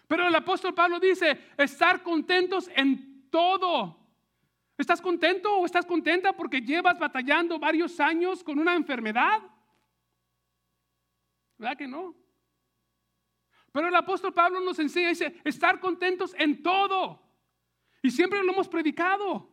Pero 0.06 0.28
el 0.28 0.34
apóstol 0.36 0.72
Pablo 0.72 1.00
dice, 1.00 1.36
estar 1.56 2.02
contentos 2.04 2.70
en 2.76 3.28
todo. 3.28 3.98
¿Estás 4.78 5.02
contento 5.02 5.52
o 5.56 5.66
estás 5.66 5.84
contenta 5.84 6.32
porque 6.32 6.60
llevas 6.60 6.96
batallando 6.96 7.58
varios 7.58 7.98
años 7.98 8.44
con 8.44 8.60
una 8.60 8.76
enfermedad? 8.76 9.42
¿Verdad 11.58 11.76
que 11.76 11.88
no? 11.88 12.14
Pero 13.72 13.88
el 13.88 13.94
apóstol 13.94 14.32
Pablo 14.32 14.60
nos 14.60 14.78
enseña, 14.78 15.10
dice, 15.10 15.40
estar 15.44 15.78
contentos 15.80 16.34
en 16.38 16.62
todo. 16.62 17.20
Y 18.02 18.10
siempre 18.10 18.42
lo 18.42 18.52
hemos 18.52 18.68
predicado. 18.68 19.50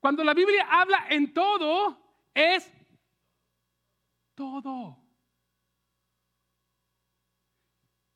Cuando 0.00 0.22
la 0.22 0.32
Biblia 0.32 0.66
habla 0.70 1.06
en 1.10 1.34
todo, 1.34 1.98
es 2.32 2.72
todo. 4.34 4.96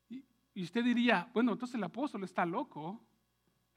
Y, 0.09 0.63
usted 0.63 0.83
diría, 0.83 1.29
bueno, 1.33 1.51
entonces 1.51 1.75
el 1.75 1.83
apóstol 1.83 2.23
está 2.23 2.45
loco. 2.45 3.03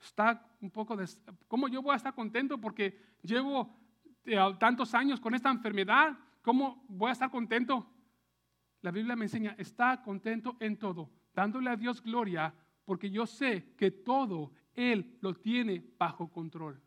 Está 0.01 0.49
un 0.61 0.71
poco 0.71 0.97
de... 0.97 1.09
¿Cómo 1.49 1.69
yo 1.69 1.83
voy 1.83 1.95
a 1.95 1.97
estar 1.97 2.15
contento 2.15 2.59
porque 2.59 3.01
llevo 3.23 3.75
eh, 4.25 4.39
tantos 4.61 4.95
años 4.95 5.21
con 5.21 5.35
esta 5.35 5.51
enfermedad? 5.51 6.17
¿Cómo 6.43 6.85
voy 6.89 7.09
a 7.09 7.13
estar 7.13 7.31
contento? 7.31 7.96
La 8.87 8.93
Biblia 8.93 9.17
me 9.17 9.25
enseña, 9.25 9.57
está 9.59 10.01
contento 10.01 10.57
en 10.61 10.77
todo, 10.77 11.11
dándole 11.35 11.71
a 11.71 11.75
Dios 11.75 12.01
gloria, 12.01 12.55
porque 12.85 13.11
yo 13.11 13.27
sé 13.27 13.75
que 13.77 13.91
todo 13.91 14.53
Él 14.75 15.19
lo 15.23 15.35
tiene 15.35 15.85
bajo 15.99 16.31
control. 16.31 16.81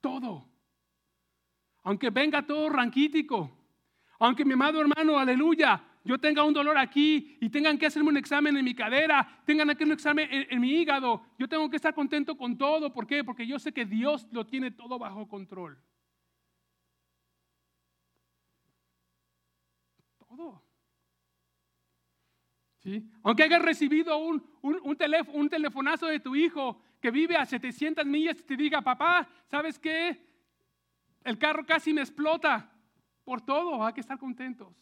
Todo. 0.00 0.48
Aunque 1.82 2.08
venga 2.08 2.46
todo 2.46 2.70
ranquítico, 2.70 3.50
aunque 4.20 4.46
mi 4.46 4.54
amado 4.54 4.80
hermano, 4.80 5.18
aleluya, 5.18 5.84
yo 6.02 6.16
tenga 6.18 6.44
un 6.44 6.54
dolor 6.54 6.78
aquí 6.78 7.36
y 7.38 7.50
tengan 7.50 7.76
que 7.76 7.84
hacerme 7.84 8.08
un 8.08 8.16
examen 8.16 8.56
en 8.56 8.64
mi 8.64 8.74
cadera, 8.74 9.42
tengan 9.44 9.76
que 9.76 9.84
un 9.84 9.92
examen 9.92 10.26
en, 10.32 10.46
en 10.48 10.60
mi 10.62 10.70
hígado, 10.80 11.26
yo 11.38 11.46
tengo 11.46 11.68
que 11.68 11.76
estar 11.76 11.92
contento 11.94 12.38
con 12.38 12.56
todo. 12.56 12.90
¿Por 12.90 13.06
qué? 13.06 13.22
Porque 13.22 13.46
yo 13.46 13.58
sé 13.58 13.70
que 13.70 13.84
Dios 13.84 14.26
lo 14.30 14.46
tiene 14.46 14.70
todo 14.70 14.98
bajo 14.98 15.28
control. 15.28 15.78
¿Sí? 22.78 23.08
Aunque 23.22 23.44
hayas 23.44 23.62
recibido 23.62 24.18
un, 24.18 24.44
un, 24.62 24.80
un, 24.82 24.98
un 25.32 25.48
telefonazo 25.48 26.06
de 26.06 26.20
tu 26.20 26.34
hijo 26.34 26.80
que 27.00 27.10
vive 27.10 27.36
a 27.36 27.46
700 27.46 28.04
millas 28.06 28.40
y 28.40 28.42
te 28.42 28.56
diga, 28.56 28.82
papá, 28.82 29.28
¿sabes 29.46 29.78
qué? 29.78 30.20
El 31.24 31.38
carro 31.38 31.64
casi 31.64 31.92
me 31.92 32.00
explota. 32.00 32.68
Por 33.24 33.40
todo, 33.40 33.84
hay 33.84 33.92
que 33.92 34.00
estar 34.00 34.18
contentos. 34.18 34.74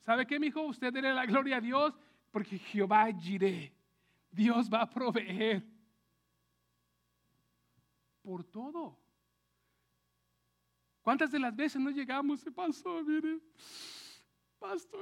¿Sabe 0.00 0.26
qué, 0.26 0.38
mi 0.38 0.48
hijo? 0.48 0.62
Usted 0.62 0.92
dele 0.92 1.14
la 1.14 1.24
gloria 1.24 1.56
a 1.56 1.60
Dios 1.60 1.94
porque 2.30 2.58
Jehová 2.58 3.06
giré. 3.12 3.72
Dios 4.30 4.68
va 4.72 4.82
a 4.82 4.90
proveer. 4.90 5.62
Por 8.22 8.44
todo. 8.44 9.01
¿Cuántas 11.02 11.32
de 11.32 11.40
las 11.40 11.54
veces 11.54 11.80
no 11.80 11.90
llegamos? 11.90 12.40
Se 12.40 12.50
pasó, 12.50 13.02
mire. 13.02 13.40
Pastor, 14.58 15.00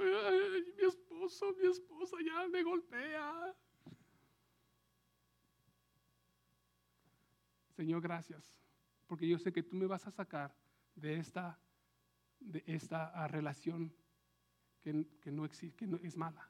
mi 0.77 0.87
esposo, 0.87 1.55
mi 1.61 1.69
esposa 1.69 2.17
ya 2.25 2.49
me 2.49 2.63
golpea. 2.63 3.55
Señor, 7.77 8.01
gracias, 8.01 8.59
porque 9.07 9.29
yo 9.29 9.39
sé 9.39 9.53
que 9.53 9.63
tú 9.63 9.77
me 9.77 9.87
vas 9.87 10.07
a 10.07 10.11
sacar 10.11 10.55
de 10.95 11.17
esta, 11.17 11.59
de 12.39 12.63
esta 12.67 13.09
ah, 13.09 13.29
relación 13.29 13.93
que, 14.81 15.07
que 15.21 15.31
no 15.31 15.45
existe, 15.45 15.77
que 15.77 15.87
no 15.87 15.99
es 15.99 16.17
mala. 16.17 16.49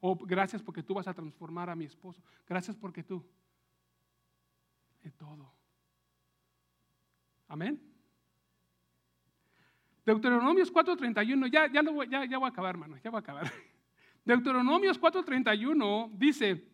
O 0.00 0.16
gracias 0.16 0.62
porque 0.62 0.82
tú 0.82 0.94
vas 0.94 1.08
a 1.08 1.14
transformar 1.14 1.70
a 1.70 1.76
mi 1.76 1.84
esposo. 1.84 2.22
Gracias 2.46 2.76
porque 2.76 3.02
tú. 3.02 3.24
En 5.02 5.12
todo. 5.12 5.52
Amén. 7.48 7.87
Deuteronomios 10.08 10.72
4:31, 10.72 11.50
ya, 11.50 11.82
lo 11.82 11.92
voy, 11.92 12.08
ya, 12.08 12.24
ya 12.24 12.38
voy 12.38 12.46
a 12.46 12.48
acabar, 12.48 12.70
hermano, 12.70 12.96
ya 13.04 13.10
voy 13.10 13.18
a 13.18 13.20
acabar. 13.20 13.52
Deuteronomios 14.24 14.98
4:31 14.98 16.10
dice, 16.14 16.66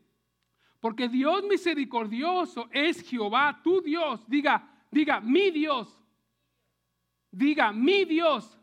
porque 0.78 1.08
Dios 1.08 1.42
misericordioso 1.42 2.68
es 2.70 3.02
Jehová, 3.02 3.60
tu 3.64 3.80
Dios. 3.80 4.24
Diga, 4.28 4.64
diga, 4.88 5.20
mi 5.20 5.50
Dios. 5.50 6.00
Diga, 7.28 7.72
mi 7.72 8.04
Dios. 8.04 8.56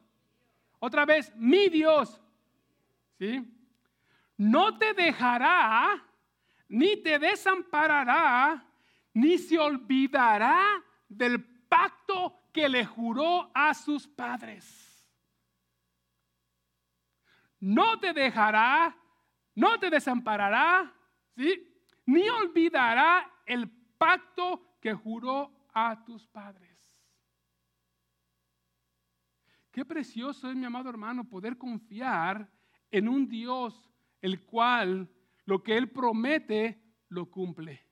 Otra 0.80 1.06
vez, 1.06 1.36
mi 1.36 1.68
Dios. 1.68 2.22
¿Sí? 3.20 3.44
No 4.38 4.78
te 4.78 4.94
dejará 4.94 6.02
ni 6.70 6.96
te 6.96 7.20
desamparará, 7.20 8.66
ni 9.14 9.38
se 9.38 9.60
olvidará 9.60 10.82
del 11.10 11.44
pacto 11.68 12.41
que 12.52 12.68
le 12.68 12.86
juró 12.86 13.52
a 13.54 13.74
sus 13.74 14.08
padres. 14.08 15.08
No 17.60 18.00
te 18.00 18.14
dejará, 18.14 18.96
no 19.56 19.80
te 19.80 19.90
desamparará, 19.90 20.94
¿sí? 21.36 21.68
ni 22.06 22.28
olvidará 22.28 23.32
el 23.46 23.70
pacto 23.98 24.78
que 24.82 24.94
juró 24.94 25.68
a 25.74 26.04
tus 26.04 26.28
padres. 26.28 26.72
Qué 29.72 29.86
precioso 29.86 30.50
es, 30.50 30.56
mi 30.56 30.66
amado 30.66 30.90
hermano, 30.90 31.24
poder 31.24 31.58
confiar 31.58 32.50
en 32.90 33.08
un 33.08 33.28
Dios 33.28 33.90
el 34.22 34.44
cual 34.46 35.10
lo 35.46 35.64
que 35.64 35.78
Él 35.78 35.90
promete 35.90 36.82
lo 37.08 37.30
cumple. 37.30 37.86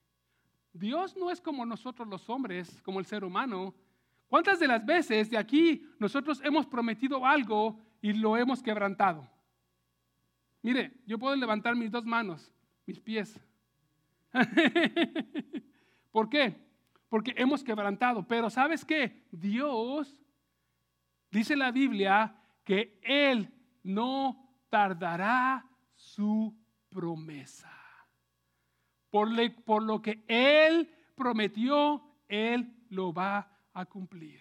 Dios 0.74 1.16
no 1.16 1.32
es 1.32 1.41
como 1.41 1.66
nosotros 1.66 2.07
los 2.07 2.30
hombres, 2.30 2.82
como 2.82 2.99
el 2.99 3.05
ser 3.05 3.24
humano. 3.24 3.74
¿Cuántas 4.30 4.59
de 4.59 4.67
las 4.67 4.86
veces 4.86 5.30
de 5.30 5.38
aquí 5.38 5.84
nosotros 5.97 6.39
hemos 6.43 6.67
prometido 6.67 7.25
algo 7.25 7.80
y 7.99 8.13
lo 8.13 8.38
hemos 8.38 8.61
quebrantado? 8.61 9.27
Mire, 10.61 10.93
yo 11.07 11.17
puedo 11.17 11.36
levantar 11.36 11.75
mis 11.75 11.89
dos 11.89 12.05
manos, 12.05 12.53
mis 12.86 12.99
pies. 12.99 13.39
¿Por 16.11 16.30
qué? 16.30 16.55
Porque 17.09 17.34
hemos 17.36 17.63
quebrantado. 17.63 18.27
Pero 18.27 18.51
¿sabes 18.51 18.86
qué? 18.86 19.25
Dios, 19.32 20.15
dice 21.32 21.55
la 21.55 21.71
Biblia, 21.71 22.36
que 22.63 22.99
Él 23.01 23.51
no 23.82 24.47
tardará 24.69 25.65
su 25.95 26.55
promesa. 26.89 27.73
Por, 29.09 29.30
por 29.63 29.82
lo 29.82 30.03
que 30.03 30.23
Él 30.27 30.88
prometió, 31.15 32.03
Él 32.27 32.71
lo 32.89 33.11
va 33.11 33.38
a 33.39 33.59
cumplir. 33.86 34.39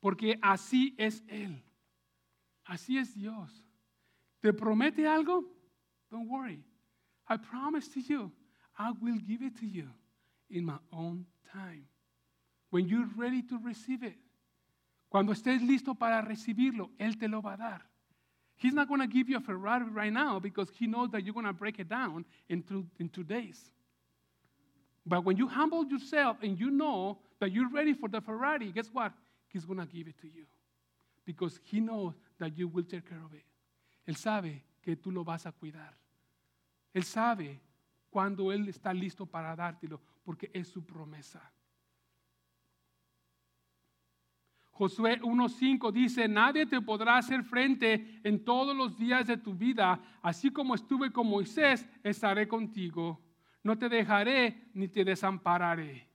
Porque 0.00 0.38
así 0.40 0.94
es 0.98 1.22
Él. 1.28 1.62
Así 2.64 2.98
es 2.98 3.14
Dios. 3.14 3.64
¿Te 4.40 4.52
promete 4.52 5.06
algo? 5.06 5.44
Don't 6.10 6.28
worry. 6.28 6.64
I 7.28 7.36
promise 7.36 7.88
to 7.88 8.00
you, 8.00 8.32
I 8.78 8.92
will 9.00 9.18
give 9.18 9.42
it 9.42 9.58
to 9.60 9.66
you 9.66 9.88
in 10.48 10.64
my 10.64 10.78
own 10.92 11.26
time. 11.52 11.86
When 12.70 12.88
you're 12.88 13.08
ready 13.16 13.42
to 13.42 13.58
receive 13.58 14.02
it. 14.02 14.16
Cuando 15.10 15.32
estés 15.32 15.60
listo 15.60 15.94
para 15.94 16.22
recibirlo, 16.22 16.90
Él 16.98 17.18
te 17.18 17.26
lo 17.26 17.40
va 17.40 17.54
a 17.54 17.56
dar. 17.56 17.82
He's 18.56 18.72
not 18.72 18.88
going 18.88 19.00
to 19.00 19.06
give 19.06 19.28
you 19.28 19.38
a 19.38 19.40
Ferrari 19.40 19.86
right 19.90 20.12
now 20.12 20.38
because 20.38 20.70
He 20.78 20.86
knows 20.86 21.10
that 21.10 21.24
you're 21.24 21.34
going 21.34 21.46
to 21.46 21.52
break 21.52 21.78
it 21.80 21.88
down 21.88 22.24
in 22.48 22.62
two, 22.62 22.86
in 22.98 23.08
two 23.08 23.24
days. 23.24 23.72
But 25.04 25.24
when 25.24 25.36
you 25.36 25.48
humble 25.48 25.84
yourself 25.86 26.36
and 26.42 26.58
you 26.58 26.70
know 26.70 27.18
that 27.40 27.50
you're 27.50 27.70
ready 27.70 27.94
for 27.94 28.08
the 28.08 28.20
Ferrari, 28.20 28.70
guess 28.70 28.88
what? 28.92 29.12
He's 29.48 29.64
going 29.64 29.80
to 29.80 29.86
give 29.86 30.06
it 30.06 30.18
to 30.20 30.28
you 30.28 30.44
because 31.24 31.58
He 31.64 31.80
knows 31.80 32.14
that 32.38 32.56
you 32.56 32.68
will 32.68 32.84
take 32.84 33.08
care 33.08 33.22
of 33.24 33.34
it. 33.34 33.44
Él 34.06 34.16
sabe 34.16 34.62
que 34.82 34.96
tú 34.96 35.12
lo 35.12 35.24
vas 35.24 35.46
a 35.46 35.52
cuidar. 35.52 35.94
Él 36.94 37.04
sabe 37.04 37.60
cuando 38.10 38.52
Él 38.52 38.68
está 38.68 38.92
listo 38.92 39.26
para 39.26 39.54
dártelo 39.56 40.00
porque 40.24 40.50
es 40.52 40.68
su 40.68 40.84
promesa. 40.84 41.40
Josué 44.72 45.20
1.5 45.20 45.92
dice, 45.92 46.26
nadie 46.26 46.64
te 46.64 46.80
podrá 46.80 47.18
hacer 47.18 47.44
frente 47.44 48.20
en 48.24 48.42
todos 48.42 48.74
los 48.74 48.96
días 48.96 49.26
de 49.26 49.36
tu 49.36 49.54
vida, 49.54 50.00
así 50.22 50.50
como 50.50 50.74
estuve 50.74 51.12
con 51.12 51.26
Moisés, 51.26 51.86
estaré 52.02 52.48
contigo. 52.48 53.20
No 53.62 53.76
te 53.76 53.90
dejaré 53.90 54.70
ni 54.72 54.88
te 54.88 55.04
desampararé. 55.04 56.09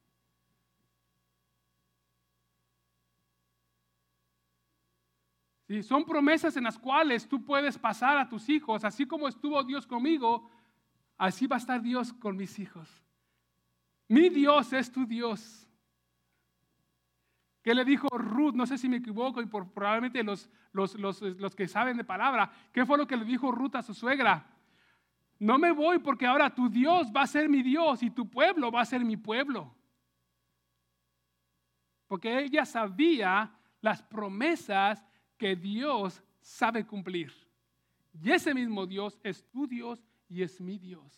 Son 5.84 6.06
promesas 6.06 6.56
en 6.58 6.66
las 6.66 6.78
cuales 6.78 7.28
tú 7.28 7.44
puedes 7.44 7.78
pasar 7.78 8.18
a 8.18 8.30
tus 8.30 8.48
hijos, 8.50 8.84
así 8.84 9.06
como 9.08 9.28
estuvo 9.28 9.64
Dios 9.64 9.88
conmigo, 9.88 10.48
así 11.18 11.48
va 11.48 11.56
a 11.56 11.60
estar 11.60 11.82
Dios 11.82 12.14
con 12.14 12.38
mis 12.38 12.60
hijos. 12.60 13.04
Mi 14.08 14.30
Dios 14.30 14.72
es 14.74 14.92
tu 14.92 15.06
Dios. 15.08 15.68
¿Qué 17.64 17.74
le 17.74 17.84
dijo 17.84 18.08
Ruth? 18.10 18.54
No 18.54 18.68
sé 18.68 18.78
si 18.78 18.88
me 18.88 18.98
equivoco 18.98 19.42
y 19.42 19.48
probablemente 19.48 20.24
los, 20.24 20.48
los, 20.72 20.94
los, 21.00 21.22
los 21.22 21.56
que 21.56 21.68
saben 21.68 21.98
de 21.98 22.04
palabra. 22.04 22.52
¿Qué 22.72 22.86
fue 22.86 22.96
lo 22.96 23.08
que 23.08 23.18
le 23.18 23.26
dijo 23.26 23.52
Ruth 23.52 23.76
a 23.76 23.82
su 23.82 23.96
suegra? 23.96 24.46
No 25.40 25.58
me 25.58 25.72
voy 25.72 25.98
porque 25.98 26.28
ahora 26.28 26.54
tu 26.54 26.70
Dios 26.70 27.12
va 27.14 27.24
a 27.24 27.28
ser 27.28 27.50
mi 27.50 27.64
Dios 27.64 28.04
y 28.04 28.12
tu 28.12 28.30
pueblo 28.30 28.72
va 28.72 28.82
a 28.82 28.86
ser 28.86 29.04
mi 29.04 29.18
pueblo. 29.18 29.76
Porque 32.08 32.38
ella 32.38 32.66
sabía 32.66 33.52
las 33.82 34.04
promesas 34.04 35.04
que 35.38 35.56
Dios 35.56 36.24
sabe 36.42 36.86
cumplir. 36.86 37.34
Y 38.22 38.32
ese 38.32 38.54
mismo 38.54 38.86
Dios 38.86 39.20
es 39.24 39.44
tu 39.50 39.68
Dios 39.68 40.04
y 40.30 40.42
es 40.42 40.62
mi 40.62 40.78
Dios. 40.78 41.14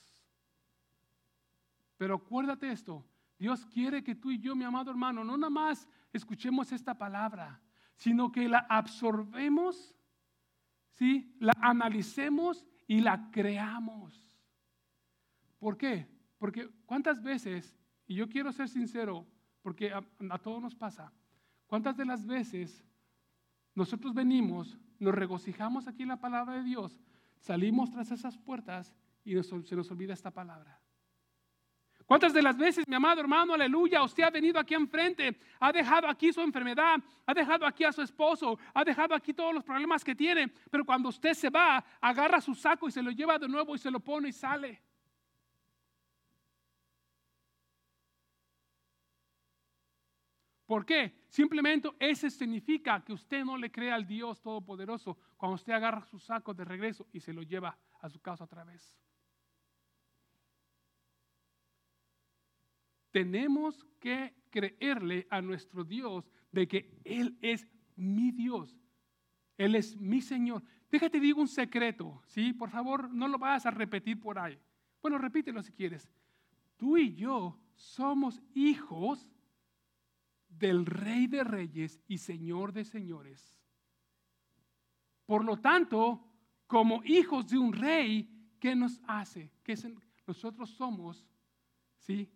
Pero 1.98 2.16
acuérdate 2.16 2.72
esto, 2.72 3.06
Dios 3.38 3.66
quiere 3.66 4.04
que 4.04 4.16
tú 4.16 4.32
y 4.32 4.40
yo, 4.40 4.56
mi 4.56 4.64
amado 4.64 4.92
hermano, 4.92 5.24
no 5.24 5.38
nada 5.38 5.50
más 5.50 5.88
escuchemos 6.14 6.72
esta 6.72 6.96
palabra, 6.96 7.62
sino 7.96 8.32
que 8.32 8.48
la 8.48 8.60
absorbemos, 8.70 9.96
¿sí? 10.92 11.36
la 11.40 11.54
analicemos 11.60 12.66
y 12.88 13.02
la 13.02 13.30
creamos. 13.32 14.24
¿Por 15.60 15.78
qué? 15.78 16.08
Porque 16.38 16.70
cuántas 16.86 17.22
veces, 17.22 17.76
y 18.08 18.16
yo 18.16 18.30
quiero 18.30 18.52
ser 18.52 18.70
sincero, 18.70 19.26
porque 19.62 19.92
a, 19.92 20.04
a 20.30 20.38
todos 20.38 20.62
nos 20.62 20.76
pasa, 20.76 21.12
cuántas 21.66 21.98
de 21.98 22.06
las 22.06 22.26
veces 22.26 22.87
nosotros 23.78 24.16
venimos, 24.16 24.76
nos 24.98 25.14
regocijamos 25.14 25.88
aquí 25.88 26.02
en 26.02 26.10
la 26.10 26.20
palabra 26.20 26.56
de 26.56 26.64
Dios, 26.64 27.00
salimos 27.40 27.92
tras 27.92 28.10
esas 28.10 28.36
puertas 28.36 28.92
y 29.24 29.36
nos- 29.36 29.48
se 29.48 29.76
nos 29.76 29.92
olvida 29.92 30.14
esta 30.16 30.32
palabra. 30.32 30.82
¿Cuántas 32.08 32.34
de 32.34 32.42
las 32.42 32.58
veces, 32.58 32.88
mi 32.88 32.96
amado 32.96 33.22
hermano, 33.22 33.54
aleluya, 33.54 34.02
usted 34.02 34.24
ha 34.24 34.32
venido 34.32 34.60
aquí 34.60 34.74
enfrente, 34.74 35.38
ha 35.60 35.72
dejado 35.72 36.08
aquí 36.08 36.34
su 36.34 36.42
enfermedad, 36.42 36.98
ha 37.26 37.34
dejado 37.36 37.68
aquí 37.68 37.84
a 37.84 37.92
su 37.92 38.02
esposo, 38.02 38.58
ha 38.74 38.84
dejado 38.84 39.14
aquí 39.14 39.32
todos 39.32 39.54
los 39.54 39.64
problemas 39.64 40.04
que 40.04 40.16
tiene, 40.16 40.48
pero 40.72 40.84
cuando 40.84 41.10
usted 41.10 41.34
se 41.36 41.52
va, 41.52 41.84
agarra 42.02 42.42
su 42.42 42.56
saco 42.56 42.88
y 42.88 42.92
se 42.92 43.04
lo 43.04 43.12
lleva 43.12 43.38
de 43.38 43.48
nuevo 43.48 43.76
y 43.76 43.78
se 43.78 43.92
lo 43.92 44.00
pone 44.00 44.30
y 44.30 44.34
sale? 44.34 44.82
¿Por 50.66 50.86
qué? 50.86 51.17
Simplemente 51.30 51.90
ese 52.00 52.30
significa 52.30 53.04
que 53.04 53.14
usted 53.14 53.44
no 53.44 53.58
le 53.58 53.72
cree 53.72 53.92
al 53.92 54.08
Dios 54.08 54.42
Todopoderoso 54.42 55.18
cuando 55.36 55.56
usted 55.56 55.74
agarra 55.74 56.06
su 56.06 56.20
saco 56.20 56.54
de 56.54 56.64
regreso 56.64 57.08
y 57.12 57.20
se 57.20 57.34
lo 57.34 57.44
lleva 57.44 57.78
a 58.02 58.10
su 58.10 58.20
casa 58.22 58.46
otra 58.46 58.64
vez. 58.64 58.96
Tenemos 63.12 63.84
que 64.00 64.36
creerle 64.50 65.28
a 65.30 65.42
nuestro 65.42 65.84
Dios 65.84 66.30
de 66.52 66.68
que 66.68 67.00
Él 67.04 67.38
es 67.42 67.68
mi 67.96 68.32
Dios. 68.32 68.78
Él 69.58 69.76
es 69.76 69.98
mi 69.98 70.22
Señor. 70.22 70.64
Déjate 70.90 71.20
digo 71.20 71.42
un 71.42 71.48
secreto, 71.48 72.22
¿sí? 72.28 72.54
Por 72.54 72.70
favor, 72.70 73.10
no 73.10 73.28
lo 73.28 73.38
vayas 73.38 73.66
a 73.66 73.72
repetir 73.72 74.20
por 74.20 74.40
ahí. 74.40 74.58
Bueno, 75.02 75.18
repítelo 75.18 75.62
si 75.62 75.74
quieres. 75.74 76.10
Tú 76.78 76.98
y 76.98 77.14
yo 77.14 77.60
somos 77.76 78.42
hijos 78.54 79.32
del 80.58 80.86
Rey 80.86 81.28
de 81.28 81.44
Reyes 81.44 82.00
y 82.08 82.18
Señor 82.18 82.74
de 82.74 82.86
Señores. 82.86 83.60
Por 85.26 85.44
lo 85.44 85.58
tanto, 85.58 86.24
como 86.68 87.04
hijos 87.04 87.48
de 87.48 87.58
un 87.58 87.74
rey, 87.74 88.30
¿qué 88.60 88.76
nos 88.76 89.00
hace? 89.08 89.52
Que 89.64 89.76
nosotros 90.26 90.70
somos, 90.70 91.26
¿sí? 92.00 92.30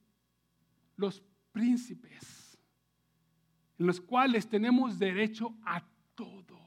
Los 0.95 1.24
príncipes, 1.51 2.57
en 3.78 3.88
los 3.88 3.99
cuales 3.99 4.47
tenemos 4.47 4.99
derecho 4.99 5.55
a 5.63 5.84
todo. 6.15 6.59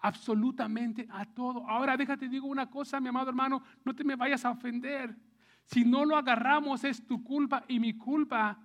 Absolutamente 0.00 1.06
a 1.10 1.24
todo. 1.24 1.68
Ahora 1.68 1.96
déjate 1.96 2.28
digo 2.28 2.46
una 2.46 2.68
cosa, 2.68 3.00
mi 3.00 3.08
amado 3.08 3.30
hermano, 3.30 3.62
no 3.84 3.94
te 3.94 4.04
me 4.04 4.16
vayas 4.16 4.44
a 4.44 4.50
ofender. 4.50 5.16
Si 5.64 5.84
no 5.84 6.04
lo 6.04 6.16
agarramos 6.16 6.84
es 6.84 7.04
tu 7.06 7.24
culpa 7.24 7.64
y 7.68 7.80
mi 7.80 7.96
culpa 7.96 8.63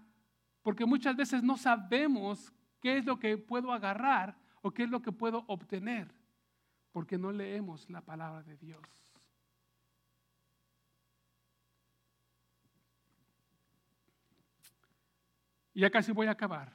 porque 0.69 0.85
muchas 0.85 1.15
veces 1.15 1.41
no 1.41 1.57
sabemos 1.57 2.53
qué 2.79 2.99
es 2.99 3.03
lo 3.03 3.17
que 3.17 3.39
puedo 3.39 3.73
agarrar 3.73 4.37
o 4.61 4.69
qué 4.69 4.83
es 4.83 4.89
lo 4.91 5.01
que 5.01 5.11
puedo 5.11 5.43
obtener, 5.47 6.13
porque 6.91 7.17
no 7.17 7.31
leemos 7.31 7.89
la 7.89 8.01
palabra 8.01 8.43
de 8.43 8.55
Dios. 8.55 8.79
Y 15.73 15.81
ya 15.81 15.89
casi 15.89 16.11
voy 16.11 16.27
a 16.27 16.31
acabar. 16.33 16.71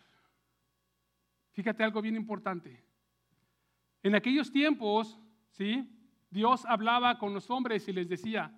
Fíjate 1.53 1.85
algo 1.85 2.03
bien 2.03 2.17
importante. 2.17 2.85
En 4.03 4.17
aquellos 4.17 4.51
tiempos, 4.51 5.21
¿sí? 5.51 5.89
Dios 6.31 6.65
hablaba 6.67 7.17
con 7.17 7.33
los 7.33 7.49
hombres 7.49 7.87
y 7.87 7.93
les 7.93 8.09
decía, 8.09 8.53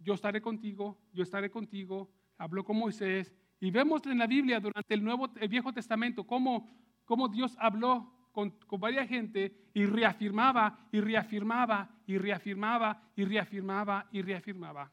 yo 0.00 0.14
estaré 0.14 0.42
contigo, 0.42 0.98
yo 1.12 1.22
estaré 1.22 1.48
contigo, 1.48 2.10
habló 2.38 2.64
con 2.64 2.76
Moisés. 2.76 3.32
Y 3.60 3.70
vemos 3.70 4.04
en 4.06 4.18
la 4.18 4.26
Biblia 4.26 4.60
durante 4.60 4.94
el, 4.94 5.02
Nuevo, 5.02 5.30
el 5.40 5.48
Viejo 5.48 5.72
Testamento 5.72 6.24
cómo, 6.24 6.68
cómo 7.04 7.28
Dios 7.28 7.56
habló 7.58 8.28
con, 8.32 8.50
con 8.66 8.80
varias 8.80 9.08
gente 9.08 9.54
y 9.72 9.86
reafirmaba 9.86 10.88
y 10.92 11.00
reafirmaba 11.00 11.90
y 12.06 12.18
reafirmaba 12.18 13.02
y 13.16 13.24
reafirmaba 13.24 14.08
y 14.12 14.22
reafirmaba. 14.22 14.92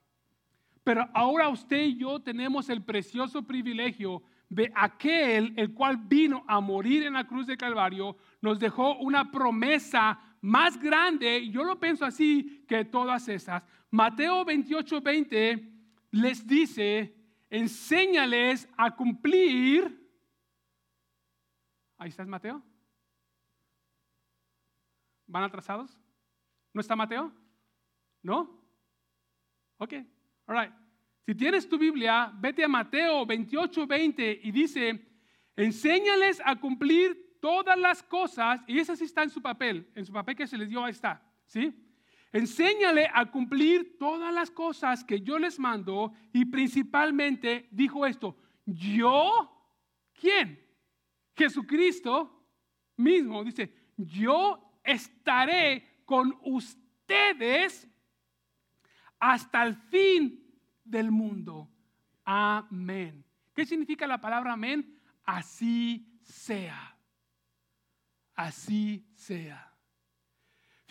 Pero 0.83 1.07
ahora 1.13 1.49
usted 1.49 1.83
y 1.83 1.97
yo 1.97 2.19
tenemos 2.19 2.69
el 2.69 2.83
precioso 2.83 3.43
privilegio 3.43 4.23
de 4.51 4.69
aquel 4.75 5.53
el 5.55 5.73
cual 5.73 5.95
vino 5.95 6.43
a 6.45 6.59
morir 6.59 7.03
en 7.03 7.13
la 7.13 7.25
cruz 7.25 7.47
de 7.47 7.55
Calvario, 7.55 8.17
nos 8.41 8.59
dejó 8.59 8.97
una 8.97 9.31
promesa 9.31 10.19
más 10.41 10.77
grande, 10.77 11.49
yo 11.49 11.63
lo 11.63 11.79
pienso 11.79 12.03
así, 12.03 12.65
que 12.67 12.83
todas 12.83 13.29
esas. 13.29 13.63
Mateo 13.91 14.43
28, 14.43 15.01
20 15.01 15.71
les 16.11 16.45
dice, 16.45 17.15
enséñales 17.51 18.67
a 18.77 18.95
cumplir. 18.95 19.99
Ahí 21.97 22.09
está 22.09 22.25
Mateo. 22.25 22.63
¿Van 25.27 25.43
atrasados? 25.43 25.95
¿No 26.73 26.81
está 26.81 26.95
Mateo? 26.95 27.31
¿No? 28.23 28.59
Ok, 29.77 29.93
all 30.47 30.59
right. 30.59 30.73
Si 31.25 31.35
tienes 31.35 31.69
tu 31.69 31.77
Biblia, 31.77 32.31
vete 32.35 32.63
a 32.63 32.67
Mateo 32.67 33.25
28, 33.25 33.85
20 33.85 34.39
y 34.43 34.51
dice, 34.51 35.07
enséñales 35.55 36.41
a 36.43 36.59
cumplir 36.59 37.37
todas 37.39 37.77
las 37.77 38.01
cosas, 38.03 38.61
y 38.67 38.79
esa 38.79 38.95
sí 38.95 39.03
está 39.03 39.23
en 39.23 39.29
su 39.29 39.41
papel, 39.41 39.91
en 39.95 40.05
su 40.05 40.13
papel 40.13 40.35
que 40.35 40.47
se 40.47 40.57
les 40.57 40.69
dio, 40.69 40.83
ahí 40.83 40.91
está, 40.91 41.21
¿sí? 41.45 41.73
Enséñale 42.33 43.09
a 43.13 43.29
cumplir 43.29 43.97
todas 43.97 44.33
las 44.33 44.49
cosas 44.49 45.03
que 45.03 45.21
yo 45.21 45.37
les 45.37 45.59
mando 45.59 46.13
y 46.31 46.45
principalmente 46.45 47.67
dijo 47.71 48.05
esto, 48.05 48.37
yo, 48.65 49.51
¿quién? 50.13 50.59
Jesucristo 51.35 52.47
mismo 52.95 53.43
dice, 53.43 53.73
yo 53.97 54.79
estaré 54.83 56.03
con 56.05 56.37
ustedes 56.43 57.87
hasta 59.19 59.63
el 59.63 59.75
fin 59.75 60.41
del 60.83 61.11
mundo. 61.11 61.69
Amén. 62.23 63.25
¿Qué 63.53 63.65
significa 63.65 64.07
la 64.07 64.21
palabra 64.21 64.53
amén? 64.53 64.99
Así 65.25 66.17
sea. 66.21 66.97
Así 68.35 69.05
sea. 69.15 69.70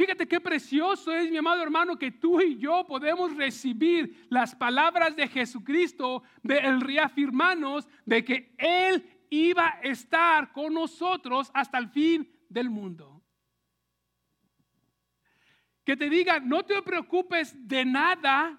Fíjate 0.01 0.27
qué 0.27 0.41
precioso 0.41 1.13
es, 1.13 1.31
mi 1.31 1.37
amado 1.37 1.63
hermano, 1.63 1.99
que 1.99 2.11
tú 2.11 2.41
y 2.41 2.57
yo 2.57 2.87
podemos 2.87 3.37
recibir 3.37 4.27
las 4.31 4.55
palabras 4.55 5.15
de 5.15 5.29
Jesucristo, 5.29 6.23
de 6.43 6.57
el 6.57 6.81
reafirmarnos 6.81 7.87
de 8.07 8.25
que 8.25 8.55
Él 8.57 9.27
iba 9.29 9.67
a 9.67 9.81
estar 9.81 10.53
con 10.53 10.73
nosotros 10.73 11.51
hasta 11.53 11.77
el 11.77 11.91
fin 11.91 12.27
del 12.49 12.71
mundo. 12.71 13.23
Que 15.85 15.99
te 15.99 16.09
diga, 16.09 16.41
no 16.41 16.65
te 16.65 16.81
preocupes 16.81 17.55
de 17.69 17.85
nada, 17.85 18.59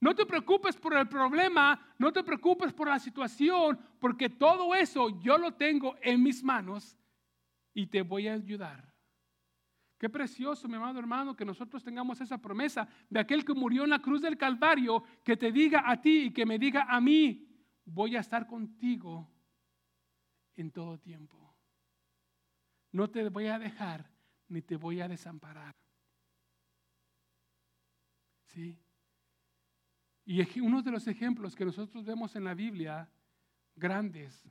no 0.00 0.14
te 0.14 0.24
preocupes 0.24 0.76
por 0.76 0.96
el 0.96 1.10
problema, 1.10 1.94
no 1.98 2.10
te 2.10 2.24
preocupes 2.24 2.72
por 2.72 2.88
la 2.88 2.98
situación, 2.98 3.78
porque 4.00 4.30
todo 4.30 4.74
eso 4.74 5.20
yo 5.20 5.36
lo 5.36 5.52
tengo 5.52 5.96
en 6.00 6.22
mis 6.22 6.42
manos 6.42 6.96
y 7.74 7.86
te 7.86 8.00
voy 8.00 8.28
a 8.28 8.32
ayudar. 8.32 8.89
Qué 10.00 10.08
precioso, 10.08 10.66
mi 10.66 10.76
amado 10.76 10.98
hermano, 10.98 11.36
que 11.36 11.44
nosotros 11.44 11.84
tengamos 11.84 12.18
esa 12.22 12.38
promesa 12.38 12.88
de 13.10 13.20
aquel 13.20 13.44
que 13.44 13.52
murió 13.52 13.84
en 13.84 13.90
la 13.90 13.98
cruz 13.98 14.22
del 14.22 14.38
Calvario, 14.38 15.04
que 15.22 15.36
te 15.36 15.52
diga 15.52 15.82
a 15.84 16.00
ti 16.00 16.22
y 16.22 16.32
que 16.32 16.46
me 16.46 16.58
diga 16.58 16.86
a 16.88 17.02
mí, 17.02 17.46
voy 17.84 18.16
a 18.16 18.20
estar 18.20 18.46
contigo 18.46 19.30
en 20.56 20.70
todo 20.70 20.98
tiempo. 20.98 21.54
No 22.92 23.10
te 23.10 23.28
voy 23.28 23.48
a 23.48 23.58
dejar 23.58 24.10
ni 24.48 24.62
te 24.62 24.76
voy 24.76 25.02
a 25.02 25.06
desamparar. 25.06 25.76
¿Sí? 28.46 28.78
Y 30.24 30.60
uno 30.60 30.80
de 30.80 30.92
los 30.92 31.06
ejemplos 31.08 31.54
que 31.54 31.66
nosotros 31.66 32.06
vemos 32.06 32.34
en 32.36 32.44
la 32.44 32.54
Biblia, 32.54 33.06
grandes, 33.76 34.48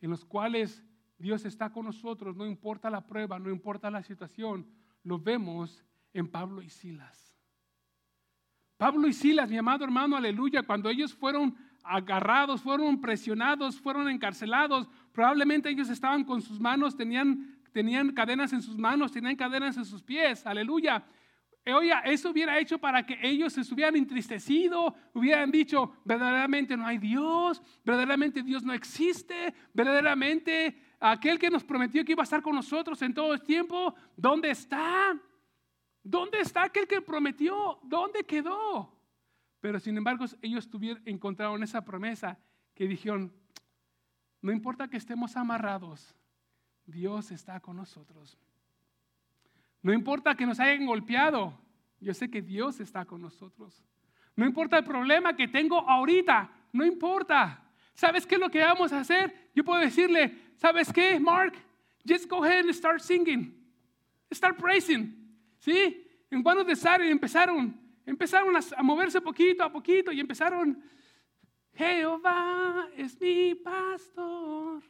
en 0.00 0.08
los 0.08 0.24
cuales 0.24 0.82
Dios 1.18 1.44
está 1.44 1.70
con 1.70 1.86
nosotros, 1.86 2.36
no 2.36 2.46
importa 2.46 2.90
la 2.90 3.06
prueba, 3.06 3.38
no 3.38 3.50
importa 3.50 3.90
la 3.90 4.02
situación, 4.02 4.66
lo 5.02 5.18
vemos 5.18 5.84
en 6.12 6.28
Pablo 6.28 6.62
y 6.62 6.68
Silas. 6.68 7.34
Pablo 8.76 9.06
y 9.06 9.12
Silas, 9.12 9.48
mi 9.48 9.56
amado 9.56 9.84
hermano, 9.84 10.16
aleluya, 10.16 10.62
cuando 10.62 10.90
ellos 10.90 11.14
fueron 11.14 11.56
agarrados, 11.84 12.62
fueron 12.62 13.00
presionados, 13.00 13.80
fueron 13.80 14.08
encarcelados, 14.08 14.88
probablemente 15.12 15.68
ellos 15.68 15.88
estaban 15.90 16.24
con 16.24 16.42
sus 16.42 16.58
manos, 16.58 16.96
tenían, 16.96 17.58
tenían 17.72 18.12
cadenas 18.12 18.52
en 18.52 18.62
sus 18.62 18.76
manos, 18.76 19.12
tenían 19.12 19.36
cadenas 19.36 19.76
en 19.76 19.84
sus 19.84 20.02
pies, 20.02 20.44
aleluya. 20.46 21.04
Eh, 21.64 21.72
oye, 21.72 21.92
eso 22.04 22.30
hubiera 22.30 22.58
hecho 22.58 22.78
para 22.78 23.06
que 23.06 23.18
ellos 23.22 23.52
se 23.52 23.60
hubieran 23.72 23.96
entristecido, 23.96 24.94
hubieran 25.14 25.50
dicho, 25.50 25.94
verdaderamente 26.04 26.76
no 26.76 26.86
hay 26.86 26.98
Dios, 26.98 27.62
verdaderamente 27.84 28.42
Dios 28.42 28.64
no 28.64 28.74
existe, 28.74 29.54
verdaderamente 29.72 30.76
aquel 31.12 31.38
que 31.38 31.50
nos 31.50 31.62
prometió 31.64 32.04
que 32.04 32.12
iba 32.12 32.22
a 32.22 32.24
estar 32.24 32.40
con 32.40 32.54
nosotros 32.54 33.00
en 33.02 33.12
todo 33.12 33.34
el 33.34 33.42
tiempo, 33.42 33.94
¿dónde 34.16 34.50
está? 34.50 35.18
¿Dónde 36.02 36.40
está 36.40 36.64
aquel 36.64 36.86
que 36.86 37.02
prometió? 37.02 37.78
¿Dónde 37.82 38.24
quedó? 38.24 38.90
Pero 39.60 39.78
sin 39.80 39.96
embargo, 39.96 40.24
ellos 40.40 40.68
tuvieron, 40.68 41.02
encontraron 41.04 41.62
esa 41.62 41.84
promesa 41.84 42.38
que 42.74 42.88
dijeron, 42.88 43.32
no 44.40 44.52
importa 44.52 44.88
que 44.88 44.96
estemos 44.96 45.36
amarrados, 45.36 46.14
Dios 46.86 47.30
está 47.30 47.60
con 47.60 47.76
nosotros. 47.76 48.38
No 49.82 49.92
importa 49.92 50.34
que 50.34 50.46
nos 50.46 50.60
hayan 50.60 50.86
golpeado, 50.86 51.58
yo 52.00 52.14
sé 52.14 52.30
que 52.30 52.42
Dios 52.42 52.80
está 52.80 53.04
con 53.04 53.20
nosotros. 53.20 53.84
No 54.36 54.46
importa 54.46 54.78
el 54.78 54.84
problema 54.84 55.36
que 55.36 55.48
tengo 55.48 55.80
ahorita, 55.88 56.50
no 56.72 56.84
importa. 56.84 57.63
¿Sabes 57.94 58.26
qué 58.26 58.34
es 58.34 58.40
lo 58.40 58.50
que 58.50 58.60
vamos 58.60 58.92
a 58.92 59.00
hacer? 59.00 59.50
Yo 59.54 59.64
puedo 59.64 59.80
decirle, 59.80 60.36
¿sabes 60.56 60.92
qué, 60.92 61.18
Mark? 61.20 61.54
Just 62.06 62.28
go 62.28 62.44
ahead 62.44 62.64
and 62.64 62.74
start 62.74 63.00
singing. 63.00 63.54
Start 64.32 64.58
praising. 64.58 65.14
¿Sí? 65.58 66.06
En 66.30 66.42
Buenos 66.42 66.66
de 66.66 67.10
empezaron, 67.10 67.80
empezaron 68.04 68.54
a 68.56 68.82
moverse 68.82 69.20
poquito 69.20 69.62
a 69.62 69.70
poquito 69.70 70.10
y 70.10 70.20
empezaron, 70.20 70.82
Jehová 71.72 72.88
es 72.96 73.18
mi 73.20 73.54
pastor. 73.54 74.82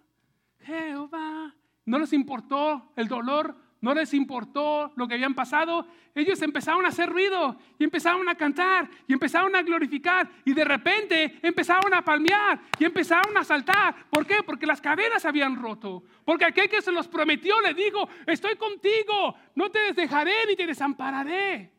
Jehová. 0.61 1.55
No 1.85 1.99
les 1.99 2.13
importó 2.15 2.93
el 2.97 3.07
dolor, 3.07 3.55
no 3.85 3.93
les 3.93 4.15
importó 4.15 4.95
lo 4.97 5.07
que 5.07 5.13
habían 5.13 5.35
pasado, 5.35 5.87
ellos 6.15 6.41
empezaron 6.41 6.87
a 6.87 6.89
hacer 6.89 7.11
ruido 7.11 7.59
y 7.79 7.85
empezaron 7.85 8.27
a 8.31 8.35
cantar 8.35 8.89
y 9.07 9.13
empezaron 9.13 9.55
a 9.55 9.61
glorificar 9.61 10.27
y 10.43 10.55
de 10.55 10.65
repente 10.65 11.39
empezaron 11.43 11.93
a 11.93 12.03
palmear 12.03 12.63
y 12.79 12.87
empezaron 12.87 13.37
a 13.37 13.45
saltar. 13.45 14.09
¿Por 14.09 14.27
qué? 14.27 14.43
Porque 14.43 14.65
las 14.65 14.81
cadenas 14.81 15.27
habían 15.27 15.61
roto. 15.61 16.03
Porque 16.25 16.47
aquel 16.47 16.71
que 16.71 16.81
se 16.81 16.93
los 16.93 17.07
prometió 17.09 17.61
le 17.61 17.75
dijo, 17.75 18.09
estoy 18.27 18.57
contigo, 18.57 19.37
no 19.55 19.71
te 19.71 19.93
dejaré 19.93 20.47
ni 20.49 20.57
te 20.57 20.67
desampararé. 20.67 21.71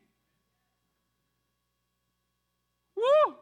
¡Uh! 2.93 3.33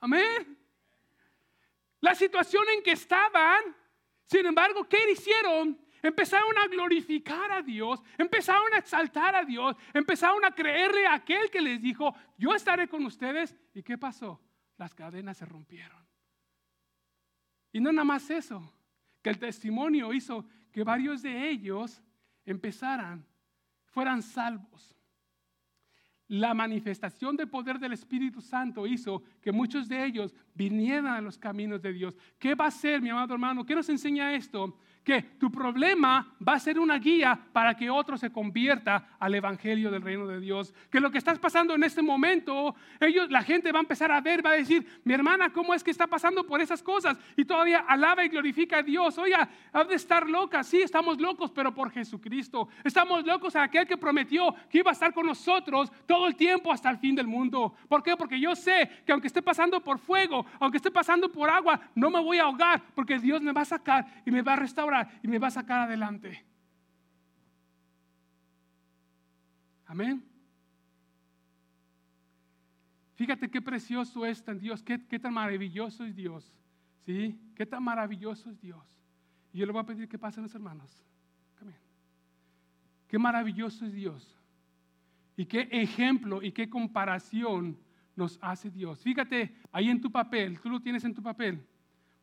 Amén. 0.00 0.58
La 2.00 2.14
situación 2.14 2.64
en 2.76 2.82
que 2.82 2.92
estaban 2.92 3.81
sin 4.32 4.46
embargo, 4.46 4.88
¿qué 4.88 4.98
hicieron? 5.12 5.78
Empezaron 6.02 6.56
a 6.58 6.66
glorificar 6.66 7.52
a 7.52 7.62
Dios, 7.62 8.02
empezaron 8.16 8.72
a 8.74 8.78
exaltar 8.78 9.36
a 9.36 9.44
Dios, 9.44 9.76
empezaron 9.92 10.42
a 10.44 10.50
creerle 10.50 11.06
a 11.06 11.14
aquel 11.14 11.50
que 11.50 11.60
les 11.60 11.80
dijo, 11.80 12.14
yo 12.38 12.54
estaré 12.54 12.88
con 12.88 13.04
ustedes. 13.04 13.54
¿Y 13.74 13.82
qué 13.82 13.98
pasó? 13.98 14.40
Las 14.78 14.94
cadenas 14.94 15.36
se 15.36 15.44
rompieron. 15.44 16.02
Y 17.72 17.80
no 17.80 17.92
nada 17.92 18.04
más 18.04 18.30
eso, 18.30 18.72
que 19.22 19.30
el 19.30 19.38
testimonio 19.38 20.12
hizo 20.12 20.46
que 20.72 20.82
varios 20.82 21.22
de 21.22 21.50
ellos 21.50 22.02
empezaran, 22.44 23.24
fueran 23.84 24.22
salvos 24.22 24.96
la 26.32 26.54
manifestación 26.54 27.36
del 27.36 27.50
poder 27.50 27.78
del 27.78 27.92
Espíritu 27.92 28.40
Santo 28.40 28.86
hizo 28.86 29.22
que 29.42 29.52
muchos 29.52 29.86
de 29.86 30.02
ellos 30.02 30.34
vinieran 30.54 31.08
a 31.08 31.20
los 31.20 31.36
caminos 31.36 31.82
de 31.82 31.92
Dios. 31.92 32.16
¿Qué 32.38 32.54
va 32.54 32.68
a 32.68 32.70
ser, 32.70 33.02
mi 33.02 33.10
amado 33.10 33.34
hermano? 33.34 33.66
¿Qué 33.66 33.74
nos 33.74 33.90
enseña 33.90 34.34
esto? 34.34 34.74
Que 35.04 35.22
tu 35.22 35.50
problema 35.50 36.34
va 36.46 36.54
a 36.54 36.60
ser 36.60 36.78
una 36.78 36.98
guía 36.98 37.38
para 37.52 37.74
que 37.74 37.90
otro 37.90 38.16
se 38.16 38.30
convierta 38.30 39.16
al 39.18 39.34
evangelio 39.34 39.90
del 39.90 40.02
reino 40.02 40.26
de 40.26 40.40
Dios. 40.40 40.72
Que 40.90 41.00
lo 41.00 41.10
que 41.10 41.18
estás 41.18 41.38
pasando 41.38 41.74
en 41.74 41.82
este 41.82 42.02
momento, 42.02 42.74
ellos, 43.00 43.30
la 43.30 43.42
gente 43.42 43.72
va 43.72 43.80
a 43.80 43.82
empezar 43.82 44.12
a 44.12 44.20
ver, 44.20 44.44
va 44.44 44.50
a 44.50 44.54
decir, 44.54 44.86
mi 45.04 45.14
hermana, 45.14 45.50
¿cómo 45.50 45.74
es 45.74 45.82
que 45.82 45.90
está 45.90 46.06
pasando 46.06 46.46
por 46.46 46.60
esas 46.60 46.82
cosas? 46.82 47.18
Y 47.36 47.44
todavía 47.44 47.80
alaba 47.80 48.24
y 48.24 48.28
glorifica 48.28 48.78
a 48.78 48.82
Dios. 48.82 49.18
Oiga, 49.18 49.48
ha 49.72 49.84
de 49.84 49.94
estar 49.94 50.28
loca. 50.28 50.62
Sí, 50.62 50.80
estamos 50.80 51.20
locos, 51.20 51.50
pero 51.50 51.74
por 51.74 51.90
Jesucristo. 51.90 52.68
Estamos 52.84 53.26
locos 53.26 53.56
a 53.56 53.64
aquel 53.64 53.86
que 53.86 53.96
prometió 53.96 54.54
que 54.70 54.78
iba 54.78 54.90
a 54.90 54.94
estar 54.94 55.12
con 55.12 55.26
nosotros 55.26 55.90
todo 56.06 56.28
el 56.28 56.36
tiempo 56.36 56.72
hasta 56.72 56.90
el 56.90 56.98
fin 56.98 57.16
del 57.16 57.26
mundo. 57.26 57.74
¿Por 57.88 58.02
qué? 58.02 58.16
Porque 58.16 58.38
yo 58.38 58.54
sé 58.54 58.88
que 59.04 59.12
aunque 59.12 59.26
esté 59.26 59.42
pasando 59.42 59.80
por 59.80 59.98
fuego, 59.98 60.46
aunque 60.60 60.76
esté 60.76 60.90
pasando 60.90 61.30
por 61.30 61.50
agua, 61.50 61.80
no 61.94 62.08
me 62.08 62.20
voy 62.20 62.38
a 62.38 62.44
ahogar, 62.44 62.82
porque 62.94 63.18
Dios 63.18 63.42
me 63.42 63.52
va 63.52 63.62
a 63.62 63.64
sacar 63.64 64.06
y 64.24 64.30
me 64.30 64.42
va 64.42 64.52
a 64.52 64.56
restaurar 64.56 64.91
y 65.22 65.28
me 65.28 65.38
va 65.38 65.48
a 65.48 65.52
sacar 65.52 65.80
adelante. 65.80 66.44
Amén. 69.86 70.24
Fíjate 73.14 73.50
qué 73.50 73.60
precioso 73.60 74.24
es 74.26 74.42
tan 74.42 74.58
Dios, 74.58 74.82
qué, 74.82 74.98
tan 74.98 75.34
maravilloso 75.34 76.04
es 76.04 76.14
Dios. 76.14 76.52
¿Sí? 77.04 77.38
Qué 77.54 77.66
tan 77.66 77.82
maravilloso 77.82 78.50
es 78.50 78.60
Dios. 78.60 78.86
Y 79.52 79.58
yo 79.58 79.66
le 79.66 79.72
voy 79.72 79.82
a 79.82 79.86
pedir 79.86 80.08
que 80.08 80.18
pasen 80.18 80.44
los 80.44 80.54
hermanos. 80.54 81.04
Qué 83.12 83.18
maravilloso 83.18 83.84
es 83.84 83.92
Dios. 83.92 84.40
Y 85.36 85.44
qué 85.44 85.68
ejemplo 85.70 86.42
y 86.42 86.50
qué 86.50 86.70
comparación 86.70 87.78
nos 88.16 88.38
hace 88.40 88.70
Dios. 88.70 89.02
Fíjate 89.02 89.54
ahí 89.70 89.90
en 89.90 90.00
tu 90.00 90.10
papel, 90.10 90.58
tú 90.58 90.70
lo 90.70 90.80
tienes 90.80 91.04
en 91.04 91.12
tu 91.12 91.22
papel. 91.22 91.62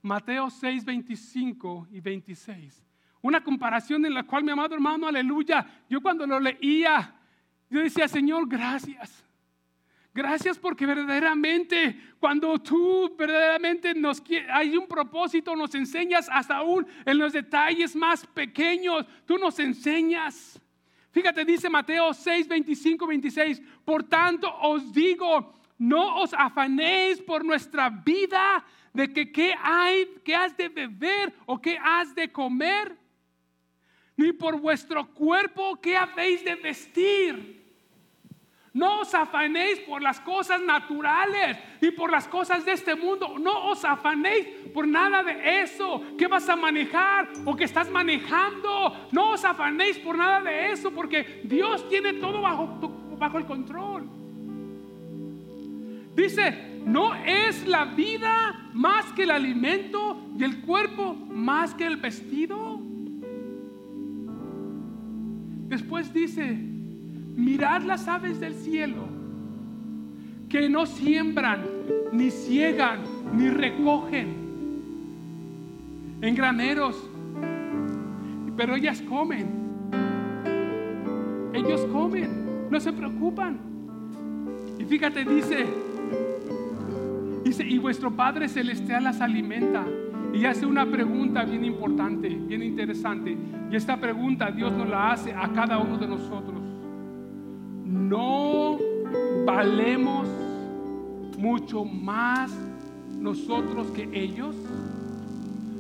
Mateo 0.02 0.50
6, 0.50 0.86
25 0.86 1.88
y 1.92 2.00
26. 2.00 2.84
Una 3.22 3.44
comparación 3.44 4.06
en 4.06 4.14
la 4.14 4.24
cual, 4.24 4.44
mi 4.44 4.52
amado 4.52 4.76
hermano, 4.76 5.08
aleluya, 5.08 5.66
yo 5.90 6.02
cuando 6.02 6.26
lo 6.26 6.40
leía, 6.40 7.14
yo 7.70 7.82
decía, 7.82 8.08
Señor, 8.08 8.48
gracias. 8.48 9.26
Gracias 10.14 10.58
porque 10.58 10.86
verdaderamente 10.86 11.98
cuando 12.20 12.58
tú 12.60 13.16
verdaderamente 13.18 13.94
nos 13.94 14.24
hay 14.52 14.76
un 14.76 14.88
propósito, 14.88 15.56
nos 15.56 15.76
enseñas 15.76 16.28
hasta 16.32 16.58
aún 16.58 16.88
en 17.06 17.18
los 17.18 17.32
detalles 17.32 17.96
más 17.96 18.26
pequeños, 18.26 19.06
tú 19.26 19.38
nos 19.38 19.60
enseñas. 19.60 20.60
Fíjate, 21.12 21.46
dice 21.46 21.70
Mateo 21.70 22.14
6, 22.14 22.48
25, 22.48 23.08
26, 23.08 23.62
por 23.86 24.04
tanto 24.04 24.52
os 24.62 24.92
digo, 24.92 25.54
no 25.78 26.18
os 26.18 26.34
afanéis 26.34 27.22
por 27.22 27.46
nuestra 27.46 27.90
vida 27.90 28.66
de 28.94 29.12
que 29.14 29.32
qué 29.32 29.54
hay, 29.62 30.08
qué 30.24 30.36
has 30.36 30.56
de 30.56 30.70
beber 30.70 31.34
o 31.46 31.60
qué 31.60 31.78
has 31.82 32.14
de 32.16 32.32
comer, 32.32 32.96
ni 34.18 34.34
por 34.34 34.60
vuestro 34.60 35.08
cuerpo 35.14 35.80
qué 35.82 35.96
habéis 35.96 36.44
de 36.44 36.56
vestir. 36.56 37.60
No 38.74 39.02
os 39.02 39.14
afanéis 39.16 39.80
por 39.80 40.02
las 40.02 40.20
cosas 40.22 40.62
naturales 40.62 41.58
y 41.82 41.92
por 41.92 42.12
las 42.12 42.28
cosas 42.28 42.64
de 42.66 42.74
este 42.74 42.96
mundo. 42.96 43.40
No 43.40 43.72
os 43.72 43.84
afanéis 43.84 44.46
por 44.74 44.88
nada 44.88 45.24
de 45.24 45.62
eso. 45.62 46.04
¿Qué 46.18 46.28
vas 46.28 46.48
a 46.50 46.56
manejar 46.56 47.30
o 47.46 47.56
que 47.56 47.64
estás 47.64 47.90
manejando? 47.90 49.10
No 49.12 49.32
os 49.32 49.44
afanéis 49.44 49.98
por 49.98 50.18
nada 50.18 50.42
de 50.42 50.72
eso 50.72 50.92
porque 50.92 51.42
Dios 51.44 51.88
tiene 51.90 52.14
todo 52.14 52.42
bajo, 52.42 52.68
bajo 53.18 53.38
el 53.40 53.46
control. 53.46 54.08
Dice, 56.16 56.69
no 56.86 57.16
es 57.16 57.68
la 57.68 57.86
vida 57.86 58.70
más 58.74 59.06
que 59.14 59.24
el 59.24 59.32
alimento 59.32 60.18
y 60.38 60.44
el 60.44 60.62
cuerpo 60.62 61.14
más 61.14 61.74
que 61.74 61.86
el 61.86 61.98
vestido. 61.98 62.80
Después 65.68 66.14
dice, 66.14 66.58
mirad 67.36 67.84
las 67.84 68.08
aves 68.08 68.40
del 68.40 68.56
cielo, 68.56 69.08
que 70.50 70.68
no 70.68 70.86
siembran, 70.86 71.64
ni 72.12 72.32
ciegan, 72.32 73.00
ni 73.34 73.50
recogen 73.50 74.50
en 76.22 76.36
graneros, 76.36 76.96
pero 78.58 78.76
ellas 78.76 79.02
comen. 79.02 79.60
Ellos 81.54 81.82
comen, 81.92 82.70
no 82.70 82.80
se 82.80 82.92
preocupan. 82.94 83.58
Y 84.78 84.86
fíjate, 84.86 85.26
dice, 85.26 85.66
Dice, 87.44 87.64
y 87.66 87.78
vuestro 87.78 88.12
Padre 88.12 88.48
Celestial 88.48 89.04
las 89.06 89.22
alimenta. 89.22 89.86
Y 90.34 90.46
hace 90.46 90.66
una 90.66 90.86
pregunta 90.86 91.44
bien 91.44 91.66
importante, 91.66 92.30
bien 92.30 92.62
interesante. 92.62 93.36
Y 93.72 93.76
esta 93.76 94.00
pregunta 94.00 94.52
Dios 94.52 94.72
nos 94.72 94.88
la 94.88 95.12
hace 95.12 95.34
a 95.34 95.52
cada 95.54 95.80
uno 95.80 95.98
de 95.98 96.08
nosotros. 96.08 96.62
¿No 97.86 98.78
valemos 99.46 100.28
mucho 101.38 101.84
más 101.84 102.52
nosotros 103.18 103.88
que 103.88 104.08
ellos? 104.14 104.56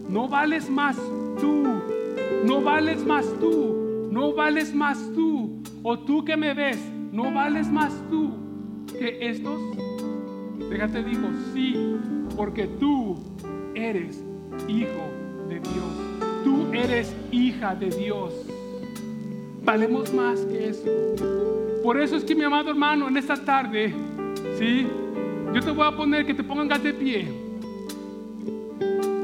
¿No 0.09 0.27
vales 0.27 0.69
más 0.69 0.97
tú? 1.39 1.67
¿No 2.43 2.61
vales 2.61 3.05
más 3.05 3.25
tú? 3.39 4.07
¿No 4.11 4.33
vales 4.33 4.73
más 4.73 4.97
tú? 5.13 5.61
¿O 5.83 5.99
tú 5.99 6.25
que 6.25 6.35
me 6.35 6.55
ves? 6.55 6.79
¿No 7.11 7.31
vales 7.31 7.67
más 7.69 7.93
tú 8.09 8.31
que 8.97 9.29
estos? 9.29 9.59
Déjate 10.69 11.03
digo, 11.03 11.27
sí, 11.53 11.97
porque 12.35 12.67
tú 12.67 13.17
eres 13.73 14.23
hijo 14.67 15.09
de 15.47 15.59
Dios. 15.59 16.43
Tú 16.43 16.71
eres 16.73 17.15
hija 17.31 17.75
de 17.75 17.89
Dios. 17.89 18.33
Valemos 19.63 20.13
más 20.13 20.39
que 20.41 20.69
eso. 20.69 20.89
Por 21.83 21.99
eso 21.99 22.15
es 22.15 22.23
que 22.23 22.35
mi 22.35 22.43
amado 22.43 22.69
hermano, 22.69 23.07
en 23.07 23.17
esta 23.17 23.35
tarde, 23.35 23.93
¿sí? 24.57 24.87
Yo 25.53 25.61
te 25.61 25.71
voy 25.71 25.87
a 25.87 25.95
poner 25.95 26.25
que 26.25 26.33
te 26.33 26.43
pongas 26.43 26.83
de 26.83 26.93
pie. 26.93 27.27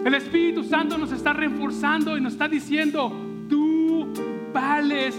El 0.05 0.13
Espíritu 0.13 0.63
Santo 0.63 0.97
nos 0.97 1.11
está 1.11 1.33
reforzando 1.33 2.17
y 2.17 2.21
nos 2.21 2.33
está 2.33 2.47
diciendo, 2.47 3.11
tú 3.49 4.07
vales 4.53 5.15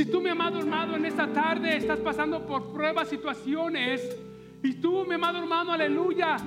si 0.00 0.06
tú, 0.06 0.22
mi 0.22 0.30
amado 0.30 0.58
hermano, 0.58 0.96
en 0.96 1.04
esta 1.04 1.26
tarde 1.26 1.76
estás 1.76 1.98
pasando 1.98 2.46
por 2.46 2.72
pruebas, 2.72 3.06
situaciones, 3.10 4.00
y 4.62 4.72
tú, 4.80 5.04
mi 5.04 5.16
amado 5.16 5.36
hermano, 5.36 5.72
aleluya, 5.72 6.38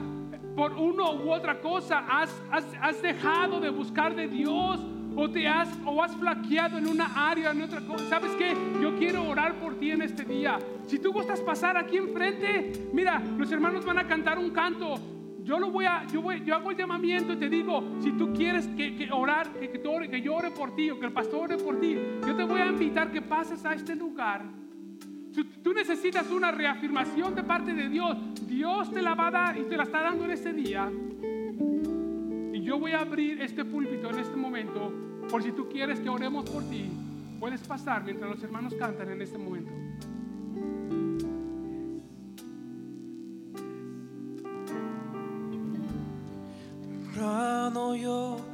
por 0.56 0.74
uno 0.74 1.14
u 1.14 1.32
otra 1.32 1.62
cosa, 1.62 2.00
has, 2.00 2.32
has, 2.50 3.00
dejado 3.04 3.60
de 3.60 3.70
buscar 3.70 4.16
de 4.16 4.28
Dios 4.28 4.80
o 5.16 5.30
te 5.30 5.48
has 5.48 5.70
o 5.86 6.02
has 6.02 6.16
flaqueado 6.16 6.80
en 6.80 6.88
una 6.88 7.30
área, 7.30 7.52
en 7.52 7.62
otra 7.62 7.82
cosa. 7.82 8.10
¿Sabes 8.10 8.32
qué? 8.40 8.56
Yo 8.82 8.98
quiero 8.98 9.30
orar 9.30 9.54
por 9.60 9.76
ti 9.76 9.92
en 9.92 10.02
este 10.02 10.24
día. 10.24 10.58
Si 10.88 10.98
tú 10.98 11.14
gustas 11.14 11.40
pasar 11.40 11.78
aquí 11.78 11.98
enfrente, 11.98 12.90
mira, 12.92 13.22
los 13.38 13.52
hermanos 13.52 13.86
van 13.86 14.00
a 14.00 14.08
cantar 14.08 14.40
un 14.40 14.50
canto 14.50 14.96
yo 15.44 15.60
lo 15.60 15.72
voy 15.72 15.86
a, 15.86 16.06
yo 16.08 16.22
voy, 16.22 16.44
yo 16.46 16.56
hago 16.56 16.72
el 16.72 16.78
llamamiento 16.78 17.34
y 17.34 17.36
te 17.36 17.50
digo, 17.50 17.84
si 18.02 18.12
tú 18.14 18.34
quieres 18.34 18.68
que, 18.68 19.10
orar, 19.12 19.52
que, 19.54 19.70
que, 19.70 20.10
que 20.10 20.22
yo 20.22 20.36
ore 20.36 20.52
por 20.52 20.74
ti 20.76 20.90
o 20.90 21.00
que 21.00 21.06
el 21.06 21.12
pastor 21.12 21.52
ore 21.52 21.58
por 21.58 21.80
ti, 21.80 21.98
yo 22.26 22.36
te 22.36 22.44
voy 22.44 22.62
a 22.62 22.68
invitar 22.68 23.12
que 23.12 23.22
pases 23.22 23.66
a 23.66 23.74
este 23.74 23.96
lugar. 23.96 24.44
Si 25.32 25.44
tú 25.44 25.74
necesitas 25.74 26.30
una 26.30 26.52
reafirmación 26.52 27.36
de 27.36 27.44
parte 27.44 27.74
de 27.74 27.90
Dios, 27.90 28.18
Dios 28.48 28.92
te 28.92 29.02
la 29.02 29.16
va 29.16 29.28
a 29.28 29.32
dar 29.32 29.58
y 29.58 29.64
te 29.64 29.76
la 29.76 29.84
está 29.84 30.02
dando 30.02 30.26
en 30.26 30.32
este 30.32 30.54
día. 30.54 30.90
Y 32.54 32.62
yo 32.62 32.80
voy 32.80 32.92
a 32.92 33.00
abrir 33.00 33.42
este 33.42 33.66
púlpito 33.66 34.10
en 34.12 34.20
este 34.20 34.36
momento, 34.36 34.94
por 35.30 35.44
si 35.44 35.52
tú 35.52 35.68
quieres 35.68 36.00
que 36.00 36.08
oremos 36.08 36.50
por 36.50 36.64
ti, 36.70 36.90
puedes 37.40 37.62
pasar 37.68 38.04
mientras 38.06 38.30
los 38.30 38.44
hermanos 38.44 38.76
cantan 38.76 39.10
en 39.10 39.22
este 39.22 39.38
momento. 39.38 39.72
Yo 47.96 48.53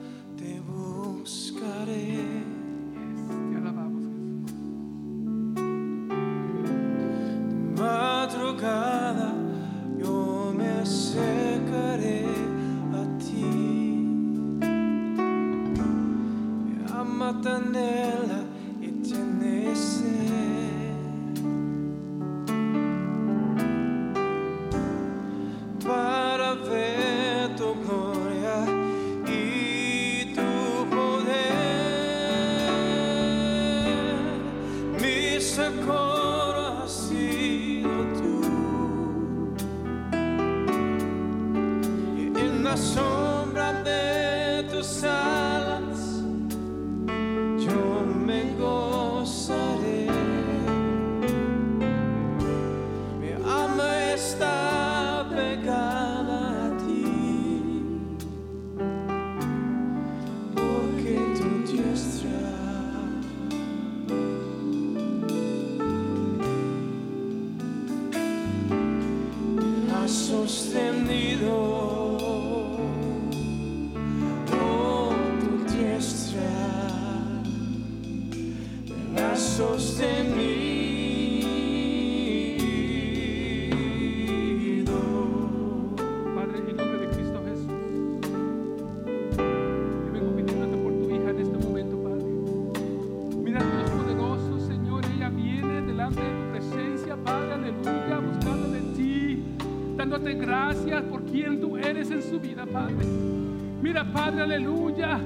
Padre, 104.11 104.43
aleluya. 104.43 105.19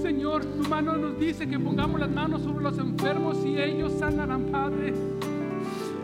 Señor, 0.00 0.44
tu 0.44 0.68
mano 0.68 0.96
nos 0.96 1.18
dice 1.18 1.48
que 1.48 1.58
pongamos 1.58 2.00
las 2.00 2.10
manos 2.10 2.42
sobre 2.42 2.64
los 2.64 2.78
enfermos 2.78 3.44
y 3.44 3.58
ellos 3.58 3.92
sanarán, 3.98 4.46
Padre. 4.46 4.94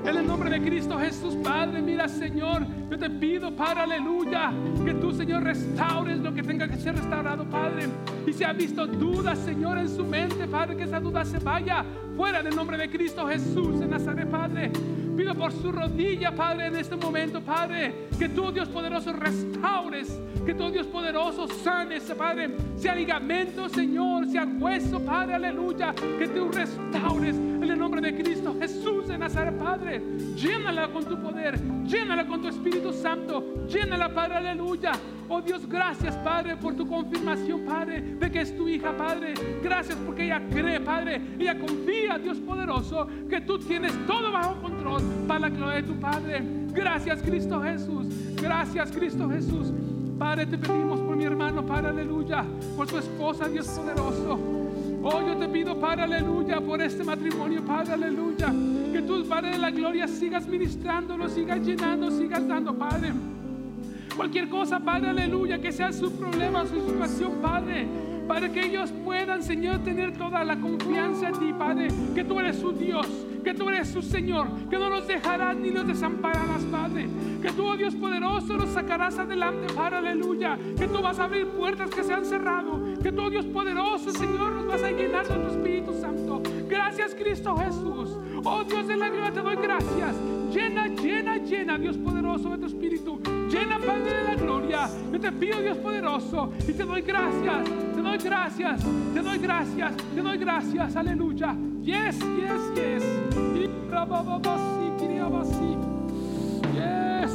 En 0.05 0.17
el 0.17 0.27
nombre 0.27 0.51
de 0.51 0.61
Cristo 0.63 0.99
Jesús, 0.99 1.35
Padre, 1.43 1.83
mira, 1.83 2.07
Señor, 2.09 2.65
yo 2.89 2.97
te 2.97 3.11
pido, 3.11 3.51
Padre, 3.57 3.81
aleluya, 3.81 4.53
que 4.85 4.95
tú, 4.95 5.13
Señor, 5.13 5.43
restaures 5.43 6.19
lo 6.19 6.33
que 6.33 6.43
tenga 6.43 6.69
que 6.69 6.77
ser 6.77 6.95
restaurado, 6.95 7.45
Padre. 7.45 7.89
Y 8.27 8.33
si 8.33 8.45
ha 8.45 8.53
visto 8.53 8.87
dudas, 8.87 9.39
Señor, 9.39 9.79
en 9.79 9.89
su 9.89 10.05
mente, 10.05 10.47
Padre, 10.47 10.77
que 10.77 10.85
esa 10.85 11.01
duda 11.01 11.25
se 11.25 11.41
vaya 11.41 11.85
fuera 12.17 12.43
del 12.43 12.55
nombre 12.55 12.79
de 12.79 12.89
Cristo 12.89 13.27
Jesús 13.27 13.81
en 13.81 13.91
Nazaret, 13.91 14.31
Padre. 14.31 14.71
Pido 15.17 15.35
por 15.35 15.51
su 15.51 15.73
rodilla, 15.73 16.33
Padre, 16.33 16.67
en 16.67 16.77
este 16.77 16.95
momento, 16.95 17.41
Padre, 17.41 18.09
que 18.17 18.29
tú, 18.29 18.53
Dios 18.53 18.69
poderoso, 18.69 19.13
restaures, 19.13 20.21
que 20.47 20.55
tú, 20.55 20.71
Dios 20.71 20.87
poderoso, 20.87 21.49
sanes, 21.49 22.05
Padre, 22.17 22.57
sea 22.77 22.95
ligamento, 22.95 23.69
Señor, 23.69 24.29
sea 24.29 24.45
hueso, 24.45 25.05
Padre, 25.05 25.35
aleluya, 25.35 25.93
que 25.93 26.29
tú 26.29 26.49
restaures 26.53 27.35
en 27.37 27.65
el 27.65 27.77
nombre 27.77 28.01
de 28.01 28.17
Cristo 28.17 28.55
Jesús 28.59 29.09
de 29.09 29.19
Nazaret, 29.19 29.59
Padre. 29.59 30.01
Llénala 30.37 30.87
con 30.89 31.05
tu 31.05 31.21
poder, 31.21 31.59
llénala 31.85 32.25
con 32.29 32.41
tu 32.41 32.49
Espíritu 32.49 32.93
Santo, 32.93 33.67
llénala, 33.67 34.15
Padre, 34.15 34.37
aleluya. 34.37 34.93
Oh 35.29 35.43
Dios, 35.43 35.69
gracias, 35.69 36.17
Padre, 36.19 36.57
por 36.57 36.77
tu 36.77 36.87
confirmación, 36.87 37.65
Padre, 37.65 38.01
de 38.01 38.31
que 38.31 38.43
es 38.43 38.57
tu 38.57 38.69
hija, 38.69 38.97
Padre. 38.97 39.35
Gracias 39.61 39.99
porque 40.07 40.27
ella 40.27 40.41
cree, 40.49 40.79
Padre. 40.79 41.21
Ella 41.41 41.59
confía, 41.59 42.19
Dios 42.19 42.39
poderoso, 42.39 43.09
que 43.29 43.41
tú 43.41 43.59
tienes 43.59 43.93
todo 44.07 44.31
bajo 44.31 44.63
control 44.63 45.03
para 45.27 45.41
la 45.41 45.49
gloria 45.49 45.77
de 45.77 45.83
tu 45.83 45.99
Padre. 45.99 46.41
Gracias, 46.71 47.21
Cristo 47.21 47.61
Jesús. 47.61 48.07
Gracias, 48.41 48.93
Cristo 48.93 49.29
Jesús. 49.29 49.73
Padre, 50.19 50.47
te 50.47 50.57
pedimos 50.57 51.01
por 51.01 51.15
mi 51.15 51.25
hermano, 51.25 51.65
Padre, 51.65 51.89
aleluya. 51.89 52.45
Por 52.77 52.87
tu 52.87 52.97
esposa, 52.99 53.49
Dios 53.49 53.69
poderoso. 53.69 54.39
Oh, 55.03 55.21
yo 55.21 55.37
te 55.37 55.47
pido, 55.49 55.79
Padre, 55.79 56.05
aleluya, 56.05 56.61
por 56.61 56.81
este 56.81 57.05
matrimonio, 57.05 57.63
Padre, 57.63 57.93
aleluya. 57.93 58.53
Que 58.93 59.03
tú, 59.03 59.25
Padre 59.29 59.51
de 59.53 59.59
la 59.59 59.71
gloria, 59.71 60.09
sigas 60.09 60.49
ministrándolo, 60.49 61.29
sigas 61.29 61.61
llenando, 61.61 62.11
sigas 62.11 62.47
dando, 62.49 62.75
Padre. 62.75 63.13
Cualquier 64.17 64.49
cosa, 64.49 64.81
Padre, 64.81 65.11
aleluya, 65.11 65.61
que 65.61 65.71
sea 65.71 65.93
su 65.93 66.11
problema, 66.13 66.65
su 66.65 66.81
situación, 66.81 67.33
Padre. 67.43 67.87
Para 68.27 68.51
que 68.51 68.67
ellos 68.67 68.91
puedan, 69.05 69.43
Señor, 69.43 69.81
tener 69.85 70.17
toda 70.17 70.43
la 70.43 70.57
confianza 70.57 71.29
en 71.29 71.39
ti, 71.39 71.53
Padre. 71.53 71.89
Que 72.15 72.25
tú 72.25 72.41
eres 72.41 72.57
su 72.57 72.73
Dios, 72.73 73.07
que 73.47 73.55
tú 73.55 73.69
eres 73.69 73.87
su 73.87 74.03
Señor, 74.03 74.49
que 74.69 74.77
no 74.77 74.91
los 74.91 75.07
dejarás 75.07 75.57
ni 75.57 75.71
los 75.71 75.87
desampararás, 75.87 76.65
Padre. 76.65 77.07
Que 77.41 77.53
tú, 77.53 77.65
oh 77.65 77.77
Dios 77.77 77.95
poderoso, 77.95 78.57
los 78.57 78.71
sacarás 78.71 79.21
adelante, 79.21 79.73
Padre, 79.73 79.99
aleluya. 79.99 80.59
Que 80.77 80.89
tú 80.89 81.01
vas 81.01 81.21
a 81.21 81.25
abrir 81.27 81.47
puertas 81.47 81.89
que 81.91 82.03
se 82.03 82.13
han 82.13 82.25
cerrado. 82.25 82.81
Que 83.01 83.13
tú, 83.13 83.23
oh 83.23 83.31
Dios 83.31 83.47
poderoso, 83.47 84.11
Señor, 84.11 84.51
nos 84.51 84.67
vas 84.67 84.83
a 84.83 84.91
llenar 84.91 85.29
de 85.29 85.37
tu 85.37 85.47
Espíritu 85.47 85.95
Santo. 85.95 86.43
Gracias, 86.69 87.15
Cristo 87.15 87.57
Jesús. 87.57 88.19
Oh 88.43 88.65
Dios 88.65 88.89
de 88.89 88.97
la 88.97 89.11
gloria, 89.11 89.31
te 89.33 89.41
doy 89.41 89.57
gracias. 89.63 90.17
Llena, 90.53 90.89
llena, 90.89 91.37
llena, 91.37 91.79
Dios 91.79 91.97
poderoso 91.99 92.51
de 92.51 92.59
tu 92.59 92.67
Espíritu. 92.67 93.21
Llena, 93.49 93.79
Padre 93.79 94.13
de 94.13 94.25
la 94.25 94.35
gloria. 94.35 94.91
Yo 95.13 95.21
te 95.21 95.31
pido, 95.31 95.61
Dios 95.61 95.79
poderoso, 95.79 96.53
y 96.67 96.73
te 96.73 96.83
doy 96.83 97.03
gracias. 97.03 97.65
Te 97.95 98.03
doy 98.03 98.19
gracias, 98.19 98.85
te 99.15 99.23
doy 99.23 99.39
gracias, 99.39 99.97
te 99.97 100.21
doy 100.21 100.37
gracias. 100.37 100.97
Aleluya. 100.97 101.57
Yes, 101.87 102.17
yes, 102.21 102.63
yes. 102.77 103.05
Yes. 106.75 107.33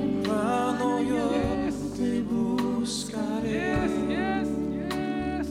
Temprano 0.00 1.00
yo 1.00 1.30
Yes. 1.32 1.76
te 1.96 2.22
buscaré. 2.22 3.50
Yes, 3.50 3.92
yes, 4.08 4.48
yes. 4.72 5.48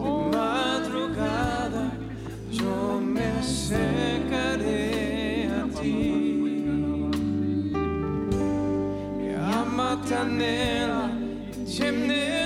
Oh, 0.00 0.30
Madrugada 0.32 1.92
yo 2.50 3.00
me 3.00 3.26
acercaré 3.40 4.80
a 5.50 5.64
ti. 5.80 6.04
Mi 9.18 9.28
alma 9.34 10.00
te 10.08 10.14
anhela, 10.14 11.10
tiene 11.66 12.44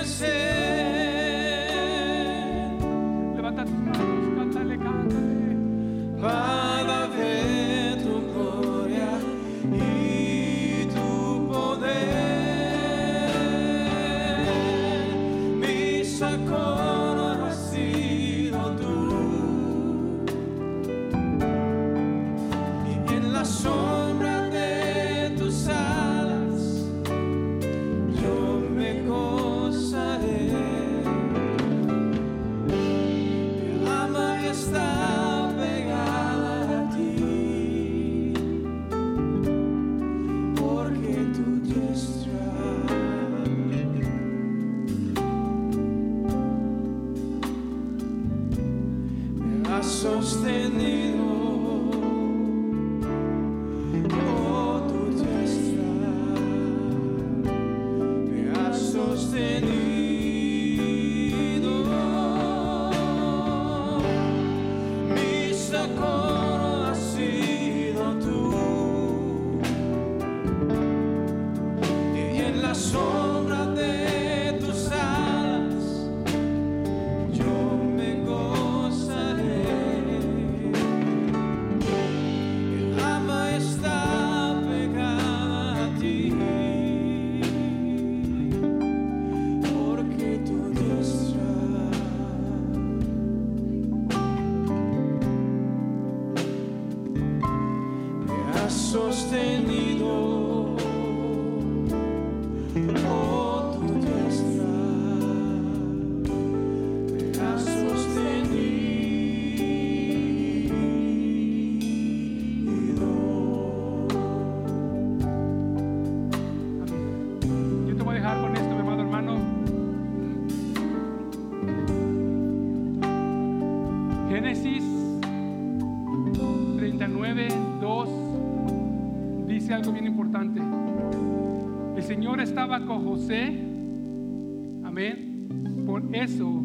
Amén. 134.83 135.83
Por 135.85 136.03
eso 136.13 136.63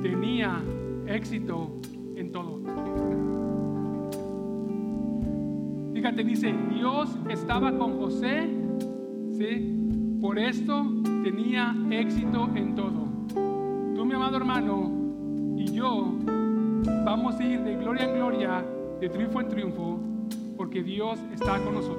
tenía 0.00 0.62
éxito 1.08 1.80
en 2.14 2.30
todo. 2.30 2.60
Fíjate, 5.92 6.22
dice, 6.22 6.54
Dios 6.72 7.10
estaba 7.28 7.76
con 7.76 7.98
José, 7.98 8.48
¿sí? 9.32 10.18
Por 10.20 10.38
esto 10.38 10.86
tenía 11.24 11.74
éxito 11.90 12.48
en 12.54 12.76
todo. 12.76 13.08
Tú, 13.96 14.04
mi 14.04 14.14
amado 14.14 14.36
hermano, 14.36 14.92
y 15.56 15.72
yo 15.72 16.14
vamos 17.04 17.40
a 17.40 17.44
ir 17.44 17.60
de 17.64 17.74
gloria 17.76 18.04
en 18.04 18.14
gloria, 18.14 18.64
de 19.00 19.08
triunfo 19.08 19.40
en 19.40 19.48
triunfo, 19.48 19.98
porque 20.56 20.82
Dios 20.84 21.18
está 21.32 21.58
con 21.58 21.74
nosotros. 21.74 21.93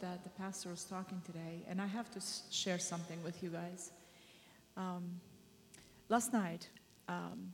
That 0.00 0.24
the 0.24 0.30
pastor 0.30 0.70
was 0.70 0.84
talking 0.84 1.20
today, 1.24 1.64
and 1.68 1.80
I 1.80 1.86
have 1.86 2.10
to 2.12 2.20
share 2.50 2.78
something 2.78 3.22
with 3.22 3.42
you 3.42 3.50
guys. 3.50 3.92
Um, 4.76 5.20
last 6.08 6.32
night, 6.32 6.68
um, 7.08 7.52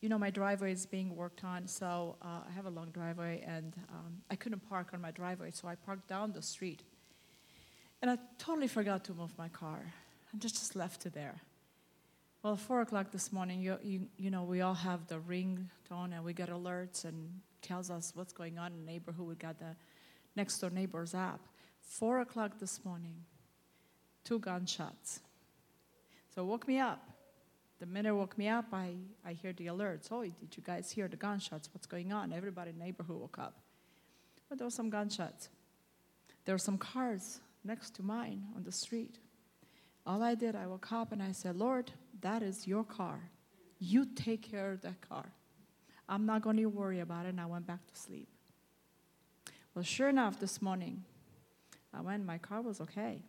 you 0.00 0.08
know, 0.08 0.18
my 0.18 0.30
driveway 0.30 0.72
is 0.72 0.86
being 0.86 1.16
worked 1.16 1.44
on, 1.44 1.66
so 1.66 2.16
uh, 2.22 2.40
I 2.48 2.52
have 2.54 2.66
a 2.66 2.70
long 2.70 2.90
driveway, 2.90 3.42
and 3.46 3.74
um, 3.90 4.22
I 4.30 4.36
couldn't 4.36 4.68
park 4.68 4.90
on 4.92 5.00
my 5.00 5.10
driveway, 5.10 5.50
so 5.50 5.68
I 5.68 5.74
parked 5.74 6.08
down 6.08 6.32
the 6.32 6.42
street. 6.42 6.82
And 8.00 8.10
I 8.10 8.18
totally 8.38 8.68
forgot 8.68 9.04
to 9.04 9.14
move 9.14 9.36
my 9.36 9.48
car. 9.48 9.92
I 10.32 10.38
just, 10.38 10.54
just 10.54 10.76
left 10.76 11.04
it 11.06 11.14
there. 11.14 11.40
Well, 12.44 12.54
four 12.54 12.80
o'clock 12.82 13.10
this 13.10 13.32
morning, 13.32 13.60
you, 13.60 13.76
you, 13.82 14.06
you 14.16 14.30
know, 14.30 14.44
we 14.44 14.60
all 14.60 14.74
have 14.74 15.08
the 15.08 15.18
ringtone 15.18 16.14
and 16.14 16.24
we 16.24 16.32
get 16.32 16.50
alerts 16.50 17.04
and 17.04 17.40
tells 17.62 17.90
us 17.90 18.12
what's 18.14 18.32
going 18.32 18.58
on 18.58 18.72
in 18.72 18.86
the 18.86 18.92
neighborhood. 18.92 19.26
We 19.26 19.34
got 19.34 19.58
the 19.58 19.74
next 20.38 20.58
door 20.60 20.70
neighbors 20.70 21.14
app. 21.14 21.40
Four 21.80 22.20
o'clock 22.20 22.60
this 22.60 22.84
morning, 22.84 23.16
two 24.24 24.38
gunshots. 24.38 25.20
So 26.34 26.44
woke 26.44 26.68
me 26.68 26.78
up. 26.78 27.02
The 27.80 27.86
minute 27.86 28.14
woke 28.14 28.38
me 28.38 28.48
up, 28.48 28.66
I, 28.72 28.94
I 29.26 29.32
hear 29.32 29.52
the 29.52 29.66
alerts. 29.66 30.08
Oh, 30.10 30.22
did 30.22 30.56
you 30.56 30.62
guys 30.62 30.90
hear 30.90 31.08
the 31.08 31.16
gunshots? 31.16 31.68
What's 31.72 31.86
going 31.86 32.12
on? 32.12 32.32
Everybody 32.32 32.70
in 32.70 32.78
the 32.78 32.84
neighborhood 32.84 33.20
woke 33.20 33.38
up. 33.38 33.54
But 34.48 34.58
there 34.58 34.66
were 34.66 34.78
some 34.82 34.90
gunshots. 34.90 35.48
There 36.44 36.54
were 36.54 36.58
some 36.70 36.78
cars 36.78 37.40
next 37.64 37.96
to 37.96 38.02
mine 38.02 38.46
on 38.56 38.62
the 38.62 38.72
street. 38.72 39.18
All 40.06 40.22
I 40.22 40.34
did, 40.34 40.54
I 40.54 40.66
woke 40.66 40.90
up 40.92 41.12
and 41.12 41.22
I 41.22 41.32
said, 41.32 41.56
Lord, 41.56 41.90
that 42.20 42.42
is 42.42 42.66
your 42.66 42.84
car. 42.84 43.20
You 43.80 44.06
take 44.06 44.42
care 44.42 44.70
of 44.72 44.82
that 44.82 45.00
car. 45.08 45.26
I'm 46.08 46.26
not 46.26 46.42
going 46.42 46.56
to 46.56 46.66
worry 46.66 47.00
about 47.00 47.26
it. 47.26 47.30
And 47.30 47.40
I 47.40 47.46
went 47.46 47.66
back 47.66 47.86
to 47.86 47.96
sleep. 48.00 48.28
Well, 49.74 49.84
sure 49.84 50.08
enough, 50.08 50.40
this 50.40 50.60
morning, 50.60 51.04
I 51.92 52.00
went, 52.00 52.24
my 52.24 52.38
car 52.38 52.60
was 52.60 52.80
okay. 52.80 53.22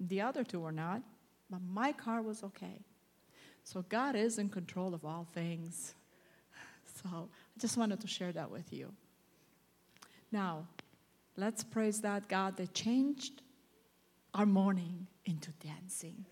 The 0.00 0.20
other 0.20 0.44
two 0.44 0.60
were 0.60 0.72
not, 0.72 1.02
but 1.50 1.60
my 1.68 1.92
car 1.92 2.22
was 2.22 2.42
okay. 2.44 2.84
So 3.64 3.84
God 3.88 4.14
is 4.16 4.38
in 4.38 4.48
control 4.48 4.94
of 4.94 5.04
all 5.04 5.26
things. 5.34 5.94
So 7.04 7.08
I 7.12 7.60
just 7.60 7.76
wanted 7.76 8.00
to 8.00 8.08
share 8.08 8.32
that 8.32 8.50
with 8.50 8.72
you. 8.72 8.92
Now, 10.32 10.66
let's 11.36 11.62
praise 11.62 12.00
that 12.00 12.28
God 12.28 12.56
that 12.56 12.74
changed 12.74 13.40
our 14.34 14.46
morning 14.46 15.06
into 15.24 15.52
dancing. 15.64 16.26